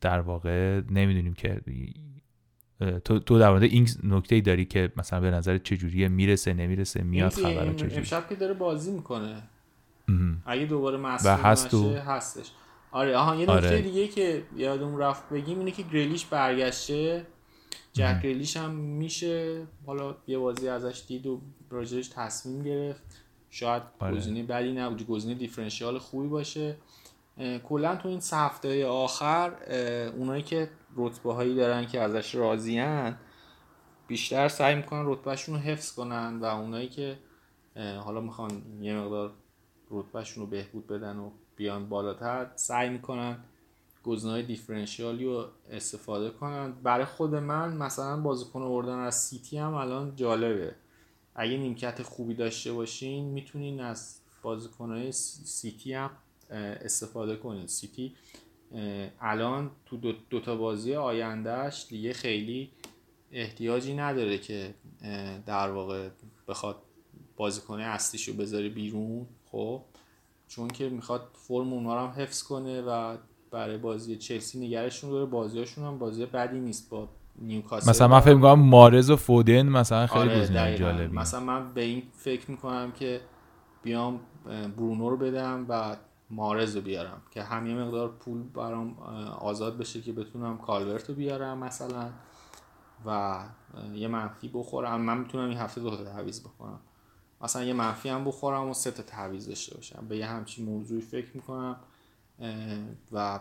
در 0.01 0.21
واقع 0.21 0.81
نمی‌دونیم 0.91 1.35
که 1.35 1.61
تو 3.05 3.19
تو 3.19 3.39
در 3.39 3.51
مورد 3.51 3.63
این 3.63 3.89
نکته 4.05 4.41
داری 4.41 4.65
که 4.65 4.93
مثلا 4.97 5.21
به 5.21 5.31
نظر 5.31 5.59
چجوریه 5.59 6.09
می‌رسه 6.09 6.53
نمی‌رسه 6.53 7.03
میاد 7.03 7.33
خبر 7.33 7.73
چجوری 7.73 7.97
امشب 7.97 8.29
که 8.29 8.35
داره 8.35 8.55
بازی 8.55 8.91
می‌کنه. 8.91 9.43
اگه 10.47 10.67
دوباره 10.67 10.97
مصدوم 10.97 11.33
هست 11.33 11.75
هستش. 11.75 12.51
آره 12.93 13.17
آها 13.17 13.37
یه 13.37 13.43
نکته 13.43 13.53
آره. 13.53 13.83
دیگه 13.83 14.09
که 14.09 14.43
یادم 14.57 14.97
رفت 14.97 15.29
بگیم 15.29 15.59
اینه 15.59 15.71
که 15.71 15.83
گریلیش 15.83 16.25
برگشته. 16.27 17.27
جک 17.93 18.23
گریلیش 18.23 18.57
هم 18.57 18.71
میشه. 18.71 19.63
حالا 19.87 20.17
یه 20.27 20.39
بازی 20.39 20.69
ازش 20.69 21.03
دید 21.09 21.27
و 21.27 21.41
راجعش 21.71 22.09
تصمیم 22.09 22.63
گرفت. 22.63 23.03
شاید 23.51 23.83
آره. 23.99 24.17
گزینه 24.17 24.43
بدی 24.43 24.73
نبود 24.73 25.07
گزینه 25.07 25.35
دیفرنشیال 25.35 25.99
خوبی 25.99 26.29
باشه. 26.29 26.77
کلا 27.65 27.97
تو 27.97 28.09
این 28.09 28.21
هفته 28.33 28.87
آخر 28.87 29.53
اونایی 30.17 30.43
که 30.43 30.71
رتبه 30.97 31.33
هایی 31.33 31.55
دارن 31.55 31.87
که 31.87 32.01
ازش 32.01 32.35
راضیان 32.35 33.19
بیشتر 34.07 34.49
سعی 34.49 34.75
می‌کنن 34.75 35.03
رتبهشون 35.07 35.55
رو 35.55 35.61
حفظ 35.61 35.93
کنن 35.93 36.39
و 36.41 36.45
اونایی 36.45 36.89
که 36.89 37.19
حالا 37.77 38.21
می‌خوان 38.21 38.63
یه 38.81 38.97
مقدار 38.97 39.33
رتبهشون 39.91 40.45
رو 40.45 40.51
بهبود 40.51 40.87
بدن 40.87 41.19
و 41.19 41.31
بیان 41.57 41.89
بالاتر 41.89 42.51
سعی 42.57 42.89
می‌کنن 42.89 43.45
گزینه‌های 44.05 44.43
differential 44.43 45.18
ی 45.18 45.25
رو 45.25 45.47
استفاده 45.71 46.31
کنن. 46.31 46.73
برای 46.73 47.05
خود 47.05 47.35
من 47.35 47.77
مثلا 47.77 48.21
بازیکن 48.21 48.63
آوردن 48.63 48.99
از 48.99 49.15
سیتی 49.15 49.59
هم 49.59 49.75
الان 49.75 50.17
جالبه. 50.17 50.75
اگه 51.35 51.57
نیمکت 51.57 52.03
خوبی 52.03 52.35
داشته 52.35 52.73
باشین 52.73 53.25
می‌تونین 53.25 53.81
از 53.81 54.21
بازیکنهای 54.43 55.13
سیتی 55.13 55.95
هم 55.95 56.11
استفاده 56.51 57.37
کنین. 57.37 57.67
سیتی 57.67 58.15
الان 59.21 59.71
تو 59.87 59.97
دو, 59.97 60.13
دو 60.31 60.41
تا 60.41 60.57
بازی 60.57 60.95
آیندهش 60.95 61.87
دیگه 61.89 62.13
خیلی 62.13 62.71
احتیاجی 63.33 63.95
نداره 63.95 64.39
که 64.39 64.75
در 65.47 65.71
واقع 65.71 66.09
بخواد 66.49 66.77
بازیکن 67.37 67.81
اصلیشو 67.81 68.33
بذاره 68.33 68.69
بیرون 68.69 69.27
خب؟ 69.45 69.83
چون 70.49 70.69
که 70.69 70.89
می‌خواد 70.89 71.29
فرم 71.33 71.73
اونا 71.73 72.07
رو 72.07 72.13
حفظ 72.13 72.43
کنه 72.43 72.83
و 72.83 73.17
برای 73.51 73.79
بازی 73.79 74.17
چلسی 74.17 74.67
نگرشون 74.67 75.11
داره. 75.11 75.25
بازیاشون 75.25 75.85
هم 75.85 75.99
بازی 75.99 76.27
بدی 76.27 76.61
نیست 76.61 76.91
با 76.91 77.09
نیوکاسل. 77.39 77.91
مثلا 77.91 78.09
من 78.09 78.21
فکر 78.21 78.35
می‌کنم 78.35 78.61
مارز 78.61 79.11
و 79.11 79.17
فودن 79.17 79.63
مثلا 79.69 80.07
خیلی 80.07 80.31
آره. 80.31 80.77
جالبی. 80.77 81.17
مثلا 81.17 81.41
من 81.41 81.75
به 81.75 81.83
این 81.83 82.03
فکر 82.13 82.51
می‌کنم 82.51 82.93
که 82.93 83.21
بیام 83.83 84.21
برونو 84.77 85.11
رو 85.11 85.17
بدم 85.17 85.67
و 85.69 85.97
مارز 86.31 86.77
رو 86.77 86.83
بیارم 86.83 87.23
که 87.31 87.43
هم 87.43 87.67
یه 87.67 87.75
مقدار 87.75 88.09
پول 88.09 88.43
برام 88.43 88.99
آزاد 89.39 89.79
بشه 89.79 90.01
که 90.01 90.13
بتونم 90.13 90.59
کالورت 90.59 91.09
رو 91.09 91.15
بیارم 91.15 91.59
مثلا 91.59 92.11
و 93.07 93.39
یه 93.95 94.09
منفی 94.09 94.49
بخورم. 94.49 95.01
من 95.01 95.19
می‌تونم 95.19 95.49
این 95.49 95.59
هفته 95.59 95.81
دو 95.81 95.97
تا 95.97 96.05
تعویض 96.05 96.41
بخورم 96.41 96.81
مثلا 97.41 97.65
یه 97.65 97.73
منفی 97.73 98.09
هم 98.09 98.25
بخورم 98.25 98.69
و 98.69 98.75
سه 98.75 98.91
تا 98.91 99.03
تعویض 99.03 99.49
داشته 99.49 99.75
باشم. 99.75 100.07
به 100.09 100.17
یه 100.17 100.27
همچین 100.27 100.65
موضوعی 100.65 101.01
فکر 101.01 101.29
می‌کنم 101.35 101.77
و 103.13 103.41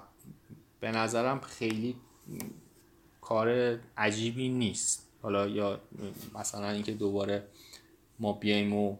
به 0.79 0.91
نظرم 0.91 1.39
خیلی 1.39 1.95
کار 3.21 3.79
عجیبی 3.97 4.49
نیست. 4.49 5.09
حالا 5.21 5.47
یا 5.47 5.79
مثلا 6.35 6.69
اینکه 6.69 6.93
دوباره 6.93 7.47
ما 8.19 8.33
بیایم 8.33 8.73
و 8.73 8.97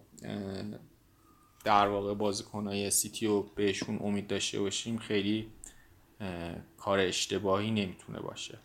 در 1.63 1.87
واقع 1.87 2.13
بازیکنهای 2.13 2.91
سیتی 2.91 3.27
رو 3.27 3.49
بهشون 3.55 3.99
امید 4.03 4.27
داشته 4.27 4.59
باشیم 4.59 4.97
خیلی 4.97 5.47
کار 6.77 6.99
اشتباهی 6.99 7.71
نمی‌تونه 7.71 8.19
باشه. 8.19 8.57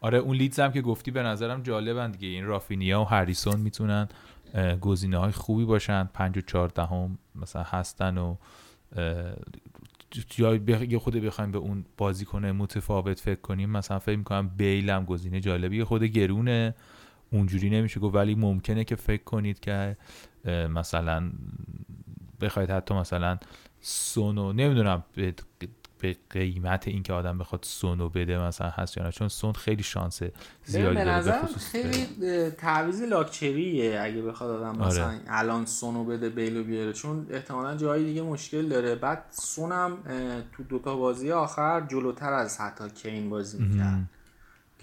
آره 0.00 0.18
اون 0.18 0.36
لیدز 0.36 0.60
هم 0.60 0.72
که 0.72 0.82
گفتی 0.82 1.10
به 1.10 1.22
نظرم 1.22 1.62
جالبن 1.62 2.10
دیگه. 2.10 2.28
این 2.28 2.44
رافینیا 2.44 3.00
و 3.00 3.04
هریسون 3.04 3.60
می‌تونن 3.60 4.08
گزینه 4.80 5.18
های 5.18 5.32
خوبی 5.32 5.64
باشن. 5.64 6.04
پنج 6.04 6.38
و 6.38 6.40
چهاردهم 6.40 7.18
مثلا 7.34 7.62
هستن 7.62 8.18
و 8.18 8.36
یا 10.38 10.98
خود 10.98 11.16
بخوایم 11.16 11.52
به 11.52 11.58
اون 11.58 11.84
بازیکن 11.96 12.46
متفاوت 12.46 13.20
فکر 13.20 13.40
کنیم. 13.40 13.70
مثلا 13.70 13.98
فکر 13.98 14.16
می‌کنم 14.16 14.48
بیل 14.48 14.90
هم 14.90 15.04
گزینه 15.04 15.40
جالبی 15.40 15.76
یه 15.76 15.84
خود 15.84 16.02
گرونه. 16.02 16.74
اونجوری 17.30 17.70
نمیشه 17.70 18.00
گفت 18.00 18.14
ولی 18.14 18.34
ممکنه 18.34 18.84
که 18.84 18.96
فکر 18.96 19.24
کنید 19.24 19.60
که 19.60 19.96
مثلا 20.50 21.32
بخواید 22.40 22.70
حتی 22.70 22.94
مثلا 22.94 23.38
سونو 23.80 24.52
نمی‌دونم 24.52 25.04
به 25.14 25.34
به 25.98 26.16
قیمت 26.30 26.88
اینکه 26.88 27.12
آدم 27.12 27.38
بخواد 27.38 27.60
سونو 27.62 28.08
بده 28.08 28.38
مثلا 28.38 28.68
هست 28.70 28.96
یا 28.96 29.02
نه 29.02 29.12
چون 29.12 29.28
سون 29.28 29.52
خیلی 29.52 29.82
شانس 29.82 30.22
زیادی 30.64 30.94
به 30.94 31.04
داره 31.04 31.16
نظر 31.16 31.42
بخصوص 31.42 31.70
خیلی 31.70 32.50
تعویض 32.50 33.02
لاکچریه 33.02 34.00
اگه 34.00 34.22
بخواد 34.22 34.50
آدم 34.50 34.82
آره. 34.82 34.88
مثلا 34.88 35.18
الان 35.28 35.66
سونو 35.66 36.04
بده 36.04 36.28
بیلو 36.28 36.64
بیاره 36.64 36.92
چون 36.92 37.26
احتمالا 37.30 37.76
جایی 37.76 38.04
دیگه 38.04 38.22
مشکل 38.22 38.68
داره. 38.68 38.94
بعد 38.94 39.24
سونم 39.30 39.98
تو 40.52 40.62
دوتا 40.62 40.96
بازی 40.96 41.32
آخر 41.32 41.80
جلوتر 41.80 42.32
از 42.32 42.60
حتی 42.60 42.90
کین 42.90 43.30
بازی 43.30 43.62
می‌کرد. 43.62 44.08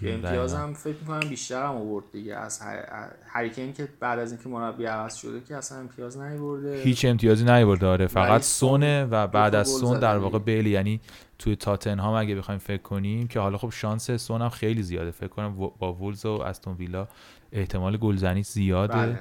که 0.00 0.14
امتیاز. 0.14 0.54
هم 0.54 0.74
فکر 0.74 0.96
می‌کنم 1.00 1.28
بیشتر 1.28 1.62
هم 1.62 1.74
آورد 1.74 2.04
دیگه. 2.12 2.36
از 2.36 2.60
هر- 2.60 3.12
هریکین 3.26 3.72
که 3.72 3.88
بعد 4.00 4.18
از 4.18 4.32
اینکه 4.32 4.48
مربی 4.48 4.84
عوض 4.84 5.14
شده 5.14 5.40
که 5.40 5.56
اصلا 5.56 5.78
امتیاز 5.78 6.18
نیورده. 6.18 6.82
هیچ 6.82 7.04
امتیازی 7.04 7.44
نیورده 7.44 7.86
آره. 7.86 8.06
فقط 8.06 8.42
سونه 8.42 9.04
و 9.04 9.26
بعد 9.26 9.54
از 9.54 9.68
سون 9.68 10.00
در. 10.00 10.18
واقع 10.18 10.38
بیل 10.38 10.66
یعنی 10.66 11.00
توی 11.38 11.56
تاتنهام 11.56 12.14
اگه 12.14 12.34
بخوایم 12.34 12.58
فکر 12.58 12.82
کنیم 12.82 13.28
که 13.28 13.40
حالا 13.40 13.58
خب 13.58 13.70
شانس 13.70 14.10
سون 14.10 14.42
هم 14.42 14.48
خیلی 14.48 14.82
زیاده. 14.82 15.10
فکر 15.10 15.28
کنم 15.28 15.56
با 15.78 15.92
وولز 15.92 16.26
و 16.26 16.30
استون 16.30 16.74
ویلا 16.74 17.08
احتمال 17.52 17.96
گلزنی 17.96 18.42
زیاده. 18.42 18.94
بله. 18.94 19.18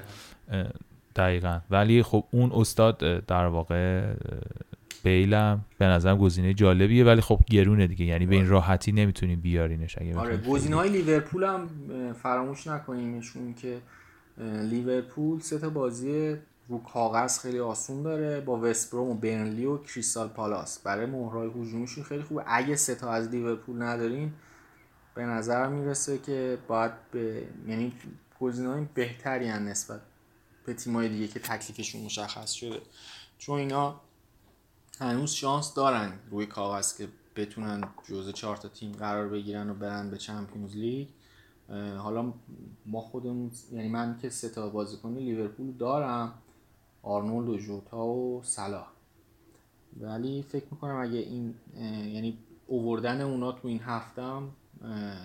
دقیقا. 1.16 1.60
ولی 1.70 2.04
خب 2.04 2.24
اون 2.32 2.52
استاد 2.54 3.26
در 3.26 3.46
واقع 3.46 4.04
بیلم 5.04 5.66
به 5.78 5.86
نظرم 5.86 6.18
گزینه 6.18 6.54
جالبیه 6.54 7.06
ولی 7.06 7.22
خب 7.22 7.39
گرونه 7.50 7.88
دیگه. 7.88 8.06
یعنی 8.06 8.26
به 8.26 8.36
این 8.36 8.47
راحتی 8.47 8.91
نمی‌تونیم 8.91 9.41
بیارینش 9.41 9.97
اگه 9.97 10.18
آره 10.18 10.38
گزینه 10.38 10.76
های 10.76 10.89
لیورپول 10.89 11.43
هم 11.43 11.70
فراموش 12.14 12.68
نکنیمشون 12.68 13.54
که 13.54 13.82
لیورپول 14.70 15.39
سه 15.39 15.60
تا 15.60 15.70
بازی 15.70 16.36
رو 16.68 16.84
کاغذ 16.84 17.39
خیلی 17.39 17.60
آسون 17.60 18.04
داره 18.04 18.41
با 18.41 18.60
وستبروم 18.64 19.10
و 19.10 19.14
برنلی 19.14 19.66
و 19.66 19.78
کریستال 19.78 20.28
پالاس. 20.28 20.80
برای 20.80 21.06
مهرهای 21.06 21.47
هجومیشون 21.47 22.04
خیلی 22.04 22.24
خوبه. 22.24 22.43
اگه 22.47 22.76
سه 22.76 22.95
تا 22.95 23.12
از 23.12 23.30
لیورپول 23.30 23.82
ندارین 23.82 24.34
به 25.16 25.24
نظر 25.24 25.68
می‌رسه 25.68 26.18
که 26.18 26.58
باید 26.68 26.91
به 27.12 27.43
یعنی 27.68 27.93
گزینه 28.39 28.70
های 28.70 28.86
بهتری 28.93 29.50
نسبت 29.50 30.02
به 30.66 30.74
تیمای 30.74 31.10
دیگه 31.10 31.28
که 31.28 31.39
تکلیفشون 31.39 32.02
مشخص 32.02 32.52
شده. 32.52 32.80
چون 33.38 33.60
اینا 33.60 34.02
هنوز 35.00 35.32
شانس 35.32 35.74
دارن 35.74 36.14
روی 36.32 36.45
کاغذ 36.45 36.97
که 36.97 37.08
بتونن 37.36 37.84
جزء 38.10 38.32
چهار 38.32 38.58
تا 38.58 38.68
تیم 38.68 38.91
قرار 38.91 39.28
بگیرن 39.28 39.70
و 39.70 39.74
برن 39.74 40.10
به 40.10 40.18
چمپیونز 40.18 40.76
لیگ. 40.76 41.08
حالا 41.97 42.34
ما 42.86 43.02
خودمون 43.02 43.52
یعنی 43.72 43.88
من 43.88 44.18
که 44.22 44.30
سه 44.30 44.50
تا 44.50 44.70
بازیکن 44.70 45.14
لیورپول 45.14 45.72
دارم 45.72 46.34
آرنولد 47.04 47.50
و 47.50 47.58
جوتا 47.58 48.06
و 48.06 48.41
صلاح. 48.43 48.88
ولی 50.00 50.41
فکر 50.41 50.66
می‌کنم 50.72 50.95
اگه 50.95 51.18
این 51.18 51.56
یعنی 52.14 52.38
اووردن 52.68 53.22
اونا 53.22 53.52
تو 53.52 53.68
این 53.68 53.80
هفتم 53.80 54.43
اه، 54.84 55.16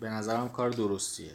به 0.00 0.08
نظرم 0.08 0.48
کار 0.48 0.70
درستیه. 0.70 1.32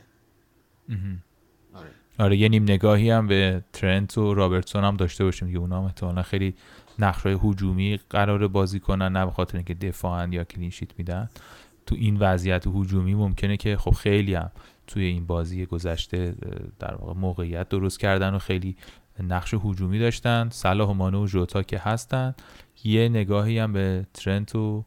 آره. 1.74 1.90
آره 2.20 2.38
یه 2.38 2.50
نیم 2.50 2.64
نگاهی 2.64 3.10
هم 3.10 3.28
به 3.28 3.64
ترنت 3.74 4.18
و 4.18 4.34
رابرتسون 4.34 4.84
هم 4.84 4.98
داشته 4.98 5.24
باشیم 5.24 5.52
که 5.52 5.58
اونا 5.58 5.80
هم 5.80 5.86
احتمالا 5.86 6.24
خیلی 6.24 6.56
نقشای 7.00 7.38
هجومی 7.44 8.00
قرار 8.10 8.48
بازی 8.48 8.80
کنن 8.80 9.12
نه 9.12 9.26
به 9.26 9.32
خاطر 9.32 9.58
اینکه 9.58 9.74
دفاعن 9.74 10.34
یا 10.34 10.44
کلین 10.44 10.70
شیت 10.70 10.90
میدن. 10.98 11.30
تو 11.86 11.96
این 11.96 12.18
وضعیت 12.20 12.68
هجومی 12.68 13.16
ممکنه 13.16 13.58
که 13.58 13.78
خب 13.78 13.92
خیلی 13.92 14.36
هم 14.36 14.52
توی 14.88 15.04
این 15.04 15.26
بازی 15.26 15.66
گذشته 15.66 16.36
در 16.80 16.96
واقع 16.96 17.20
موقعیت 17.20 17.70
درست 17.70 18.00
کردن 18.00 18.34
و 18.34 18.40
خیلی 18.40 18.78
نقش 19.20 19.54
هجومی 19.54 20.00
داشتن. 20.00 20.50
صلاح 20.52 20.90
و 20.90 20.94
مانو 20.94 21.24
و 21.24 21.28
ژوتا 21.28 21.64
که 21.64 21.80
هستن. 21.80 22.36
یه 22.84 23.10
نگاهی 23.10 23.60
هم 23.60 23.74
به 23.74 24.06
ترنت 24.14 24.56
و 24.56 24.84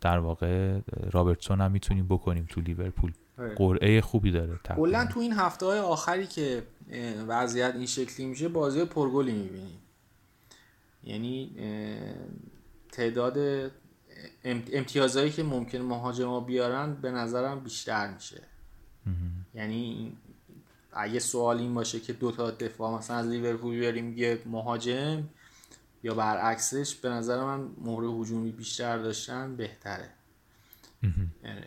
در 0.00 0.18
واقع 0.18 0.78
رابرتسون 1.10 1.60
هم 1.60 1.72
می‌تونیم 1.72 2.06
بکنیم 2.06 2.46
تو 2.50 2.60
لیورپول. 2.60 3.12
آره. 3.38 3.54
قرعه 3.54 4.00
خوبی 4.00 4.30
داره. 4.30 4.60
کلا 4.76 5.06
تو 5.06 5.20
این 5.20 5.32
هفته 5.32 5.66
های 5.66 5.78
آخری 5.78 6.26
که 6.26 6.62
وضعیت 7.28 7.74
این 7.74 7.86
شکلی 7.86 8.26
میشه 8.26 8.48
بازی 8.48 8.84
پرگلی 8.84 9.32
می‌بینیم 9.32 9.78
یعنی 11.06 11.50
تعداد 12.92 13.38
ام- 14.44 14.62
امتیازهایی 14.72 15.30
که 15.30 15.42
ممکن 15.42 15.78
مهاجما 15.78 16.40
بیارن 16.40 16.94
به 16.94 17.10
نظرم 17.10 17.60
بیشتر 17.60 18.14
میشه. 18.14 18.42
یعنی 19.54 20.12
اگه 20.92 21.18
سوال 21.18 21.58
این 21.58 21.74
باشه 21.74 22.00
که 22.00 22.12
دو 22.12 22.32
تا 22.32 22.50
دفاع 22.50 22.98
مثلا 22.98 23.16
از 23.16 23.26
لیورپول 23.28 23.74
بیاریم 23.78 24.18
یه 24.18 24.38
مهاجم 24.46 25.22
یا 26.02 26.14
برعکسش 26.14 26.94
به 26.94 27.08
نظر 27.08 27.44
من 27.44 27.68
مهر 27.84 28.04
هجومی 28.04 28.50
بیشتر 28.52 28.98
داشتن 28.98 29.56
بهتره. 29.56 30.08
آره. 31.44 31.64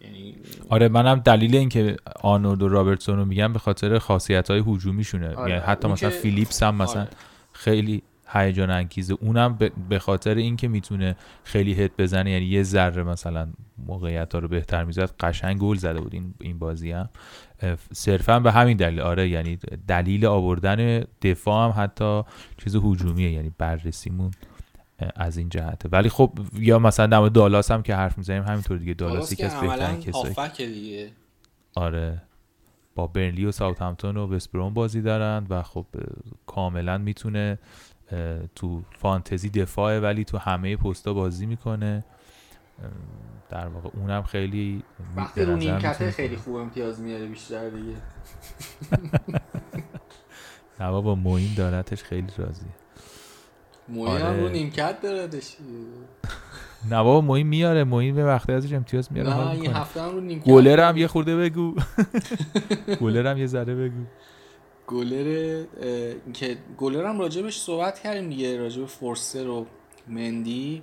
یعنی 0.00 0.36
آره 0.68 0.88
منم 0.88 1.18
دلیل 1.20 1.56
اینکه 1.56 1.96
آرنولد 2.22 2.62
و 2.62 2.68
رابرتسون 2.68 3.16
رو 3.16 3.24
میگم 3.24 3.52
به 3.52 3.58
خاطر 3.58 3.98
خاصیت 3.98 4.50
های 4.50 4.62
هجومیشونه. 4.66 5.34
آره، 5.34 5.50
یعنی 5.50 5.62
حتی 5.62 5.88
مثلا 5.88 6.10
که- 6.10 6.16
فیلیپس 6.16 6.62
هم 6.62 6.74
مثلا 6.74 7.00
آره. 7.00 7.10
خیلی 7.52 8.02
هیجان 8.32 8.70
انگیزه 8.70 9.14
اونم 9.20 9.58
به- 9.88 9.98
خاطر 9.98 10.34
اینکه 10.34 10.68
می‌تونه 10.68 11.16
خیلی 11.44 11.74
هد 11.74 11.90
بزنه 11.98 12.30
یعنی 12.30 12.44
یه 12.44 12.62
ذره 12.62 13.02
مثلا 13.02 13.48
موقعیت 13.86 14.32
ها 14.34 14.38
رو 14.38 14.48
بهتر 14.48 14.84
می‌زد 14.84 15.10
قشنگ 15.20 15.58
گل 15.58 15.76
زده 15.76 16.00
بود 16.00 16.14
این 16.14 16.34
این 16.40 16.58
بازی 16.58 16.92
هم. 16.92 17.08
صرفا 17.92 18.40
به 18.40 18.52
همین 18.52 18.76
دلیل. 18.76 19.00
آره 19.00 19.28
یعنی 19.28 19.58
دلیل 19.88 20.26
آوردن 20.26 21.04
دفاع 21.22 21.64
هم 21.64 21.82
حتی 21.82 22.22
چیز 22.64 22.76
هجومیه 22.76 23.32
یعنی 23.32 23.52
بررسیمون 23.58 24.30
از 25.16 25.36
این 25.36 25.48
جهته. 25.48 25.88
ولی 25.92 26.08
خب 26.08 26.38
یا 26.58 26.78
مثلا 26.78 27.06
در 27.06 27.28
دالاس 27.28 27.70
هم 27.70 27.82
که 27.82 27.94
حرف 27.94 28.18
می‌زنیم 28.18 28.42
همینطور 28.42 28.78
دیگه. 28.78 28.94
دالاس 28.94 29.14
دالاس 29.14 29.32
یکی 29.32 29.42
که 29.42 29.46
از 29.46 29.60
بهترین 29.60 30.00
کسایی. 30.00 30.34
آره. 31.74 32.22
با 32.94 33.06
برنلی 33.06 33.44
و 33.44 33.52
ساوثهمپتون 33.52 34.16
و 34.16 34.26
وستبروم 34.34 34.74
بازی 34.74 35.02
دارن 35.02 35.46
و 35.50 35.62
خب 35.62 35.86
کاملا 36.46 36.98
می‌تونه 36.98 37.58
تو 38.54 38.82
فانتزی 38.98 39.50
دفاعه 39.50 40.00
ولی 40.00 40.24
تو 40.24 40.38
همه 40.38 40.76
پستا 40.76 41.14
بازی 41.14 41.46
می‌کنه. 41.46 42.04
در 43.50 43.66
واقع 43.68 43.88
اونم 43.94 44.22
خیلی 44.22 44.82
وقتی 45.16 45.42
رو 45.44 45.56
نیمکته 45.56 46.10
خیلی 46.10 46.36
خوب 46.36 46.54
امتیاز 46.54 47.00
میاره 47.00 47.26
بیشتر 47.26 47.68
دیگه. 47.68 47.92
نه 50.80 50.90
بابا 50.90 51.14
موین 51.14 51.54
دارتش 51.56 52.02
خیلی 52.02 52.26
راضیه. 52.38 52.68
موین 53.88 54.16
هم 54.20 54.26
آره. 54.26 54.40
رو 54.40 54.48
نیمکت 54.48 55.00
داردش 55.02 55.56
نه 56.90 56.96
بابا 57.02 57.20
موین 57.20 57.46
میاره. 57.46 57.84
موین 57.84 58.14
به 58.14 58.24
وقتی 58.24 58.52
ازش 58.52 58.72
امتیاز 58.72 59.12
میاره 59.12 59.30
نه 59.36 59.50
این. 59.50 59.72
هفته 59.72 60.02
هم 60.02 60.10
رو 60.10 60.20
نیمکت 60.20 60.46
گلر 60.46 60.88
هم. 60.88 60.96
یه 60.96 61.06
خورده 61.06 61.36
بگو. 61.36 61.74
گلر 63.00 63.26
هم 63.30 63.38
یه 63.38 63.46
ذره 63.46 63.74
بگو. 63.74 64.04
گلر 64.92 65.64
که 66.32 66.58
گلر 66.78 67.06
هم 67.06 67.18
راجبش 67.18 67.60
صحبت 67.60 67.98
کردیم 68.00 68.28
دیگه 68.28 68.56
راجب 68.56 68.86
فورسر 68.86 69.48
و 69.48 69.66
مندی. 70.08 70.82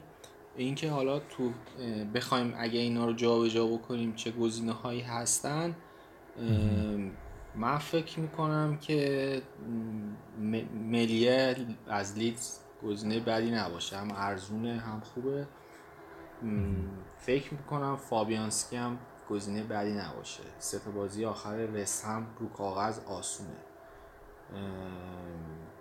اینکه 0.57 0.91
حالا 0.91 1.20
تو 1.20 1.51
بخوایم 2.14 2.53
اگه 2.57 2.80
اینا 2.80 3.05
رو 3.05 3.14
جابجا 3.14 3.68
بکنیم 3.68 4.16
چه 4.16 4.32
گزینه 4.32 4.72
هایی 4.72 5.01
هستن 5.01 5.76
من 7.55 7.78
فکر 7.78 8.20
می‌کنم 8.20 8.78
که 8.78 9.41
ملیه 10.74 11.55
از 11.88 12.18
لیدز 12.18 12.60
گزینه 12.84 13.20
بدی 13.20 13.51
نباشه 13.51 13.97
هم 13.97 14.12
ارزونه 14.16 14.78
هم 14.78 14.99
خوبه. 14.99 15.47
فکر 17.18 17.53
می‌کنم 17.53 17.95
فابیانسکی 17.95 18.76
هم 18.76 18.97
گزینه 19.30 19.64
بدی 19.64 19.91
نباشه. 19.91 20.43
سه 20.60 20.80
بازی 20.91 21.26
آخر 21.26 21.60
هم 22.05 22.28
رو 22.39 22.49
کاغذ 22.49 22.99
آسونه. 22.99 23.49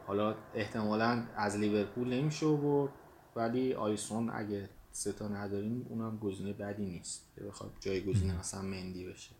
حالا 0.06 0.34
احتمالا 0.54 1.22
از 1.36 1.56
لیورپول 1.56 2.14
نمیشه 2.14 2.46
برد 2.46 2.90
ولی 3.36 3.74
آیسون 3.74 4.30
اگه 4.30 4.68
سه 4.92 5.12
تا 5.12 5.28
نداریم 5.28 5.86
اونم 5.88 6.18
گزینه 6.18 6.52
بدی 6.52 6.86
نیست. 6.86 7.26
که 7.36 7.44
بخواد 7.44 7.70
جایگزین 7.80 8.34
مثلا 8.34 8.62
مندی 8.62 9.06
بشه. 9.06 9.30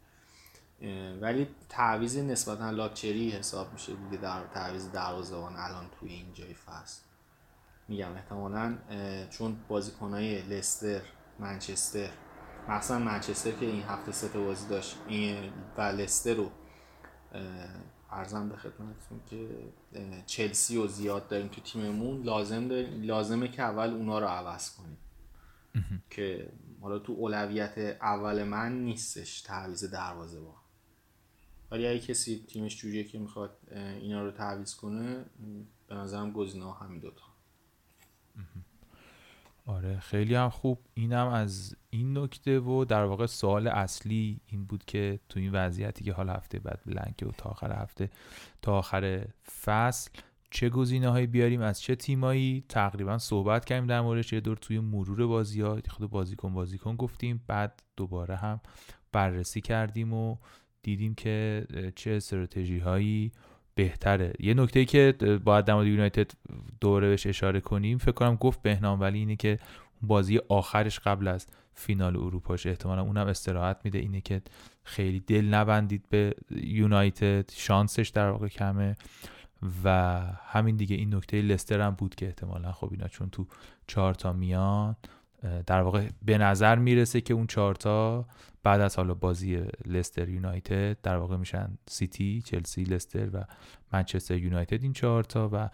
ولی 1.20 1.48
تعویض 1.68 2.18
نسبتا 2.18 2.70
لاکچری 2.70 3.30
حساب 3.30 3.72
میشه 3.72 3.92
دیگه 3.94 4.22
در 4.22 4.46
تعویض 4.46 4.90
دروازه‌بان 4.90 5.56
الان 5.56 5.86
توی 6.00 6.12
این 6.12 6.32
جای 6.34 6.54
فصل. 6.54 7.02
میگم 7.88 8.12
احتمالا 8.14 8.78
چون 9.30 9.56
بازیکنهای 9.68 10.42
لستر 10.42 11.00
منچستر 11.38 12.08
مثلا 12.68 12.98
منچستر 12.98 13.50
که 13.50 13.66
این 13.66 13.82
هفته 13.82 14.12
سه 14.12 14.28
بازی 14.28 14.68
داشت 14.68 14.96
این 15.08 15.52
و 15.76 15.82
لستر 15.82 16.34
رو 16.34 16.50
ارزم 18.10 18.48
به 18.48 18.56
خدمتتون 18.56 19.20
که 19.26 19.48
چلسی 20.26 20.76
رو 20.76 20.86
زیاد 20.86 21.28
داریم 21.28 21.48
تو 21.48 21.60
تیممون. 21.60 22.22
لازم 22.22 22.68
داریم 22.68 23.02
لازمه 23.02 23.48
که 23.48 23.62
اول 23.62 23.90
اونا 23.90 24.18
رو 24.18 24.26
عوض 24.26 24.76
کنیم. 24.76 24.98
که 26.10 26.52
حالا 26.80 26.98
تو 26.98 27.12
اولویت 27.12 27.78
اول 28.00 28.44
من 28.44 28.84
نیستش 28.84 29.40
تعویض 29.40 29.84
دروازه 29.84 30.40
با. 30.40 30.54
ولی 31.70 31.86
اگه 31.86 31.98
کسی 32.00 32.44
تیمش 32.48 32.76
جوریه 32.76 33.04
که 33.04 33.18
می‌خواد 33.18 33.58
اینا 34.00 34.24
رو 34.24 34.30
تعویض 34.30 34.74
کنه 34.74 35.24
به 35.88 35.94
نظرم 35.94 36.32
گزینه 36.32 36.74
همین 36.74 36.98
دوتا. 36.98 37.24
آره 39.68 39.98
خیلی 40.00 40.34
هم 40.34 40.48
خوب. 40.48 40.78
اینم 40.94 41.26
از 41.26 41.76
این 41.90 42.18
نکته 42.18 42.60
و 42.60 42.84
در 42.84 43.04
واقع 43.04 43.26
سوال 43.26 43.68
اصلی 43.68 44.40
این 44.46 44.64
بود 44.64 44.84
که 44.84 45.20
تو 45.28 45.40
این 45.40 45.52
وضعیتی 45.52 46.04
که 46.04 46.12
حال 46.12 46.28
هفته 46.28 46.58
بعد 46.58 46.80
بلنکه 46.86 47.26
و 47.26 47.30
تا 47.30 47.50
آخر 47.50 47.72
هفته 47.72 48.10
تا 48.62 48.78
آخر 48.78 49.26
فصل 49.62 50.10
چه 50.50 50.68
گزینه 50.68 51.08
هایی 51.08 51.26
بیاریم 51.26 51.60
از 51.60 51.80
چه 51.80 51.94
تیمایی؟ 51.94 52.64
تقریبا 52.68 53.18
صحبت 53.18 53.64
کردیم 53.64 53.86
در 53.86 54.00
موردش 54.00 54.32
یه 54.32 54.40
دور 54.40 54.56
توی 54.56 54.80
مرور 54.80 55.26
بازی 55.26 55.60
ها 55.60 55.78
خود 55.88 56.10
بازیکن 56.10 56.54
بازیکن 56.54 56.96
گفتیم 56.96 57.44
بعد 57.46 57.82
دوباره 57.96 58.36
هم 58.36 58.60
بررسی 59.12 59.60
کردیم 59.60 60.12
و 60.12 60.36
دیدیم 60.82 61.14
که 61.14 61.66
چه 61.96 62.10
استراتژی 62.10 62.78
هایی 62.78 63.32
بهتره. 63.78 64.32
یه 64.40 64.54
نکته 64.54 64.84
که 64.84 65.14
باید 65.44 65.64
در 65.64 65.74
مورد 65.74 65.86
یونایتد 65.86 66.30
دوره 66.80 67.08
بهش 67.08 67.26
اشاره 67.26 67.60
کنیم 67.60 67.98
فکر 67.98 68.12
کنم 68.12 68.34
گفت 68.34 68.62
بهنام 68.62 69.00
ولی 69.00 69.18
اینه 69.18 69.36
که 69.36 69.58
بازی 70.02 70.40
آخرش 70.48 70.98
قبل 70.98 71.28
از 71.28 71.46
فینال 71.74 72.16
اروپاش 72.16 72.66
احتمالا 72.66 73.02
اونم 73.02 73.26
استراحت 73.26 73.80
میده. 73.84 73.98
اینه 73.98 74.20
که 74.20 74.42
خیلی 74.84 75.20
دل 75.20 75.44
نبندید 75.44 76.04
به 76.10 76.34
یونایتد 76.50 77.50
شانسش 77.50 78.08
در 78.08 78.30
واقع 78.30 78.48
کمه. 78.48 78.96
و 79.84 80.20
همین 80.46 80.76
دیگه 80.76 80.96
این 80.96 81.14
نکته 81.14 81.42
لستر 81.42 81.80
هم 81.80 81.90
بود 81.90 82.14
که 82.14 82.26
احتمالا 82.26 82.72
خب 82.72 82.88
اینا 82.90 83.08
چون 83.08 83.30
تو 83.30 83.46
چهار 83.86 84.14
تا 84.14 84.32
میان 84.32 84.96
در 85.66 85.80
واقع 85.80 86.08
به 86.22 86.38
نظر 86.38 86.78
می‌رسه 86.78 87.20
که 87.20 87.34
اون 87.34 87.46
چهارتا 87.46 88.26
بعد 88.62 88.80
از 88.80 88.96
حالا 88.96 89.14
بازی 89.14 89.62
لستر 89.86 90.28
یونایتد 90.28 91.00
در 91.02 91.16
واقع 91.16 91.36
میشن 91.36 91.78
سیتی، 91.88 92.42
چلسی، 92.42 92.84
لستر 92.84 93.28
و 93.32 93.44
منچستر 93.92 94.36
یونایتد 94.36 94.82
این 94.82 94.92
چهارتا 94.92 95.50
و 95.52 95.68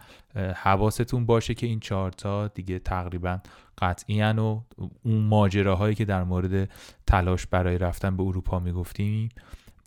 حواستون 0.53 1.25
باشه 1.25 1.53
که 1.53 1.67
این 1.67 1.79
چهارتا 1.79 2.47
دیگه 2.47 2.79
تقریبا 2.79 3.39
قطعی 3.77 4.23
و 4.23 4.61
اون 5.03 5.23
ماجراهایی 5.23 5.95
که 5.95 6.05
در 6.05 6.23
مورد 6.23 6.69
تلاش 7.07 7.47
برای 7.47 7.77
رفتن 7.77 8.17
به 8.17 8.23
اروپا 8.23 8.59
می‌گفتیم 8.59 9.29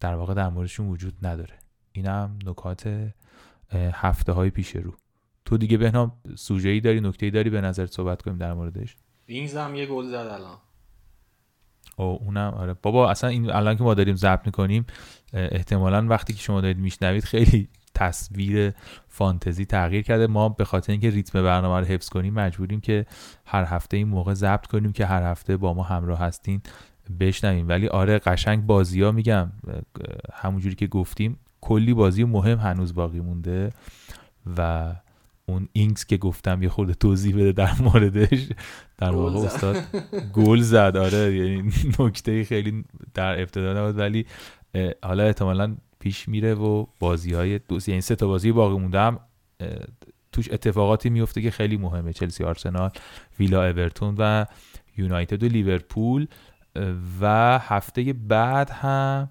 در 0.00 0.14
واقع 0.14 0.34
در 0.34 0.48
موردشون 0.48 0.88
وجود 0.88 1.26
نداره. 1.26 1.54
اینم 1.92 2.38
نکات 2.44 3.10
هفته 3.72 4.32
های 4.32 4.50
پیش 4.50 4.76
رو. 4.76 4.94
تو 5.44 5.58
دیگه 5.58 5.76
بهنام 5.76 6.12
سوژه 6.36 6.68
ای 6.68 6.80
داری 6.80 7.00
نکته 7.00 7.26
ای 7.26 7.30
داری؟ 7.30 7.50
به 7.50 7.60
نظر 7.60 7.86
صحبت 7.86 8.22
کنیم 8.22 8.38
در 8.38 8.54
موردش. 8.54 8.96
وینگز 9.28 9.56
هم 9.56 9.74
یه 9.74 9.86
گل 9.86 10.06
زد 10.06 10.14
الان. 10.14 10.56
او 11.96 12.04
اونم 12.04 12.54
آره. 12.56 12.74
بابا 12.74 13.10
اصلا 13.10 13.30
این 13.30 13.50
الان 13.50 13.76
که 13.76 13.82
ما 13.82 13.94
داریم 13.94 14.16
ضبط 14.16 14.46
می‌کنیم 14.46 14.86
احتمالا 15.32 16.06
وقتی 16.06 16.32
که 16.32 16.40
شما 16.40 16.60
دارید 16.60 16.78
میشنوید 16.78 17.24
خیلی 17.24 17.68
تصویر 17.94 18.72
فانتزی 19.08 19.64
تغییر 19.64 20.02
کرده. 20.02 20.26
ما 20.26 20.48
به 20.48 20.64
خاطر 20.64 20.92
اینکه 20.92 21.10
ریتم 21.10 21.42
برنامه 21.42 21.80
رو 21.80 21.84
حفظ 21.84 22.08
کنیم 22.08 22.34
مجبوریم 22.34 22.80
که 22.80 23.06
هر 23.46 23.64
هفته 23.64 23.96
این 23.96 24.08
موقع 24.08 24.34
ضبط 24.34 24.66
کنیم 24.66 24.92
که 24.92 25.06
هر 25.06 25.22
هفته 25.22 25.56
با 25.56 25.74
ما 25.74 25.82
همراه 25.82 26.18
هستین 26.18 26.62
بشنویم. 27.20 27.68
ولی 27.68 27.88
آره 27.88 28.18
قشنگ 28.18 28.66
بازی 28.66 29.02
ها 29.02 29.12
میگم 29.12 29.52
همونجوری 30.32 30.74
که 30.74 30.86
گفتیم 30.86 31.38
کلی 31.60 31.94
بازی 31.94 32.24
مهم 32.24 32.58
هنوز 32.58 32.94
باقی 32.94 33.20
مونده 33.20 33.72
و 34.56 34.92
اون 35.48 35.68
اینکس 35.72 36.06
که 36.06 36.16
گفتم 36.16 36.62
یه 36.62 36.68
خورده 36.68 36.94
توضیح 36.94 37.34
بده 37.34 37.52
در 37.52 37.74
موردش 37.82 38.48
در 38.98 39.10
واقع 39.10 39.38
استاد 39.38 39.76
گل 40.32 40.60
زد 40.60 40.96
آره 40.96 41.36
یعنی 41.36 41.72
نکته 41.98 42.44
خیلی 42.44 42.84
در 43.14 43.40
ابتدا 43.40 43.72
نبود 43.72 43.98
ولی 43.98 44.26
حالا 45.02 45.24
احتمالا 45.24 45.76
پیش 46.00 46.28
میره 46.28 46.54
و 46.54 46.86
بازی 46.98 47.34
های 47.34 47.58
دو 47.58 47.78
یعنی 47.86 48.00
سه 48.00 48.16
تا 48.16 48.26
بازی 48.26 48.52
باقی 48.52 48.78
مونده 48.78 49.00
هم 49.00 49.20
توش 50.32 50.52
اتفاقاتی 50.52 51.10
میفته 51.10 51.42
که 51.42 51.50
خیلی 51.50 51.76
مهمه. 51.76 52.12
چلسی 52.12 52.44
آرسنال 52.44 52.90
ویلا 53.38 53.64
اورتون 53.64 54.14
و 54.18 54.46
یونایتد 54.96 55.42
و 55.42 55.48
لیورپول 55.48 56.26
و 57.20 57.58
هفته 57.58 58.12
بعد 58.12 58.70
هم 58.70 59.30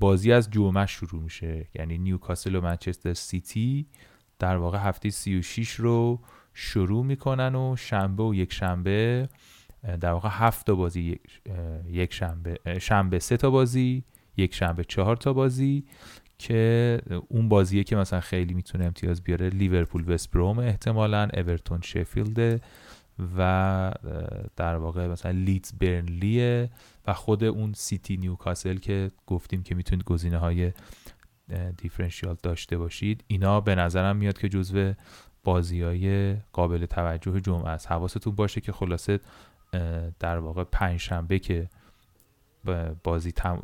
بازی 0.00 0.32
از 0.32 0.50
جمعه 0.50 0.86
شروع 0.86 1.22
میشه. 1.22 1.66
یعنی 1.74 1.98
نیوکاسل 1.98 2.54
و 2.54 2.60
منچستر 2.60 3.14
سیتی. 3.14 3.86
در 4.38 4.56
واقع 4.56 4.78
هفته 4.78 5.10
36 5.10 5.70
رو 5.70 6.20
شروع 6.54 7.04
می‌کنن 7.04 7.54
و 7.54 7.76
شنبه 7.76 8.22
و 8.22 8.34
یک 8.34 8.52
شنبه 8.52 9.28
در 10.00 10.12
واقع 10.12 10.28
هفت 10.32 10.66
تا 10.66 10.74
بازی 10.74 11.20
یک 11.88 12.12
شنبه 12.12 12.58
شنبه 12.80 13.18
سه 13.18 13.36
تا 13.36 13.50
بازی 13.50 14.04
یک 14.36 14.54
شنبه 14.54 14.84
چهار 14.84 15.16
تا 15.16 15.32
بازی 15.32 15.84
که 16.38 17.00
اون 17.28 17.48
بازیه 17.48 17.84
که 17.84 17.96
مثلا 17.96 18.20
خیلی 18.20 18.54
می‌تونه 18.54 18.84
امتیاز 18.84 19.22
بیاره 19.22 19.48
لیورپول 19.48 20.04
وست 20.12 20.30
بروم 20.30 20.58
احتمالا 20.58 21.28
اورتون 21.34 21.80
شفیلد 21.80 22.62
و 23.38 23.92
در 24.56 24.76
واقع 24.76 25.06
مثلا 25.06 25.32
لیدز 25.32 25.72
برنلیه 25.72 26.70
و 27.06 27.12
خود 27.12 27.44
اون 27.44 27.72
سیتی 27.72 28.16
نیوکاسل 28.16 28.76
که 28.76 29.10
گفتیم 29.26 29.62
که 29.62 29.74
می‌تونید 29.74 30.04
گزینه 30.04 30.38
های 30.38 30.72
دیفرنشیال 31.76 32.36
داشته 32.42 32.78
باشید. 32.78 33.24
اینا 33.26 33.60
به 33.60 33.74
نظرم 33.74 34.16
میاد 34.16 34.38
که 34.38 34.48
جزو 34.48 34.92
بازی 35.44 35.82
های 35.82 36.36
قابل 36.52 36.86
توجه 36.86 37.40
جمعه 37.40 37.68
است. 37.68 37.92
حواستون 37.92 38.34
باشه 38.34 38.60
که 38.60 38.72
خلاصه 38.72 39.20
در 40.18 40.38
واقع 40.38 40.64
پنجشنبه 40.64 41.38
که 41.38 41.68
بازی 43.02 43.32
تم... 43.32 43.60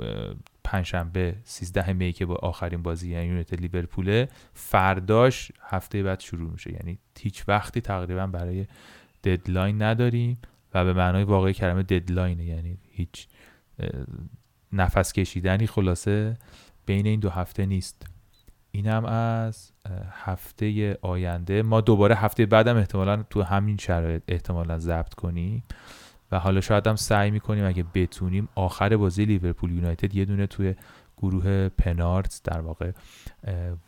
پنجشنبه 0.64 1.37
13 1.45 1.93
می 1.93 2.12
که 2.12 2.26
با 2.26 2.35
آخرین 2.35 2.83
بازی 2.83 3.11
یعنی 3.11 3.26
یونیت 3.26 3.53
لیورپول 3.53 4.26
فرداش 4.55 5.53
هفته 5.61 6.03
بعد 6.03 6.20
شروع 6.20 6.51
میشه. 6.51 6.72
یعنی 6.72 6.99
هیچ 7.18 7.45
وقتی 7.49 7.81
تقریبا 7.81 8.26
برای 8.26 8.66
deadline 9.24 9.83
نداریم 9.83 10.39
و 10.74 10.85
به 10.85 10.93
معنای 10.93 11.24
واقعی 11.24 11.55
کلمه 11.55 11.83
deadline 11.83 12.38
ه 12.38 12.45
یعنی 12.45 12.78
هیچ 12.91 13.28
نفس 14.72 15.12
کشیدنی 15.12 15.66
خلاصه 15.66 16.37
بین 16.91 17.07
این 17.07 17.20
دو 17.20 17.30
هفته 17.30 17.66
نیست. 17.66 18.07
اینم 18.70 19.05
از 19.05 19.72
هفته 20.11 20.99
آینده. 21.03 21.62
ما 21.62 21.80
دوباره 21.80 22.14
هفته 22.14 22.47
بعدم 22.47 22.76
احتمالا 22.76 23.22
تو 23.22 23.43
همین 23.43 23.76
شرایط 23.76 24.22
احتمالا 24.28 24.78
ضبط 24.78 25.14
کنیم 25.14 25.62
و 26.32 26.38
حالا 26.38 26.61
شاید 26.61 26.86
هم 26.86 26.97
سعی 26.97 27.30
می‌کنیم 27.30 27.64
اگه 27.64 27.84
بتونیم 27.95 28.49
آخر 28.55 28.97
بازی 28.97 29.24
لیورپول 29.24 29.72
یونایتد 29.72 30.14
یه 30.14 30.24
دونه 30.24 30.47
توی 30.47 30.74
گروه 31.18 31.68
پنارت 31.68 32.41
در 32.45 32.61
واقع 32.61 32.93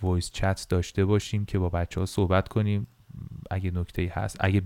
voice 0.03 0.31
chat 0.31 0.67
داشته 0.69 1.05
باشیم 1.05 1.45
که 1.45 1.59
با 1.59 1.69
بچه 1.69 2.01
ها 2.01 2.07
صحبت 2.07 2.49
کنیم. 2.49 2.87
اگه 3.51 3.71
نکته 3.71 4.13
هست 4.15 4.37
اگه 4.41 4.61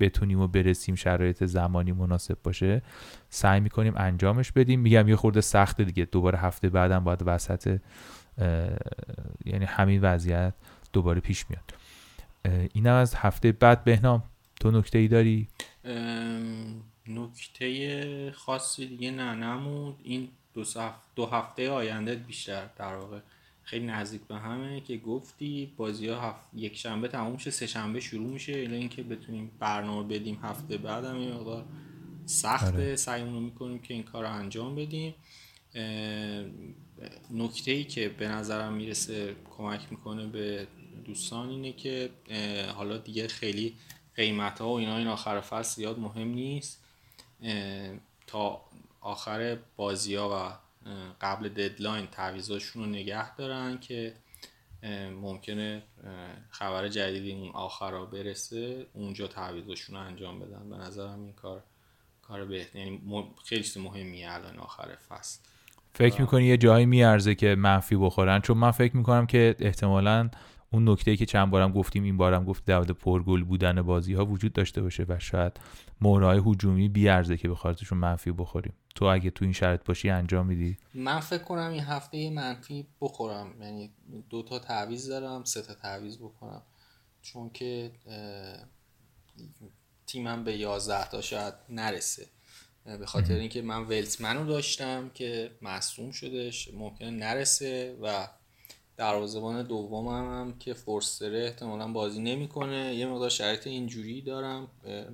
بتونیم 0.00 0.40
و 0.40 0.46
برسیم 0.46 0.94
شرایط 0.94 1.44
زمانی 1.44 1.92
مناسب 1.92 2.38
باشه 2.42 2.82
سعی 3.30 3.60
می‌کنیم 3.60 3.92
انجامش 3.96 4.52
بدیم. 4.52 4.80
میگم 4.80 5.08
یه 5.08 5.16
خورده 5.16 5.40
سخته 5.40 5.84
دیگه. 5.84 6.04
دوباره 6.04 6.38
هفته 6.38 6.68
بعدم 6.68 7.04
باید 7.04 7.22
وسط 7.26 7.80
یعنی 9.44 9.64
همین 9.64 10.00
وضعیت 10.00 10.54
دوباره 10.92 11.20
پیش 11.20 11.44
میاد. 11.50 11.74
اینم 12.72 12.94
از 12.94 13.14
هفته 13.14 13.52
بعد. 13.52 13.84
بهنام 13.84 14.22
تو 14.60 14.70
نکته 14.70 14.98
ای 14.98 15.08
داری 15.08 15.48
نکته 17.08 18.32
خاصی 18.32 18.86
دیگه 18.86 19.10
نه 19.10 19.34
نمود 19.34 20.00
این 20.02 20.28
دو, 20.54 20.64
دو 21.16 21.26
هفته 21.26 21.70
آینده 21.70 22.14
بیشتر 22.14 22.66
در 22.78 22.96
واقع. 22.96 23.18
خیلی 23.68 23.86
نزدیک 23.86 24.20
به 24.22 24.36
همه 24.36 24.80
که 24.80 24.96
گفتی 24.96 25.72
بازی 25.76 26.08
ها 26.08 26.20
هفت... 26.20 26.40
یک 26.54 26.76
شنبه 26.76 27.08
تموم 27.08 27.36
شه 27.38 27.50
سه 27.50 27.66
شنبه 27.66 28.00
شروع 28.00 28.26
میشه 28.30 28.52
الا 28.52 28.76
اینکه 28.76 29.02
بتونیم 29.02 29.50
برنامه 29.58 30.18
بدیم 30.18 30.38
هفته 30.42 30.76
بعدم 30.76 31.20
یه 31.20 31.34
مقدار 31.34 31.64
سخته. 32.26 32.66
آره. 32.66 32.96
سعیمون 32.96 33.34
رو 33.34 33.40
می‌کنیم 33.40 33.78
که 33.78 33.94
این 33.94 34.02
کار 34.02 34.24
رو 34.24 34.32
انجام 34.32 34.74
بدیم. 34.74 35.14
نکته 37.30 37.70
ای 37.70 37.84
که 37.84 38.08
به 38.08 38.28
نظرم 38.28 38.72
می‌رسه 38.72 39.36
کمک 39.56 39.80
می‌کنه 39.90 40.26
به 40.26 40.66
دوستان 41.04 41.48
اینه 41.48 41.72
که 41.72 42.10
حالا 42.74 42.98
دیگه 42.98 43.28
خیلی 43.28 43.74
قیمت 44.16 44.60
ها 44.60 44.68
و 44.68 44.78
اینا 44.78 44.96
این 44.96 45.06
آخر 45.06 45.40
فصل 45.40 45.76
زیاد 45.76 45.98
مهم 45.98 46.28
نیست. 46.28 46.84
تا 48.26 48.60
آخر 49.00 49.58
بازی 49.76 50.14
ها 50.14 50.50
و 50.50 50.67
قبل 51.20 51.48
ددلاین 51.48 52.06
تعویزاشون 52.06 52.82
رو 52.82 52.88
نگه 52.88 53.36
دارن 53.36 53.78
که 53.78 54.14
ممکنه 55.22 55.82
خبر 56.50 56.88
جدیدی 56.88 57.32
اون 57.32 57.50
آخر 57.50 58.04
برسه 58.04 58.86
اونجا 58.92 59.26
تعویزاشون 59.26 59.96
رو 59.96 60.02
انجام 60.02 60.40
بدن. 60.40 60.70
به 60.70 60.76
نظرم 60.76 61.22
این 61.22 61.32
کار 61.32 61.62
کار 62.22 62.44
بهتر 62.44 62.78
یعنی 62.78 63.02
خیلی 63.44 63.64
مهمیه 63.76 64.32
الان 64.32 64.58
آخر 64.58 64.96
فصل. 65.08 65.40
فکر 65.94 66.20
می‌کنی 66.20 66.44
یه 66.44 66.56
جایی 66.56 66.86
میارزه 66.86 67.34
که 67.34 67.54
منفی 67.54 67.96
بخورن؟ 67.96 68.40
چون 68.40 68.58
من 68.58 68.70
فکر 68.70 68.96
می‌کنم 68.96 69.26
که 69.26 69.56
احتمالا 69.58 70.30
اون 70.70 70.88
نکته 70.88 71.16
که 71.16 71.26
چند 71.26 71.50
بارم 71.50 71.72
گفتیم 71.72 72.02
این 72.04 72.16
بارم 72.16 72.44
گفت 72.44 72.64
دعوت 72.64 72.90
پرگل 72.90 73.44
بودن 73.44 73.82
بازی 73.82 74.14
ها 74.14 74.26
وجود 74.26 74.52
داشته 74.52 74.82
باشه 74.82 75.06
و 75.08 75.18
شاید 75.18 75.60
مهرهای 76.00 76.42
هجومی 76.46 76.88
بیارزه 76.88 77.36
که 77.36 77.48
به 77.48 77.54
خاطرشون 77.54 77.98
منفی 77.98 78.32
بخوریم. 78.32 78.72
تو 78.94 79.04
اگه 79.04 79.30
تو 79.30 79.44
این 79.44 79.52
شرط 79.52 79.84
باشی 79.84 80.10
انجام 80.10 80.46
میدی؟ 80.46 80.76
من 80.94 81.20
فکر 81.20 81.42
کنم 81.42 81.70
این 81.70 81.82
هفته 81.82 82.30
منفی 82.30 82.86
بخورم. 83.00 83.62
یعنی 83.62 83.90
دو 84.30 84.42
تا 84.42 84.58
تعویض 84.58 85.08
دارم 85.08 85.44
سه 85.44 85.62
تا 85.62 85.74
تعویض 85.74 86.18
بکنم. 86.18 86.62
چون 87.22 87.50
که 87.50 87.90
تیمم 90.06 90.44
به 90.44 90.56
11 90.56 91.08
تا 91.08 91.20
شاید 91.20 91.54
نرسه. 91.68 92.26
به 92.84 93.06
خاطر 93.06 93.34
اینکه 93.34 93.62
من 93.62 93.82
ولتمن 93.82 94.36
رو 94.36 94.44
داشتم 94.44 95.10
که 95.14 95.50
مصوم 95.62 96.10
شدش 96.10 96.74
ممکنه 96.74 97.10
نرسه 97.10 97.96
و 98.02 98.28
دروازه‌بان 98.98 99.62
دومم 99.62 100.40
هم 100.40 100.58
که 100.58 100.74
فورستره 100.74 101.44
احتمالا 101.44 101.92
بازی 101.92 102.20
نمی‌کنه. 102.20 102.94
یه 102.94 103.06
مقدار 103.06 103.30
شرایط 103.30 103.66
اینجوری 103.66 104.22
دارم. 104.22 104.70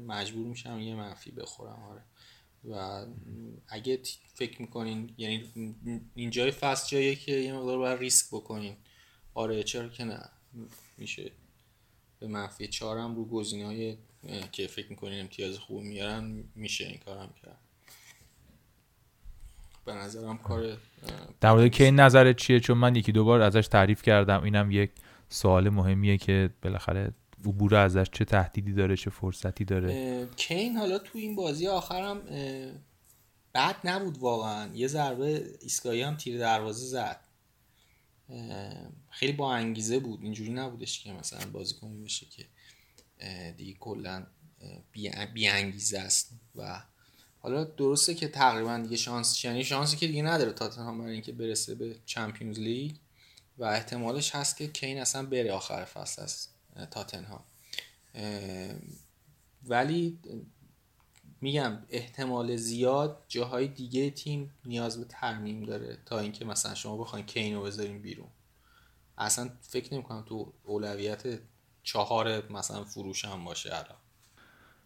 مجبور 0.06 0.46
میشم 0.46 0.80
یه 0.80 0.94
منفی 0.94 1.30
بخورم 1.30 1.82
آره. 1.82 2.02
و 2.64 3.04
اگه 3.68 4.00
فکر 4.34 4.62
می‌کنین 4.62 5.14
یعنی 5.18 5.44
اینجای 6.14 6.50
فصل 6.50 6.90
جاییه 6.90 7.14
که 7.14 7.32
یه 7.32 7.52
مقدار 7.52 7.78
باید 7.78 7.98
ریسک 7.98 8.26
بکنین. 8.32 8.76
آره 9.34 9.62
چرا 9.62 9.88
که 9.88 10.04
نه. 10.04 10.28
میشه 10.98 11.32
به 12.18 12.26
منفی 12.26 12.68
چهارم 12.68 13.16
رو 13.16 13.24
گزینه 13.24 13.66
های 13.66 13.96
که 14.52 14.66
فکر 14.66 14.90
می‌کنین 14.90 15.20
امتیاز 15.20 15.58
خوب 15.58 15.82
میارن 15.82 16.44
میشه 16.54 16.86
این 16.86 16.98
کارم 16.98 17.34
کرد. 17.42 17.63
به 19.84 19.94
نظرم 19.94 20.38
کار 20.38 20.76
در 21.40 21.52
مورد 21.52 21.70
کین 21.70 22.00
نظرت 22.00 22.36
چیه؟ 22.36 22.60
چون 22.60 22.78
من 22.78 22.96
یکی 22.96 23.12
دو 23.12 23.24
بار 23.24 23.40
ازش 23.40 23.68
تعریف 23.68 24.02
کردم. 24.02 24.42
اینم 24.42 24.70
یک 24.70 24.90
سوال 25.28 25.68
مهمیه 25.68 26.18
که 26.18 26.50
بالاخره 26.62 27.12
عبور 27.44 27.74
ازش 27.74 28.06
چه 28.12 28.24
تهدیدی 28.24 28.72
داره 28.72 28.96
چه 28.96 29.10
فرصتی 29.10 29.64
داره. 29.64 30.28
کین 30.36 30.76
حالا 30.76 30.98
تو 30.98 31.18
این 31.18 31.36
بازی 31.36 31.66
آخرم 31.66 32.20
بد 33.54 33.76
نبود 33.84 34.18
واقعا. 34.18 34.74
یه 34.74 34.86
ضربه 34.86 35.44
ایسکایی 35.60 36.02
هم 36.02 36.16
تیر 36.16 36.38
دروازه 36.38 36.86
زد. 36.86 37.20
خیلی 39.10 39.32
با 39.32 39.54
انگیزه 39.54 39.98
بود. 39.98 40.22
اینجوری 40.22 40.52
نبودش 40.52 41.00
که 41.00 41.12
مثلا 41.12 41.50
بازی 41.50 41.74
کنی 41.74 42.04
بشه 42.04 42.26
که 42.26 42.44
دیگه 43.56 43.74
کلا 43.80 44.26
بی 45.34 45.48
انگیزه 45.48 45.98
است 45.98 46.32
و 46.56 46.82
حالا 47.44 47.64
درسته 47.64 48.14
که 48.14 48.28
تقریبا 48.28 48.78
دیگه 48.78 48.96
شانس 48.96 49.44
یعنی 49.44 49.64
شانسی 49.64 49.96
که 49.96 50.06
دیگه 50.06 50.22
نداره 50.22 50.52
تاتنهام 50.52 50.98
برای 50.98 51.12
اینکه 51.12 51.32
برسه 51.32 51.74
به 51.74 51.96
چمپیونز 52.06 52.58
لیگ 52.58 52.92
و 53.58 53.64
احتمالش 53.64 54.34
هست 54.34 54.56
که 54.56 54.66
کین 54.68 54.98
اصلا 54.98 55.26
بره 55.26 55.52
آخر 55.52 55.84
فصل 55.84 56.22
از 56.22 56.48
تاتنهام. 56.90 57.44
ولی 59.64 60.18
میگم 61.40 61.78
احتمال 61.88 62.56
زیاد 62.56 63.24
جاهای 63.28 63.68
دیگه 63.68 64.10
تیم 64.10 64.54
نیاز 64.64 64.98
به 64.98 65.04
ترمیم 65.08 65.64
داره 65.64 65.98
تا 66.06 66.18
اینکه 66.18 66.44
مثلا 66.44 66.74
شما 66.74 66.96
بخواین 66.96 67.26
کین 67.26 67.54
رو 67.54 67.62
بذارین 67.62 68.02
بیرون. 68.02 68.28
اصلا 69.18 69.50
فکر 69.60 69.94
نمی 69.94 70.02
کنم 70.02 70.22
تو 70.22 70.52
اولویت 70.62 71.40
چهار 71.82 72.52
مثلا 72.52 72.84
فروش 72.84 73.24
هم 73.24 73.44
باشه 73.44 73.74
الان. 73.74 74.03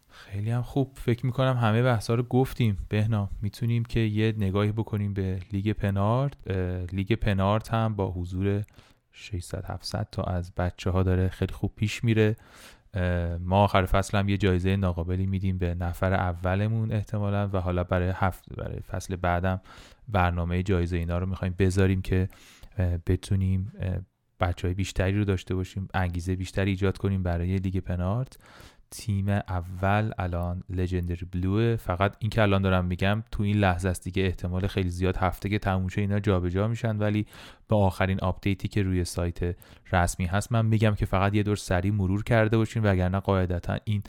خیلی 0.09 0.51
هم 0.51 0.61
خوب. 0.61 0.91
فکر 0.95 1.25
می‌کنم 1.25 1.57
همه 1.57 1.83
بحثا 1.83 2.15
رو 2.15 2.23
گفتیم. 2.23 2.77
بهنا 2.89 3.29
می‌تونیم 3.41 3.85
که 3.85 3.99
یه 3.99 4.33
نگاهی 4.37 4.71
بکنیم 4.71 5.13
به 5.13 5.39
لیگ 5.51 5.71
پنارت 5.71 6.51
لیگ 6.93 7.13
پنارت 7.13 7.73
هم 7.73 7.95
با 7.95 8.11
حضور 8.11 8.63
600 9.11 9.65
700 9.65 10.07
تا 10.11 10.23
از 10.23 10.55
بچه 10.55 10.89
ها 10.89 11.03
داره 11.03 11.29
خیلی 11.29 11.53
خوب 11.53 11.75
پیش 11.75 12.03
میره. 12.03 12.35
ما 13.39 13.63
آخر 13.63 13.85
فصل 13.85 14.17
هم 14.17 14.29
یه 14.29 14.37
جایزه 14.37 14.75
ناقابلی 14.75 15.25
میدیم 15.25 15.57
به 15.57 15.75
نفر 15.75 16.13
اولمون 16.13 16.91
احتمالا 16.91 17.49
و 17.53 17.57
حالا 17.57 17.83
برای 17.83 18.11
هفت 18.15 18.55
برای 18.55 18.79
فصل 18.79 19.15
بعدم 19.15 19.61
برنامه 20.07 20.63
جایزه 20.63 20.97
اینا 20.97 21.17
رو 21.17 21.25
می‌خوایم 21.25 21.55
بذاریم 21.59 22.01
که 22.01 22.29
بتونیم 23.07 23.71
بچه 24.39 24.67
های 24.67 24.73
بیشتری 24.75 25.17
رو 25.17 25.25
داشته 25.25 25.55
باشیم 25.55 25.87
انگیزه 25.93 26.35
بیشتری 26.35 26.69
ایجاد 26.69 26.97
کنیم 26.97 27.23
برای 27.23 27.57
لیگ 27.57 27.77
پنارت 27.77 28.37
تیم 28.91 29.29
اول 29.29 30.11
الان 30.17 30.63
لژندری 30.69 31.25
بلوه 31.25 31.75
فقط 31.75 32.15
این 32.19 32.29
که 32.29 32.41
الان 32.41 32.61
دارم 32.61 32.85
میگم 32.85 33.23
تو 33.31 33.43
این 33.43 33.57
لحظه 33.57 33.89
است 33.89 34.03
دیگه 34.03 34.23
احتمال 34.23 34.67
خیلی 34.67 34.89
زیاد 34.89 35.17
هفته 35.17 35.49
که 35.49 35.59
تموم 35.59 35.87
اینا 35.97 36.19
جابجا 36.19 36.67
میشن. 36.67 36.97
ولی 36.97 37.25
به 37.67 37.75
آخرین 37.75 38.19
آپدیتی 38.19 38.67
که 38.67 38.83
روی 38.83 39.05
سایت 39.05 39.55
رسمی 39.91 40.25
هست 40.25 40.51
من 40.51 40.65
میگم 40.65 40.95
که 40.95 41.05
فقط 41.05 41.35
یه 41.35 41.43
دور 41.43 41.55
سریع 41.55 41.91
مرور 41.91 42.23
کرده 42.23 42.57
باشین. 42.57 42.83
وگرنه 42.85 43.19
قاعدتا 43.19 43.77
این 43.83 44.03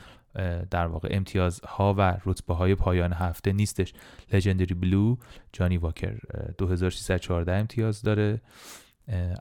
در 0.70 0.87
واقع 0.87 1.09
امتیازها 1.11 1.95
و 1.99 2.16
رتبه 2.24 2.55
های 2.55 2.74
پایان 2.74 3.12
هفته 3.12 3.53
نیستش. 3.53 3.93
Legendary 4.32 4.74
Blue 4.74 5.16
جانی 5.53 5.76
واکر 5.76 6.14
2314 6.59 7.53
امتیاز 7.53 8.03
داره. 8.03 8.41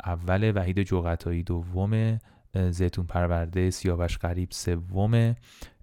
اول 0.05 0.51
وحید 0.55 0.83
جوقتایی 0.83 1.43
دومه. 1.43 2.19
زیتون 2.53 3.05
پرورده 3.05 3.69
سیاوش 3.69 4.17
قریب 4.17 4.51
سوم 4.51 5.35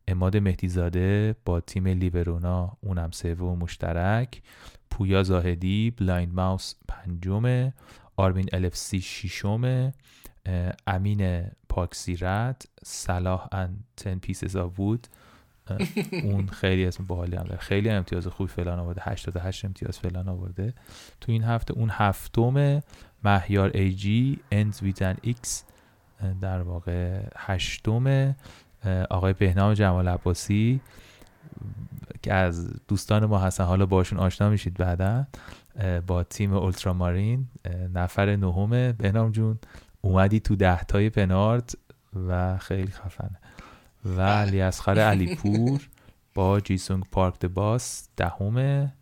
اماد 0.09 0.37
مهدیزاده 0.37 1.35
با 1.45 1.61
تیم 1.61 1.87
لیورونا 1.87 2.77
اونم 2.81 3.11
سوم 3.11 3.59
مشترک. 3.59 4.43
پویا 4.91 5.23
زاهدی 5.23 5.91
بلایند 5.91 6.35
ماوس 6.35 6.75
پنجم 6.89 7.73
آرمین 8.17 8.49
الفسی 8.53 9.01
ششم 9.01 9.93
امین 10.87 11.51
پاکسیرت. 11.69 12.67
صلاح 12.85 13.49
ان 13.53 13.77
تن 13.97 14.19
پیسز 14.19 14.57
آف 14.57 14.81
وود 14.81 15.07
اون 16.23 16.49
خیلی 16.49 16.87
اسم 16.87 17.05
باحالی 17.05 17.37
هم 17.37 17.45
داره. 17.45 17.61
خیلی 17.61 17.89
امتیاز 17.89 18.27
خوبی 18.27 18.53
فلان 18.53 18.79
آورده. 18.79 19.03
88 19.05 19.65
امتیاز 19.65 19.99
فلان 19.99 20.29
آورده. 20.29 20.75
تو 21.21 21.33
این 21.33 21.45
هفته 21.45 21.75
اون 21.75 21.91
هفتم 21.93 22.83
مهیار 23.25 23.71
ای 23.75 23.93
جی 23.93 24.39
اند 24.53 24.79
ویتن 24.83 25.17
ایکس 25.23 25.65
در 26.41 26.63
واقع 26.63 27.23
هشتم 27.37 28.35
آقای 29.11 29.33
بهنام 29.33 29.75
جمال 29.75 30.09
عباسی 30.09 30.81
که 32.23 32.35
از 32.35 32.71
دوستان 32.89 33.27
ما 33.27 33.39
هستن. 33.39 33.65
حالا 33.65 33.87
باشون 33.87 34.19
آشنا 34.19 34.51
میشید 34.51 34.75
بعدا. 34.75 35.27
با 36.07 36.23
تیم 36.23 36.53
اولترامارین. 36.53 37.47
نفر 37.95 38.37
نهم 38.37 38.93
بهنام 38.93 39.31
جون. 39.31 39.59
اومدی 40.01 40.41
تو 40.41 40.57
دهتای 40.57 41.11
پنارت 41.11 41.77
و 42.29 42.59
خیلی 42.59 42.93
خفنه. 42.93 43.39
و 44.05 44.21
علی 44.21 44.61
اسخر 44.61 44.99
علیپور 44.99 45.89
با 46.35 46.61
جیسونگ 46.61 47.05
پارک 47.13 47.47
باس 47.47 48.09
دهمه 48.17 48.93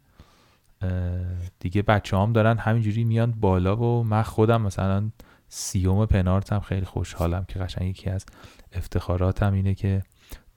دیگه 1.61 1.83
بچه 1.83 2.17
هم 2.17 2.33
دارن 2.33 2.59
همینجوری 2.59 3.05
میان 3.05 3.31
بالا 3.31 3.77
و 3.77 4.05
من 4.05 4.23
خودم 4.23 4.63
مثلا 4.63 5.11
سیوم 5.57 6.07
پنارت 6.07 6.53
هم 6.53 6.61
خیلی 6.61 6.87
خوشحالم 6.87 7.45
که 7.45 7.59
قشنگ 7.59 7.91
یکی 7.91 8.11
از 8.11 8.27
افتخاراتم 8.73 9.53
اینه 9.53 9.75
که 9.75 10.03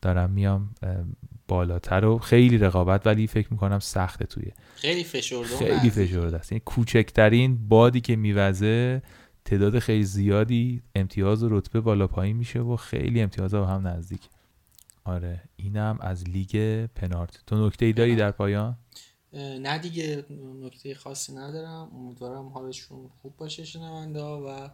دارم 0.02 0.30
میام 0.30 0.76
بالاتر 1.48 2.06
و 2.06 2.18
خیلی 2.18 2.58
رقابت 2.58 3.08
ولی 3.08 3.28
فکر 3.28 3.48
می‌کنم 3.52 3.80
سخته 3.80 4.26
توی. 4.26 4.52
خیلی 4.76 5.04
فشرده 5.04 5.58
خیلی 5.58 5.90
فشرده 5.90 6.38
است. 6.38 6.52
یعنی 6.52 6.62
کوچکترین 6.66 7.68
بادی 7.68 8.02
که 8.02 8.16
میوزه 8.16 9.02
تعداد 9.46 9.80
خیلی 9.80 10.04
زیادی 10.04 10.82
امتیاز 10.96 11.44
و 11.44 11.50
رتبه 11.50 11.82
بالا 11.82 12.08
پایین 12.08 12.38
میشه 12.38 12.60
و 12.60 12.76
خیلی 12.76 13.22
امتیاز 13.22 13.54
با 13.54 13.66
هم 13.66 13.88
نزدیک. 13.88 14.30
آره 15.04 15.42
اینم 15.56 15.98
از 16.02 16.30
لیگ 16.30 16.86
پنارت. 16.86 17.40
تو 17.48 17.68
نکته 17.68 17.86
ای 17.86 17.94
داری 17.94 18.16
در 18.16 18.32
پایان؟ 18.32 18.78
نه 19.34 19.78
دیگه 19.78 20.26
نکته 20.62 20.96
خاصی 20.96 21.36
ندارم. 21.36 21.90
امیدوارم 21.96 22.48
حالشون 22.48 23.10
خوب 23.22 23.38
باشه 23.38 23.66
شنونده 23.66 24.22
و 24.22 24.70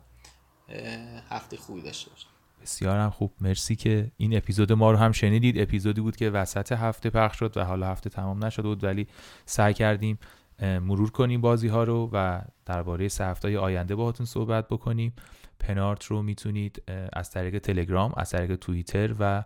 هفته 1.30 1.58
خوبی 1.58 1.82
داشته 1.82 2.12
باشه 2.12 2.28
بسیارم 2.62 3.10
خوب. 3.10 3.32
مرسی 3.42 3.76
که 3.76 4.12
این 4.18 4.38
اپیزود 4.38 4.74
ما 4.74 4.92
رو 4.92 4.98
هم 4.98 5.12
شنیدید. 5.12 5.60
اپیزودی 5.60 6.02
بود 6.02 6.16
که 6.16 6.30
وسط 6.30 6.72
هفته 6.72 7.10
پخش 7.10 7.40
شد 7.40 7.58
و 7.58 7.64
حالا 7.64 7.88
هفته 7.88 8.10
تمام 8.10 8.46
نشد 8.46 8.64
بود 8.64 8.84
ولی 8.84 9.08
سعی 9.46 9.74
کردیم 9.74 10.20
مرور 10.62 11.12
کنیم 11.12 11.42
بازی 11.42 11.68
ها 11.68 11.84
رو 11.84 12.10
و 12.14 12.42
درباره 12.66 13.08
سه 13.08 13.26
هفته 13.26 13.60
آینده 13.60 13.96
باهاتون 13.96 14.26
صحبت 14.26 14.68
بکنیم. 14.68 15.14
پنارت 15.60 16.06
رو 16.06 16.22
می‌تونید 16.22 16.84
از 17.14 17.32
طریق 17.32 17.58
تلگرام 17.58 18.14
از 18.18 18.30
طریق 18.30 18.56
توییتر 18.56 19.16
و 19.20 19.44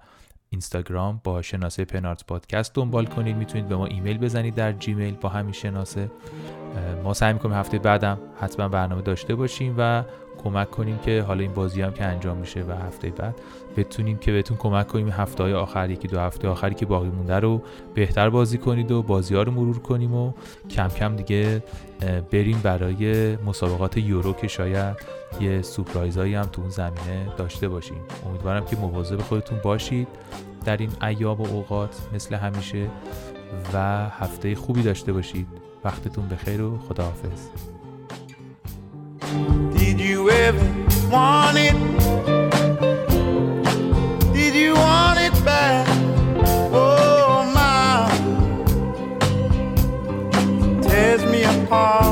اینستاگرام 0.50 1.22
با 1.24 1.42
شناسه 1.42 1.86
پنارت 1.86 2.26
پادکست 2.26 2.74
دنبال 2.74 3.06
کنید. 3.06 3.36
می‌تونید 3.36 3.68
به 3.68 3.76
ما 3.76 3.86
ایمیل 3.86 4.18
بزنید 4.18 4.56
در 4.56 4.72
جیمیل 4.72 5.16
با 5.16 5.30
همین 5.30 5.54
شناسه. 5.54 6.12
ما 7.04 7.14
سعی 7.14 7.34
می‌کنیم 7.34 7.56
هفته 7.56 7.80
بعدم 7.80 8.20
حتما 8.42 8.70
برنامه 8.70 9.02
داشته 9.02 9.36
باشیم 9.36 9.76
و 9.78 10.04
کمک 10.44 10.72
کنیم 10.72 10.98
که 10.98 11.22
حالا 11.22 11.42
این 11.42 11.54
بازی 11.54 11.82
هم 11.82 11.94
که 11.94 12.06
انجام 12.06 12.38
میشه 12.38 12.64
و 12.64 12.72
هفته 12.72 13.10
بعد 13.10 13.36
بتونیم 13.78 14.18
که 14.18 14.32
بهتون 14.32 14.58
کمک 14.58 14.88
کنیم 14.88 15.10
هفته 15.10 15.44
های 15.44 15.54
آخر 15.54 15.90
یکی 15.90 16.08
دو 16.08 16.20
هفته 16.20 16.48
آخری 16.48 16.76
که 16.76 16.86
باقی 16.86 17.10
مونده 17.10 17.40
رو 17.40 17.62
بهتر 17.94 18.30
بازی 18.30 18.58
کنید 18.58 18.92
و 18.92 19.04
بازی 19.04 19.36
ها 19.36 19.44
رو 19.44 19.52
مرور 19.52 19.80
کنیم 19.80 20.14
و 20.14 20.34
کم 20.70 20.88
کم 20.88 21.16
دیگه 21.16 21.64
بریم 22.32 22.60
برای 22.64 23.36
مسابقات 23.36 23.98
یورو 23.98 24.34
که 24.34 24.48
شاید 24.48 24.98
یه 25.42 25.62
سورپرایزایی 25.62 26.36
هم 26.36 26.46
تو 26.46 26.62
اون 26.62 26.70
زمینه 26.70 27.28
داشته 27.38 27.70
باشیم. 27.70 27.98
امیدوارم 28.26 28.66
که 28.66 28.76
مواظب 28.76 29.22
خودتون 29.22 29.60
باشید 29.64 30.08
در 30.66 30.78
این 30.78 30.92
ایام 31.02 31.42
و 31.42 31.48
اوقات 31.48 32.02
مثل 32.14 32.36
همیشه 32.36 32.88
و 33.74 34.10
هفته 34.10 34.56
خوبی 34.56 34.84
داشته 34.84 35.14
باشید. 35.14 35.48
وقتتون 35.84 36.28
بخیر 36.28 36.62
و 36.62 36.78
خداحافظ. 36.78 37.77
Did 39.78 40.00
you 40.00 40.30
ever 40.30 40.66
want 41.10 41.58
it? 41.58 41.76
Did 44.34 44.56
you 44.56 44.74
want 44.74 45.20
it 45.20 45.34
back? 45.44 45.88
Oh 46.72 47.44
my, 47.54 48.10
tears 50.82 51.24
me 51.26 51.44
apart. 51.44 52.07